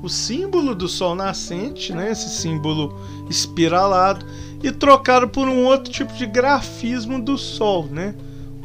o 0.02 0.08
símbolo 0.08 0.74
do 0.74 0.88
sol 0.88 1.14
nascente, 1.14 1.92
né, 1.92 2.12
esse 2.12 2.30
símbolo 2.30 2.94
espiralado, 3.28 4.24
e 4.62 4.70
trocaram 4.72 5.28
por 5.28 5.48
um 5.48 5.64
outro 5.64 5.92
tipo 5.92 6.12
de 6.14 6.26
grafismo 6.26 7.20
do 7.20 7.36
sol, 7.36 7.86
né? 7.86 8.14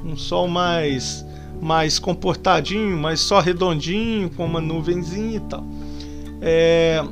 Um 0.04 0.16
sol 0.16 0.48
mais 0.48 1.26
mais 1.62 2.00
comportadinho, 2.00 2.98
mais 2.98 3.20
só 3.20 3.40
redondinho, 3.40 4.32
com 4.32 4.46
uma 4.46 4.60
nuvenzinha 4.60 5.38
e 5.38 5.40
tal. 5.42 5.64
É... 6.42 7.04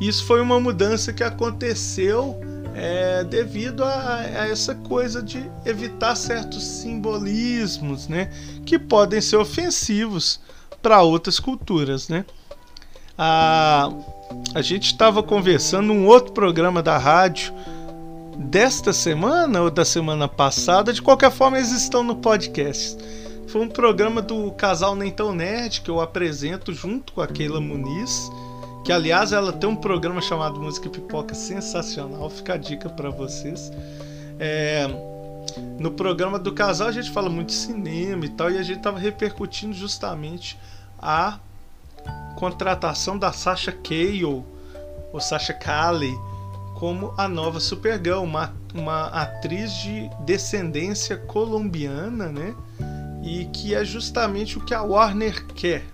Isso 0.00 0.24
foi 0.24 0.40
uma 0.40 0.58
mudança 0.58 1.12
que 1.12 1.22
aconteceu 1.22 2.34
é, 2.74 3.22
devido 3.24 3.84
a, 3.84 4.16
a, 4.20 4.48
essa 4.48 4.74
coisa 4.74 5.22
de 5.22 5.48
evitar 5.64 6.16
certos 6.16 6.64
simbolismos, 6.64 8.08
né, 8.08 8.30
que 8.66 8.78
podem 8.78 9.20
ser 9.20 9.36
ofensivos 9.36 10.40
para 10.82 11.02
outras 11.02 11.38
culturas, 11.38 12.08
né. 12.08 12.24
A, 13.16 13.90
a 14.54 14.60
gente 14.60 14.86
estava 14.86 15.22
conversando 15.22 15.86
num 15.86 16.06
outro 16.06 16.32
programa 16.32 16.82
da 16.82 16.98
rádio 16.98 17.54
desta 18.36 18.92
semana 18.92 19.62
ou 19.62 19.70
da 19.70 19.84
semana 19.84 20.26
passada, 20.26 20.92
de 20.92 21.00
qualquer 21.00 21.30
forma 21.30 21.58
eles 21.58 21.70
estão 21.70 22.02
no 22.02 22.16
podcast. 22.16 22.96
Foi 23.46 23.60
um 23.60 23.68
programa 23.68 24.20
do 24.20 24.50
casal 24.52 24.96
Nem 24.96 25.12
Tão 25.12 25.32
Nerd 25.32 25.80
que 25.82 25.90
eu 25.90 26.00
apresento 26.00 26.72
junto 26.72 27.12
com 27.12 27.20
a 27.20 27.26
Keila 27.28 27.60
Muniz 27.60 28.28
que 28.84 28.92
aliás 28.92 29.32
ela 29.32 29.50
tem 29.50 29.68
um 29.68 29.74
programa 29.74 30.20
chamado 30.20 30.60
Música 30.60 30.90
Pipoca 30.90 31.34
sensacional, 31.34 32.28
fica 32.28 32.52
a 32.52 32.56
dica 32.58 32.90
para 32.90 33.08
vocês. 33.08 33.72
É, 34.38 34.86
no 35.78 35.90
programa 35.90 36.38
do 36.38 36.52
casal 36.52 36.88
a 36.88 36.92
gente 36.92 37.10
fala 37.10 37.30
muito 37.30 37.48
de 37.48 37.54
cinema 37.54 38.26
e 38.26 38.28
tal, 38.28 38.50
e 38.50 38.58
a 38.58 38.62
gente 38.62 38.80
tava 38.80 38.98
repercutindo 38.98 39.72
justamente 39.72 40.58
a 41.00 41.38
contratação 42.36 43.18
da 43.18 43.32
Sasha 43.32 43.72
Cale, 43.72 44.24
ou 44.24 44.44
Sasha 45.18 45.54
Cale, 45.54 46.14
como 46.74 47.14
a 47.16 47.26
nova 47.26 47.60
Supergirl, 47.60 48.22
uma, 48.22 48.52
uma 48.74 49.06
atriz 49.06 49.72
de 49.72 50.10
descendência 50.26 51.16
colombiana, 51.16 52.26
né? 52.26 52.54
E 53.22 53.46
que 53.46 53.74
é 53.74 53.82
justamente 53.82 54.58
o 54.58 54.60
que 54.60 54.74
a 54.74 54.82
Warner 54.82 55.46
quer. 55.46 55.84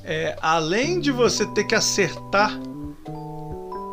é, 0.04 0.36
além 0.42 1.00
de 1.00 1.12
você 1.12 1.46
ter 1.48 1.64
que 1.64 1.76
acertar 1.76 2.60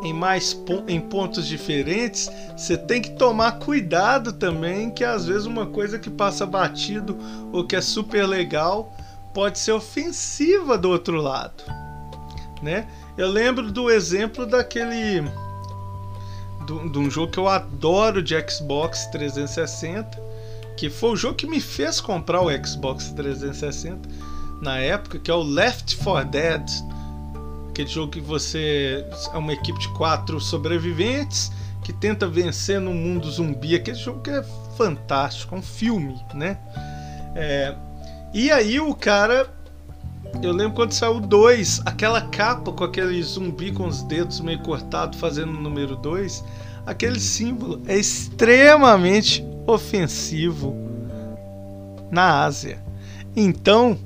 em 0.03 0.13
mais 0.13 0.57
em 0.87 0.99
pontos 0.99 1.45
diferentes, 1.45 2.29
você 2.55 2.77
tem 2.77 3.01
que 3.01 3.11
tomar 3.11 3.53
cuidado 3.59 4.33
também, 4.33 4.89
que 4.91 5.03
às 5.03 5.25
vezes 5.25 5.45
uma 5.45 5.65
coisa 5.65 5.99
que 5.99 6.09
passa 6.09 6.45
batido 6.45 7.17
ou 7.51 7.65
que 7.65 7.75
é 7.75 7.81
super 7.81 8.25
legal 8.25 8.93
pode 9.33 9.59
ser 9.59 9.73
ofensiva 9.73 10.77
do 10.77 10.89
outro 10.89 11.17
lado, 11.17 11.63
né? 12.61 12.87
Eu 13.17 13.29
lembro 13.29 13.71
do 13.71 13.89
exemplo 13.89 14.45
daquele. 14.45 15.21
De 16.65 16.99
um 16.99 17.09
jogo 17.09 17.31
que 17.31 17.39
eu 17.39 17.47
adoro 17.47 18.21
de 18.21 18.35
Xbox 18.47 19.07
360, 19.07 20.21
que 20.77 20.89
foi 20.89 21.11
o 21.11 21.15
jogo 21.15 21.35
que 21.35 21.47
me 21.47 21.59
fez 21.59 21.99
comprar 21.99 22.41
o 22.41 22.65
Xbox 22.65 23.11
360 23.11 24.07
na 24.61 24.77
época, 24.77 25.17
que 25.17 25.31
é 25.31 25.33
o 25.33 25.41
Left 25.41 25.97
4 25.97 26.29
Dead. 26.29 26.69
Aquele 27.69 27.89
jogo 27.89 28.11
que 28.11 28.21
você 28.21 29.05
é 29.33 29.37
uma 29.37 29.53
equipe 29.53 29.79
de 29.79 29.87
quatro 29.93 30.39
sobreviventes 30.39 31.51
que 31.83 31.93
tenta 31.93 32.27
vencer 32.27 32.79
no 32.79 32.93
mundo 32.93 33.31
zumbi. 33.31 33.73
Aquele 33.73 33.97
jogo 33.97 34.21
que 34.21 34.29
é 34.29 34.43
fantástico, 34.77 35.55
é 35.55 35.57
um 35.57 35.61
filme, 35.61 36.23
né? 36.33 36.57
É, 37.35 37.73
e 38.33 38.51
aí 38.51 38.79
o 38.79 38.93
cara 38.93 39.49
eu 40.41 40.51
lembro 40.51 40.73
quando 40.73 40.93
saiu 40.93 41.17
o 41.17 41.19
2, 41.19 41.81
aquela 41.85 42.21
capa 42.21 42.71
com 42.71 42.83
aquele 42.83 43.21
zumbi 43.21 43.71
com 43.71 43.87
os 43.87 44.03
dedos 44.03 44.39
meio 44.39 44.59
cortados 44.59 45.19
fazendo 45.19 45.49
o 45.49 45.61
número 45.61 45.95
2, 45.95 46.43
aquele 46.85 47.19
símbolo 47.19 47.81
é 47.87 47.97
extremamente 47.97 49.45
ofensivo 49.67 50.75
na 52.11 52.43
Ásia. 52.43 52.81
Então, 53.35 53.97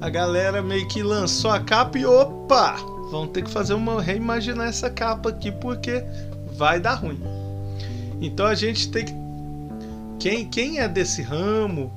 a 0.00 0.10
galera 0.10 0.62
meio 0.62 0.86
que 0.88 1.02
lançou 1.02 1.50
a 1.50 1.60
capa 1.60 1.98
e 1.98 2.04
opa, 2.04 2.76
vão 3.10 3.26
ter 3.26 3.42
que 3.42 3.50
fazer 3.50 3.74
uma 3.74 4.00
reimaginar 4.02 4.68
essa 4.68 4.90
capa 4.90 5.30
aqui 5.30 5.50
porque 5.50 6.04
vai 6.56 6.78
dar 6.78 6.94
ruim. 6.94 7.20
Então 8.20 8.46
a 8.46 8.54
gente 8.54 8.90
tem 8.90 9.04
que 9.04 9.14
quem 10.18 10.44
quem 10.46 10.80
é 10.80 10.88
desse 10.88 11.22
ramo, 11.22 11.92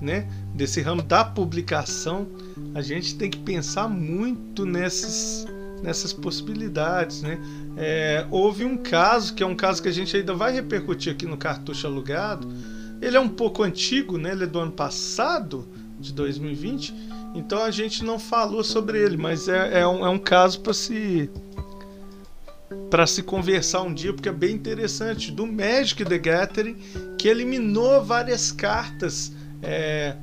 né, 0.00 0.28
desse 0.54 0.80
ramo 0.80 1.02
da 1.02 1.24
publicação, 1.24 2.26
a 2.74 2.80
gente 2.82 3.16
tem 3.16 3.30
que 3.30 3.38
pensar 3.38 3.88
muito 3.88 4.64
nesses, 4.64 5.46
nessas 5.82 6.12
possibilidades, 6.12 7.22
né? 7.22 7.38
É, 7.76 8.26
houve 8.30 8.64
um 8.64 8.76
caso, 8.76 9.34
que 9.34 9.42
é 9.42 9.46
um 9.46 9.54
caso 9.54 9.82
que 9.82 9.88
a 9.88 9.92
gente 9.92 10.16
ainda 10.16 10.34
vai 10.34 10.52
repercutir 10.52 11.12
aqui 11.12 11.26
no 11.26 11.36
Cartucho 11.36 11.86
Alugado. 11.86 12.48
Ele 13.00 13.16
é 13.16 13.20
um 13.20 13.28
pouco 13.28 13.62
antigo, 13.62 14.18
né? 14.18 14.32
Ele 14.32 14.44
é 14.44 14.46
do 14.46 14.58
ano 14.58 14.72
passado, 14.72 15.68
de 15.98 16.12
2020. 16.12 16.94
Então 17.34 17.62
a 17.62 17.70
gente 17.70 18.04
não 18.04 18.18
falou 18.18 18.64
sobre 18.64 18.98
ele, 19.00 19.16
mas 19.16 19.48
é, 19.48 19.80
é, 19.80 19.86
um, 19.86 20.04
é 20.04 20.08
um 20.08 20.18
caso 20.18 20.60
para 20.60 20.72
se 20.72 21.30
para 22.90 23.06
se 23.06 23.22
conversar 23.22 23.82
um 23.82 23.92
dia, 23.92 24.12
porque 24.12 24.28
é 24.28 24.32
bem 24.32 24.54
interessante, 24.54 25.30
do 25.30 25.46
Magic 25.46 26.04
the 26.04 26.18
Gathering, 26.18 26.76
que 27.18 27.28
eliminou 27.28 28.02
várias 28.02 28.50
cartas. 28.50 29.32
É, 29.62 30.14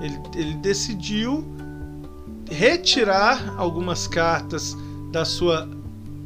ele, 0.00 0.20
ele 0.34 0.54
decidiu 0.54 1.44
retirar 2.50 3.54
algumas 3.56 4.06
cartas 4.06 4.76
da 5.10 5.24
sua 5.24 5.68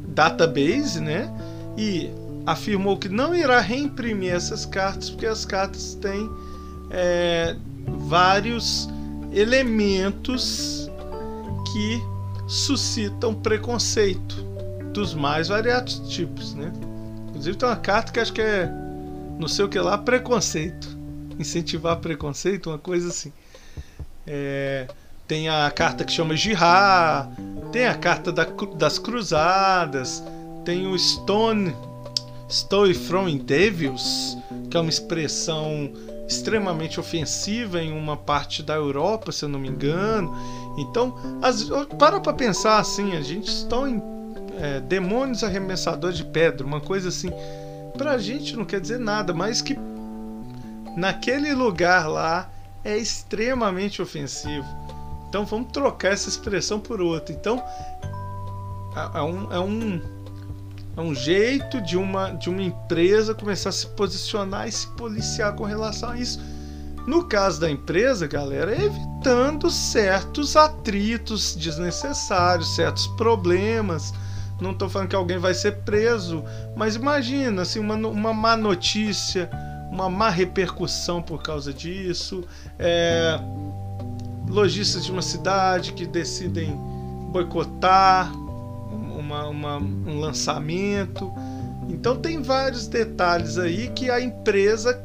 database, 0.07 0.99
né? 0.99 1.31
E 1.77 2.09
afirmou 2.45 2.97
que 2.97 3.07
não 3.07 3.35
irá 3.35 3.59
reimprimir 3.59 4.33
essas 4.33 4.65
cartas 4.65 5.09
porque 5.09 5.25
as 5.25 5.45
cartas 5.45 5.95
têm 5.95 6.29
é, 6.89 7.55
vários 8.07 8.89
elementos 9.31 10.89
que 11.71 12.01
suscitam 12.47 13.33
preconceito 13.33 14.35
dos 14.93 15.13
mais 15.13 15.47
variados 15.47 15.99
tipos, 16.09 16.55
né? 16.55 16.73
Inclusive 17.29 17.57
tem 17.57 17.69
uma 17.69 17.75
carta 17.75 18.11
que 18.11 18.19
acho 18.19 18.33
que 18.33 18.41
é 18.41 18.69
não 19.39 19.47
sei 19.47 19.63
o 19.63 19.69
que 19.69 19.79
lá 19.79 19.97
preconceito, 19.97 20.98
incentivar 21.39 21.97
preconceito, 21.97 22.69
uma 22.69 22.77
coisa 22.77 23.09
assim. 23.09 23.31
É, 24.27 24.87
tem 25.27 25.47
a 25.49 25.71
carta 25.71 26.03
que 26.03 26.11
chama 26.11 26.35
Jihad, 26.35 27.29
tem 27.71 27.87
a 27.87 27.95
carta 27.95 28.31
da, 28.31 28.45
das 28.75 28.99
Cruzadas, 28.99 30.23
tem 30.65 30.87
o 30.87 30.97
Stone, 30.97 31.75
Stone 32.49 32.93
from 32.93 33.37
Devils, 33.37 34.37
que 34.69 34.77
é 34.77 34.79
uma 34.79 34.89
expressão 34.89 35.91
extremamente 36.27 36.99
ofensiva 36.99 37.81
em 37.81 37.91
uma 37.91 38.15
parte 38.15 38.61
da 38.61 38.75
Europa, 38.75 39.31
se 39.31 39.45
eu 39.45 39.49
não 39.49 39.59
me 39.59 39.69
engano. 39.69 40.35
Então, 40.77 41.15
as, 41.41 41.63
para 41.97 42.19
para 42.19 42.33
pensar 42.33 42.77
assim, 42.77 43.15
a 43.15 43.21
gente 43.21 43.47
está 43.47 43.89
em 43.89 44.01
é, 44.59 44.79
demônios 44.79 45.43
arremessadores 45.43 46.17
de 46.17 46.23
pedra, 46.23 46.65
uma 46.65 46.81
coisa 46.81 47.09
assim. 47.09 47.31
Pra 47.97 48.17
gente 48.17 48.55
não 48.55 48.63
quer 48.63 48.79
dizer 48.79 48.99
nada, 48.99 49.33
mas 49.33 49.61
que 49.61 49.77
naquele 50.95 51.53
lugar 51.53 52.07
lá 52.07 52.49
é 52.83 52.97
extremamente 52.97 54.01
ofensivo. 54.01 54.67
Então 55.27 55.45
vamos 55.45 55.71
trocar 55.71 56.13
essa 56.13 56.29
expressão 56.29 56.79
por 56.79 57.01
outra. 57.01 57.33
Então 57.33 57.63
é, 58.95 59.19
é 59.19 59.21
um, 59.21 59.53
é 59.53 59.59
um, 59.59 60.01
é 60.97 61.01
um 61.01 61.13
jeito 61.13 61.79
de 61.81 61.97
uma, 61.97 62.31
de 62.31 62.49
uma 62.49 62.61
empresa 62.61 63.33
começar 63.33 63.69
a 63.69 63.73
se 63.73 63.87
posicionar 63.87 64.67
e 64.67 64.71
se 64.71 64.87
policiar 64.87 65.53
com 65.55 65.63
relação 65.63 66.09
a 66.09 66.17
isso. 66.17 66.39
No 67.07 67.23
caso 67.23 67.59
da 67.61 67.69
empresa, 67.69 68.27
galera, 68.27 68.75
é 68.75 68.85
evitando 68.85 69.69
certos 69.69 70.55
atritos 70.55 71.55
desnecessários, 71.55 72.75
certos 72.75 73.07
problemas. 73.07 74.13
Não 74.59 74.71
estou 74.71 74.89
falando 74.89 75.09
que 75.09 75.15
alguém 75.15 75.37
vai 75.37 75.53
ser 75.53 75.77
preso, 75.83 76.43
mas 76.75 76.95
imagina 76.95 77.61
assim, 77.61 77.79
uma, 77.79 77.95
uma 77.95 78.33
má 78.33 78.57
notícia, 78.57 79.49
uma 79.89 80.09
má 80.09 80.29
repercussão 80.29 81.21
por 81.21 81.41
causa 81.41 81.73
disso. 81.73 82.43
É, 82.77 83.39
lojistas 84.47 85.05
de 85.05 85.11
uma 85.11 85.21
cidade 85.21 85.93
que 85.93 86.05
decidem 86.05 86.75
boicotar 87.31 88.31
uma, 89.17 89.47
uma, 89.47 89.77
um 89.77 90.19
lançamento. 90.19 91.31
Então 91.89 92.15
tem 92.15 92.41
vários 92.41 92.87
detalhes 92.87 93.57
aí 93.57 93.89
que 93.89 94.09
a 94.09 94.21
empresa 94.21 95.03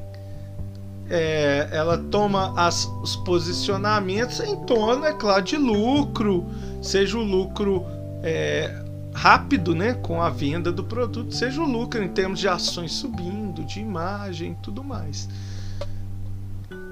é, 1.10 1.68
ela 1.70 1.98
toma 1.98 2.54
as, 2.56 2.86
os 3.02 3.16
posicionamentos 3.16 4.40
em 4.40 4.56
torno, 4.64 5.04
é 5.04 5.12
claro, 5.12 5.42
de 5.42 5.56
lucro, 5.56 6.46
seja 6.80 7.18
o 7.18 7.22
lucro 7.22 7.84
é, 8.22 8.83
rápido, 9.14 9.74
né, 9.74 9.94
com 9.94 10.20
a 10.20 10.28
venda 10.28 10.72
do 10.72 10.82
produto, 10.82 11.32
seja 11.32 11.62
o 11.62 11.64
lucro 11.64 12.02
em 12.02 12.08
termos 12.08 12.40
de 12.40 12.48
ações 12.48 12.92
subindo, 12.92 13.64
de 13.64 13.80
imagem 13.80 14.56
tudo 14.60 14.82
mais. 14.82 15.28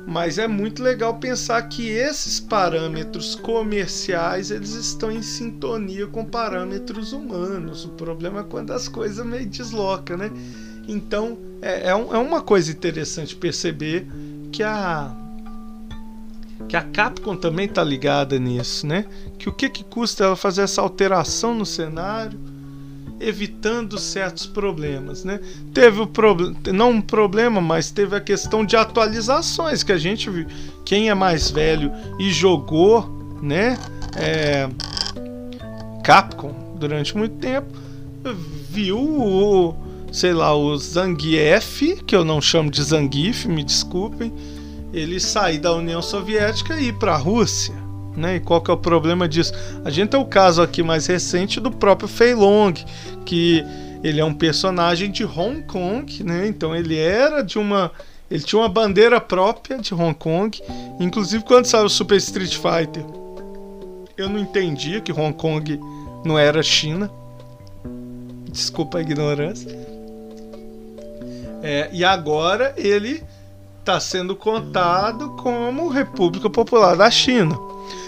Mas 0.06 0.38
é 0.38 0.48
muito 0.48 0.82
legal 0.82 1.14
pensar 1.18 1.62
que 1.62 1.88
esses 1.88 2.40
parâmetros 2.40 3.34
comerciais 3.34 4.50
eles 4.50 4.70
estão 4.70 5.10
em 5.10 5.22
sintonia 5.22 6.06
com 6.06 6.24
parâmetros 6.24 7.12
humanos. 7.12 7.84
O 7.84 7.90
problema 7.90 8.40
é 8.40 8.44
quando 8.44 8.72
as 8.72 8.88
coisas 8.88 9.24
meio 9.24 9.46
deslocam, 9.46 10.16
né? 10.16 10.30
Então 10.88 11.38
é, 11.60 11.90
é, 11.90 11.94
um, 11.94 12.14
é 12.14 12.18
uma 12.18 12.42
coisa 12.42 12.70
interessante 12.72 13.36
perceber 13.36 14.08
que 14.50 14.62
a 14.62 15.16
que 16.68 16.76
a 16.76 16.82
Capcom 16.82 17.36
também 17.36 17.66
está 17.66 17.82
ligada 17.82 18.38
nisso, 18.38 18.86
né? 18.86 19.06
Que 19.38 19.48
o 19.48 19.52
que, 19.52 19.68
que 19.68 19.84
custa 19.84 20.24
ela 20.24 20.36
fazer 20.36 20.62
essa 20.62 20.80
alteração 20.80 21.54
no 21.54 21.66
cenário, 21.66 22.38
evitando 23.20 23.98
certos 23.98 24.46
problemas, 24.46 25.24
né? 25.24 25.40
Teve 25.72 26.00
o 26.00 26.06
problema, 26.06 26.56
não 26.72 26.90
um 26.90 27.00
problema, 27.00 27.60
mas 27.60 27.90
teve 27.90 28.16
a 28.16 28.20
questão 28.20 28.64
de 28.64 28.76
atualizações 28.76 29.82
que 29.82 29.92
a 29.92 29.98
gente. 29.98 30.28
Quem 30.84 31.08
é 31.08 31.14
mais 31.14 31.50
velho 31.50 31.92
e 32.18 32.30
jogou, 32.30 33.38
né? 33.42 33.78
É, 34.16 34.68
Capcom 36.02 36.76
durante 36.78 37.16
muito 37.16 37.36
tempo 37.36 37.82
viu 38.72 38.98
o, 38.98 39.74
sei 40.10 40.32
lá, 40.32 40.56
o 40.56 40.76
Zangief, 40.76 42.02
que 42.06 42.14
eu 42.14 42.24
não 42.24 42.40
chamo 42.40 42.70
de 42.70 42.82
Zangief, 42.82 43.46
me 43.46 43.62
desculpem, 43.62 44.32
ele 44.92 45.18
sair 45.18 45.58
da 45.58 45.72
União 45.72 46.02
Soviética 46.02 46.78
e 46.78 46.88
ir 46.88 46.92
para 46.94 47.14
a 47.14 47.16
Rússia. 47.16 47.74
Né? 48.16 48.36
E 48.36 48.40
qual 48.40 48.60
que 48.60 48.70
é 48.70 48.74
o 48.74 48.76
problema 48.76 49.26
disso? 49.26 49.52
A 49.84 49.90
gente 49.90 50.10
tem 50.10 50.20
o 50.20 50.24
caso 50.24 50.60
aqui 50.60 50.82
mais 50.82 51.06
recente 51.06 51.58
do 51.58 51.70
próprio 51.70 52.08
Fei 52.08 52.34
Long, 52.34 52.74
que 53.24 53.64
ele 54.04 54.20
é 54.20 54.24
um 54.24 54.34
personagem 54.34 55.10
de 55.10 55.24
Hong 55.24 55.62
Kong, 55.62 56.22
né? 56.24 56.46
Então 56.46 56.74
ele 56.74 56.98
era 56.98 57.42
de 57.42 57.58
uma 57.58 57.90
ele 58.30 58.42
tinha 58.42 58.60
uma 58.60 58.68
bandeira 58.68 59.20
própria 59.20 59.76
de 59.78 59.94
Hong 59.94 60.14
Kong, 60.14 60.58
inclusive 60.98 61.44
quando 61.44 61.66
saiu 61.66 61.84
o 61.84 61.90
Super 61.90 62.16
Street 62.16 62.54
Fighter. 62.54 63.04
Eu 64.16 64.28
não 64.30 64.38
entendia 64.38 65.02
que 65.02 65.12
Hong 65.12 65.34
Kong 65.34 65.78
não 66.24 66.38
era 66.38 66.62
China. 66.62 67.10
Desculpa 68.50 68.98
a 68.98 69.00
ignorância. 69.02 69.70
É, 71.62 71.90
e 71.92 72.04
agora 72.04 72.72
ele 72.76 73.22
está 73.82 73.98
sendo 73.98 74.36
contado 74.36 75.30
como 75.30 75.88
República 75.88 76.48
Popular 76.48 76.96
da 76.96 77.10
China. 77.10 77.58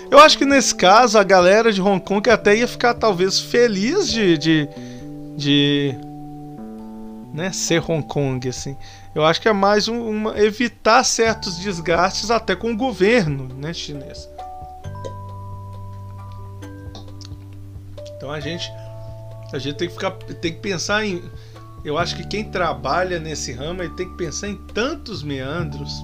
Eu 0.09 0.21
acho 0.21 0.39
que 0.39 0.45
nesse 0.45 0.73
caso 0.73 1.19
a 1.19 1.25
galera 1.25 1.73
de 1.73 1.83
Hong 1.83 2.01
Kong 2.01 2.31
até 2.31 2.57
ia 2.57 2.69
ficar 2.69 2.95
talvez 2.95 3.41
feliz 3.41 4.09
de, 4.09 4.39
de, 4.39 4.69
de 5.37 5.95
né, 7.33 7.51
ser 7.53 7.83
Hong 7.91 8.07
Kong 8.07 8.49
assim. 8.49 8.77
Eu 9.13 9.25
acho 9.25 9.41
que 9.41 9.49
é 9.49 9.53
mais 9.53 9.89
um, 9.89 10.09
uma 10.09 10.39
evitar 10.39 11.03
certos 11.03 11.59
desgastes 11.59 12.31
até 12.31 12.55
com 12.55 12.71
o 12.71 12.77
governo, 12.77 13.49
né, 13.57 13.75
chinês. 13.75 14.29
Então 18.17 18.31
a 18.31 18.39
gente 18.39 18.71
a 19.53 19.59
gente 19.59 19.77
tem 19.77 19.89
que 19.89 19.95
ficar 19.95 20.13
tem 20.13 20.53
que 20.53 20.61
pensar 20.61 21.05
em 21.05 21.21
eu 21.85 21.99
acho 21.99 22.17
que 22.17 22.27
quem 22.27 22.45
trabalha 22.45 23.19
nesse 23.19 23.53
ramo 23.53 23.83
ele 23.83 23.93
tem 23.95 24.09
que 24.09 24.17
pensar 24.17 24.49
em 24.49 24.57
tantos 24.57 25.23
meandros. 25.23 26.03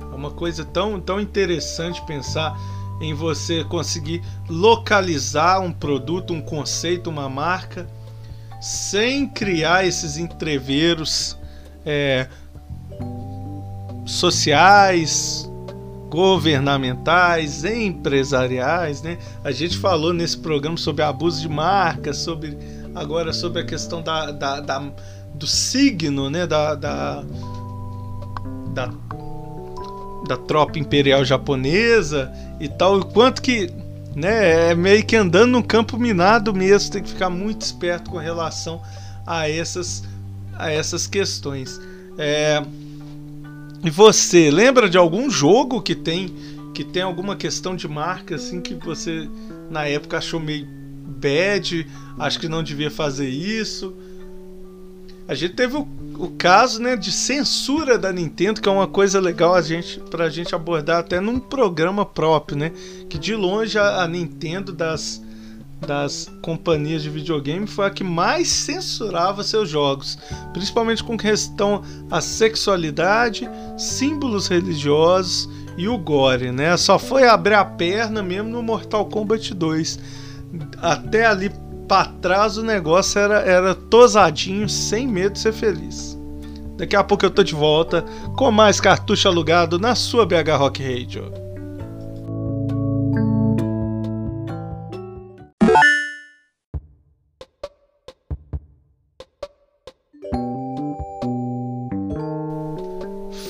É 0.00 0.14
uma 0.14 0.30
coisa 0.30 0.64
tão, 0.64 1.00
tão 1.00 1.18
interessante 1.18 2.04
pensar 2.04 2.54
em 3.00 3.14
você 3.14 3.64
conseguir 3.64 4.22
localizar 4.48 5.60
um 5.60 5.72
produto, 5.72 6.34
um 6.34 6.42
conceito, 6.42 7.08
uma 7.08 7.28
marca, 7.28 7.88
sem 8.60 9.26
criar 9.26 9.86
esses 9.86 10.18
entreveros 10.18 11.36
é, 11.84 12.28
sociais, 14.04 15.50
governamentais, 16.08 17.64
empresariais, 17.64 19.00
né? 19.00 19.16
A 19.42 19.50
gente 19.50 19.78
falou 19.78 20.12
nesse 20.12 20.36
programa 20.36 20.76
sobre 20.76 21.02
abuso 21.02 21.40
de 21.40 21.48
marcas, 21.48 22.18
sobre 22.18 22.56
agora 22.94 23.32
sobre 23.32 23.62
a 23.62 23.64
questão 23.64 24.02
da, 24.02 24.30
da, 24.30 24.60
da 24.60 24.92
do 25.34 25.46
signo, 25.46 26.28
né, 26.30 26.46
da, 26.46 26.74
da, 26.74 27.24
da, 28.68 28.92
da 30.28 30.36
tropa 30.36 30.78
imperial 30.78 31.24
japonesa 31.24 32.32
e 32.60 32.68
tal, 32.68 32.98
o 33.00 33.04
quanto 33.04 33.42
que 33.42 33.70
né, 34.14 34.70
é 34.70 34.74
meio 34.74 35.04
que 35.04 35.16
andando 35.16 35.52
num 35.52 35.62
campo 35.62 35.98
minado 35.98 36.54
mesmo, 36.54 36.92
tem 36.92 37.02
que 37.02 37.10
ficar 37.10 37.30
muito 37.30 37.62
esperto 37.62 38.10
com 38.10 38.18
relação 38.18 38.80
a 39.26 39.48
essas, 39.48 40.04
a 40.54 40.70
essas 40.70 41.06
questões. 41.06 41.80
É, 42.18 42.62
e 43.82 43.90
você 43.90 44.50
lembra 44.50 44.88
de 44.88 44.98
algum 44.98 45.30
jogo 45.30 45.80
que 45.80 45.94
tem 45.94 46.52
que 46.74 46.84
tem 46.84 47.02
alguma 47.02 47.36
questão 47.36 47.76
de 47.76 47.86
marca 47.86 48.36
assim 48.36 48.58
que 48.58 48.74
você 48.74 49.28
na 49.70 49.86
época 49.86 50.16
achou 50.16 50.40
meio 50.40 50.66
bad, 51.04 51.86
acho 52.18 52.38
que 52.38 52.48
não 52.48 52.62
devia 52.62 52.90
fazer 52.90 53.28
isso. 53.28 53.94
A 55.28 55.34
gente 55.34 55.54
teve 55.54 55.76
o, 55.76 55.86
o, 56.18 56.30
caso 56.36 56.80
né, 56.80 56.96
de 56.96 57.12
censura 57.12 57.96
da 57.96 58.12
Nintendo, 58.12 58.60
que 58.60 58.68
é 58.68 58.72
uma 58.72 58.86
coisa 58.86 59.20
legal 59.20 59.54
a 59.54 59.62
gente, 59.62 60.00
pra 60.10 60.28
gente 60.28 60.54
abordar 60.54 60.98
até 60.98 61.20
num 61.20 61.38
programa 61.38 62.04
próprio, 62.04 62.58
né? 62.58 62.72
Que 63.08 63.18
de 63.18 63.34
longe 63.34 63.78
a, 63.78 64.02
a 64.02 64.08
Nintendo 64.08 64.72
das, 64.72 65.22
das 65.80 66.30
companhias 66.42 67.02
de 67.02 67.08
videogame 67.08 67.66
foi 67.66 67.86
a 67.86 67.90
que 67.90 68.02
mais 68.02 68.48
censurava 68.48 69.44
seus 69.44 69.70
jogos, 69.70 70.18
principalmente 70.52 71.04
com 71.04 71.16
questão 71.16 71.82
à 72.10 72.20
sexualidade, 72.20 73.48
símbolos 73.78 74.48
religiosos 74.48 75.48
e 75.78 75.88
o 75.88 75.96
gore, 75.96 76.50
né? 76.50 76.76
Só 76.76 76.98
foi 76.98 77.28
abrir 77.28 77.54
a 77.54 77.64
perna 77.64 78.22
mesmo 78.22 78.50
no 78.50 78.62
Mortal 78.62 79.06
Kombat 79.06 79.54
2 79.54 80.21
até 80.80 81.26
ali 81.26 81.50
para 81.88 82.10
trás 82.20 82.56
o 82.56 82.62
negócio 82.62 83.18
era, 83.18 83.40
era 83.40 83.74
tosadinho, 83.74 84.68
sem 84.68 85.06
medo 85.06 85.34
de 85.34 85.40
ser 85.40 85.52
feliz. 85.52 86.18
Daqui 86.76 86.96
a 86.96 87.04
pouco 87.04 87.24
eu 87.24 87.30
tô 87.30 87.42
de 87.42 87.54
volta 87.54 88.04
com 88.36 88.50
mais 88.50 88.80
cartucho 88.80 89.28
alugado 89.28 89.78
na 89.78 89.94
sua 89.94 90.26
BH 90.26 90.56
Rock 90.58 90.82
Radio. 90.82 91.32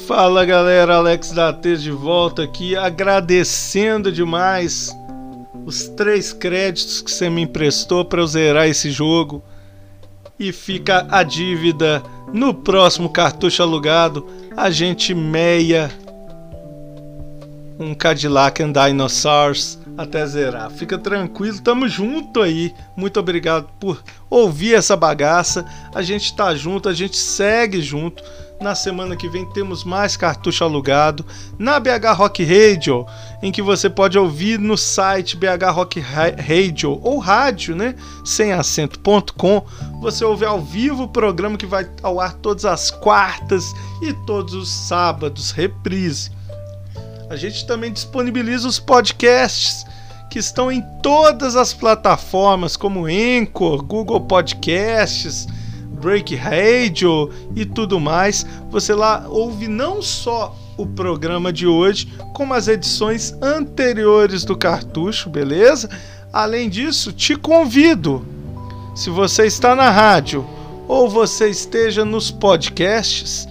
Fala 0.06 0.44
galera, 0.44 0.96
Alex 0.96 1.32
da 1.32 1.52
T 1.52 1.76
de 1.76 1.90
volta 1.90 2.42
aqui, 2.42 2.76
agradecendo 2.76 4.12
demais 4.12 4.94
os 5.64 5.88
três 5.88 6.32
créditos 6.32 7.00
que 7.00 7.10
você 7.10 7.28
me 7.30 7.42
emprestou 7.42 8.04
para 8.04 8.20
eu 8.20 8.26
zerar 8.26 8.66
esse 8.68 8.90
jogo. 8.90 9.42
E 10.38 10.52
fica 10.52 11.06
a 11.10 11.22
dívida 11.22 12.02
no 12.32 12.52
próximo 12.52 13.08
cartucho 13.08 13.62
alugado. 13.62 14.26
A 14.56 14.70
gente 14.70 15.14
meia 15.14 15.90
um 17.78 17.94
Cadillac 17.94 18.62
and 18.62 18.72
Dinosaurs 18.72 19.78
até 19.96 20.24
zerar. 20.26 20.70
Fica 20.70 20.98
tranquilo, 20.98 21.60
tamo 21.60 21.88
junto 21.88 22.40
aí. 22.40 22.72
Muito 22.96 23.18
obrigado 23.20 23.68
por 23.78 24.02
ouvir 24.30 24.74
essa 24.74 24.96
bagaça. 24.96 25.64
A 25.94 26.02
gente 26.02 26.34
tá 26.34 26.54
junto, 26.54 26.88
a 26.88 26.94
gente 26.94 27.16
segue 27.16 27.80
junto. 27.80 28.22
Na 28.62 28.76
semana 28.76 29.16
que 29.16 29.28
vem 29.28 29.44
temos 29.44 29.82
mais 29.82 30.16
cartucho 30.16 30.62
alugado 30.62 31.26
na 31.58 31.80
BH 31.80 32.14
Rock 32.14 32.44
Radio, 32.44 33.04
em 33.42 33.50
que 33.50 33.60
você 33.60 33.90
pode 33.90 34.16
ouvir 34.16 34.56
no 34.56 34.78
site 34.78 35.36
BH 35.36 35.70
Rock 35.72 35.98
Radio 35.98 37.00
ou 37.02 37.18
rádio, 37.18 37.74
né? 37.74 37.96
Sem 38.24 38.52
acento.com. 38.52 39.66
Você 40.00 40.24
ouve 40.24 40.44
ao 40.44 40.60
vivo 40.60 41.02
o 41.02 41.08
programa 41.08 41.56
que 41.56 41.66
vai 41.66 41.90
ao 42.04 42.20
ar 42.20 42.34
todas 42.34 42.64
as 42.64 42.88
quartas 42.92 43.64
e 44.00 44.12
todos 44.26 44.54
os 44.54 44.70
sábados, 44.70 45.50
reprise. 45.50 46.30
A 47.28 47.34
gente 47.34 47.66
também 47.66 47.92
disponibiliza 47.92 48.68
os 48.68 48.78
podcasts 48.78 49.84
que 50.30 50.38
estão 50.38 50.70
em 50.70 50.80
todas 51.02 51.56
as 51.56 51.74
plataformas, 51.74 52.76
como 52.76 53.06
Anchor, 53.06 53.82
Google 53.82 54.20
Podcasts, 54.20 55.48
Break 56.02 56.34
Radio 56.34 57.30
e 57.54 57.64
tudo 57.64 58.00
mais. 58.00 58.44
Você 58.70 58.92
lá 58.92 59.24
ouve 59.28 59.68
não 59.68 60.02
só 60.02 60.54
o 60.76 60.84
programa 60.84 61.52
de 61.52 61.64
hoje, 61.64 62.12
como 62.34 62.54
as 62.54 62.66
edições 62.66 63.32
anteriores 63.40 64.44
do 64.44 64.56
cartucho, 64.56 65.30
beleza? 65.30 65.88
Além 66.32 66.68
disso, 66.68 67.12
te 67.12 67.36
convido, 67.36 68.26
se 68.96 69.10
você 69.10 69.46
está 69.46 69.76
na 69.76 69.90
rádio 69.90 70.44
ou 70.88 71.08
você 71.08 71.48
esteja 71.48 72.04
nos 72.04 72.32
podcasts, 72.32 73.46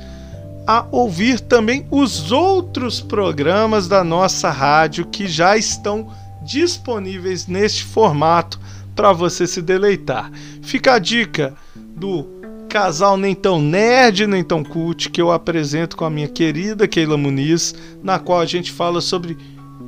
a 0.67 0.85
ouvir 0.91 1.39
também 1.39 1.87
os 1.89 2.31
outros 2.31 2.99
programas 2.99 3.87
da 3.87 4.03
nossa 4.03 4.49
rádio 4.49 5.05
que 5.05 5.27
já 5.27 5.55
estão 5.55 6.11
disponíveis 6.43 7.47
neste 7.47 7.83
formato 7.83 8.59
para 8.95 9.13
você 9.13 9.47
se 9.47 9.61
deleitar. 9.61 10.31
Fica 10.61 10.93
a 10.95 10.99
dica 10.99 11.53
do 11.75 12.40
casal 12.71 13.17
nem 13.17 13.35
tão 13.35 13.61
nerd 13.61 14.25
nem 14.25 14.41
tão 14.41 14.63
cult 14.63 15.09
que 15.09 15.21
eu 15.21 15.29
apresento 15.29 15.97
com 15.97 16.05
a 16.05 16.09
minha 16.09 16.29
querida 16.29 16.87
Keila 16.87 17.17
Muniz, 17.17 17.75
na 18.01 18.17
qual 18.17 18.39
a 18.39 18.45
gente 18.45 18.71
fala 18.71 19.01
sobre 19.01 19.37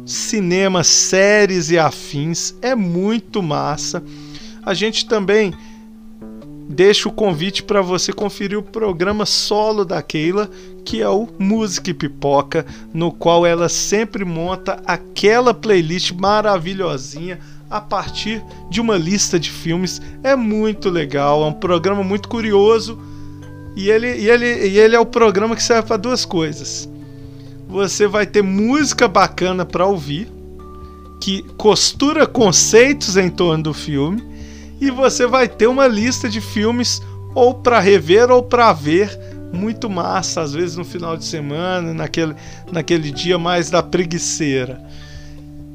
cinema, 0.05 0.83
séries 0.83 1.71
e 1.71 1.79
afins. 1.79 2.53
É 2.61 2.75
muito 2.75 3.41
massa. 3.41 4.03
A 4.61 4.73
gente 4.73 5.05
também 5.05 5.53
deixa 6.67 7.07
o 7.07 7.11
convite 7.13 7.63
para 7.63 7.81
você 7.81 8.11
conferir 8.11 8.59
o 8.59 8.63
programa 8.63 9.25
solo 9.25 9.85
da 9.85 10.01
Keila, 10.01 10.49
que 10.83 11.01
é 11.01 11.07
o 11.07 11.29
Música 11.39 11.89
e 11.89 11.93
Pipoca, 11.93 12.65
no 12.93 13.13
qual 13.13 13.45
ela 13.45 13.69
sempre 13.69 14.25
monta 14.25 14.83
aquela 14.85 15.53
playlist 15.53 16.11
maravilhosinha 16.11 17.39
a 17.73 17.81
partir 17.81 18.43
de 18.69 18.79
uma 18.79 18.95
lista 18.95 19.39
de 19.39 19.49
filmes. 19.49 19.99
É 20.21 20.35
muito 20.35 20.91
legal, 20.91 21.43
é 21.43 21.47
um 21.47 21.53
programa 21.53 22.03
muito 22.03 22.29
curioso 22.29 22.99
e 23.75 23.89
ele, 23.89 24.15
e 24.15 24.29
ele, 24.29 24.67
e 24.67 24.77
ele 24.77 24.95
é 24.95 24.99
o 24.99 25.05
programa 25.07 25.55
que 25.55 25.63
serve 25.63 25.87
para 25.87 25.97
duas 25.97 26.23
coisas. 26.23 26.87
Você 27.67 28.05
vai 28.05 28.27
ter 28.27 28.43
música 28.43 29.07
bacana 29.07 29.65
para 29.65 29.87
ouvir, 29.87 30.31
que 31.19 31.41
costura 31.57 32.27
conceitos 32.27 33.17
em 33.17 33.31
torno 33.31 33.63
do 33.63 33.73
filme, 33.73 34.23
e 34.79 34.91
você 34.91 35.25
vai 35.25 35.47
ter 35.47 35.65
uma 35.65 35.87
lista 35.87 36.29
de 36.29 36.39
filmes 36.39 37.01
ou 37.33 37.55
para 37.55 37.79
rever 37.79 38.29
ou 38.29 38.43
para 38.43 38.71
ver 38.71 39.17
muito 39.51 39.89
massa, 39.89 40.41
às 40.41 40.53
vezes 40.53 40.77
no 40.77 40.85
final 40.85 41.17
de 41.17 41.25
semana, 41.25 41.91
naquele, 41.91 42.35
naquele 42.71 43.11
dia 43.11 43.39
mais 43.39 43.71
da 43.71 43.81
preguiceira. 43.81 44.79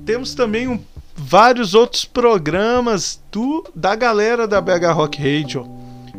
Temos 0.06 0.32
também 0.34 0.68
um 0.68 0.78
vários 1.18 1.74
outros 1.74 2.04
programas 2.04 3.20
do 3.32 3.64
da 3.74 3.96
galera 3.96 4.46
da 4.46 4.60
BH 4.60 4.92
Rock 4.94 5.18
Radio. 5.18 5.68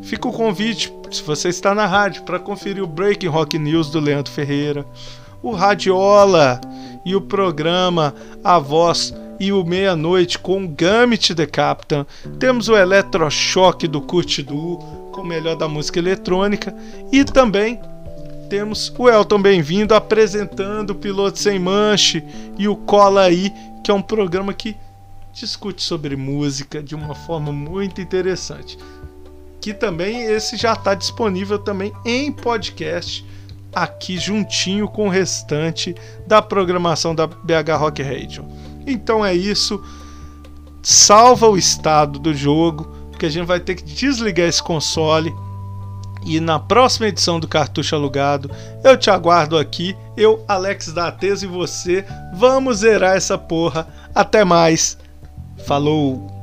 Fica 0.02 0.28
o 0.28 0.34
convite, 0.34 0.93
se 1.10 1.24
você 1.24 1.50
está 1.50 1.74
na 1.74 1.86
rádio, 1.86 2.24
para 2.24 2.38
conferir 2.38 2.84
o 2.84 2.88
Breaking 2.88 3.28
Rock 3.28 3.58
News 3.58 3.89
do 3.89 4.00
Leandro 4.00 4.32
Ferreira, 4.32 4.86
o 5.41 5.52
Radiola 5.52 6.60
e 7.06 7.16
o 7.16 7.22
programa 7.22 8.14
A 8.43 8.60
Voz 8.60 9.14
e 9.39 9.54
o 9.54 9.64
Meia-Noite 9.64 10.38
com 10.38 10.66
o 10.66 10.68
Gambit 10.68 11.34
The 11.34 11.45
Captain. 11.45 12.06
Temos 12.38 12.68
o 12.68 12.76
Eletrochoque 12.76 13.88
do 13.88 14.02
Kurt 14.02 14.41
Du, 14.41 14.78
com 15.14 15.22
o 15.22 15.26
melhor 15.26 15.56
da 15.56 15.68
música 15.68 15.97
eletrônica. 15.97 16.76
E 17.10 17.24
também 17.24 17.80
temos 18.50 18.93
o 18.97 19.10
Elton 19.10 19.41
Bem-vindo 19.41 19.95
apresentando 19.95 20.89
o 20.89 20.95
Piloto 20.95 21.39
Sem 21.39 21.58
Manche 21.58 22.22
e 22.58 22.68
o 22.68 22.76
Cola 22.76 23.22
Aí, 23.22 23.54
que 23.82 23.91
é 23.91 23.93
um 23.93 24.02
programa 24.02 24.54
que 24.54 24.76
discute 25.34 25.82
sobre 25.82 26.16
música 26.16 26.82
de 26.82 26.96
uma 26.96 27.16
forma 27.16 27.52
muito 27.52 28.02
interessante. 28.02 28.78
Que 29.62 29.74
também 29.74 30.24
esse 30.24 30.56
já 30.56 30.74
está 30.74 30.94
disponível 30.94 31.60
também 31.60 31.94
em 32.06 32.32
podcast 32.32 33.26
aqui 33.74 34.18
juntinho 34.18 34.88
com 34.88 35.08
o 35.08 35.10
restante 35.10 35.96
da 36.26 36.42
programação 36.42 37.14
da 37.14 37.28
BH 37.28 37.78
Rock 37.78 38.02
Radio. 38.02 38.46
Então 38.86 39.26
é 39.26 39.34
isso. 39.34 39.84
Salva 40.82 41.48
o 41.48 41.58
estado 41.58 42.20
do 42.20 42.34
jogo, 42.34 42.86
porque 43.12 43.26
a 43.26 43.30
gente 43.30 43.46
vai 43.46 43.60
ter 43.60 43.76
que 43.76 43.84
desligar 43.84 44.48
esse 44.48 44.64
console. 44.64 45.34
E 46.26 46.40
na 46.40 46.60
próxima 46.60 47.08
edição 47.08 47.40
do 47.40 47.48
Cartucho 47.48 47.96
Alugado, 47.96 48.52
eu 48.84 48.98
te 48.98 49.10
aguardo 49.10 49.58
aqui, 49.58 49.96
eu, 50.18 50.44
Alex 50.48 50.92
da 50.92 51.08
Atesa 51.08 51.46
e 51.46 51.48
você. 51.48 52.06
Vamos 52.34 52.80
zerar 52.80 53.16
essa 53.16 53.38
porra. 53.38 53.88
Até 54.14 54.44
mais. 54.44 54.98
Falou! 55.60 56.39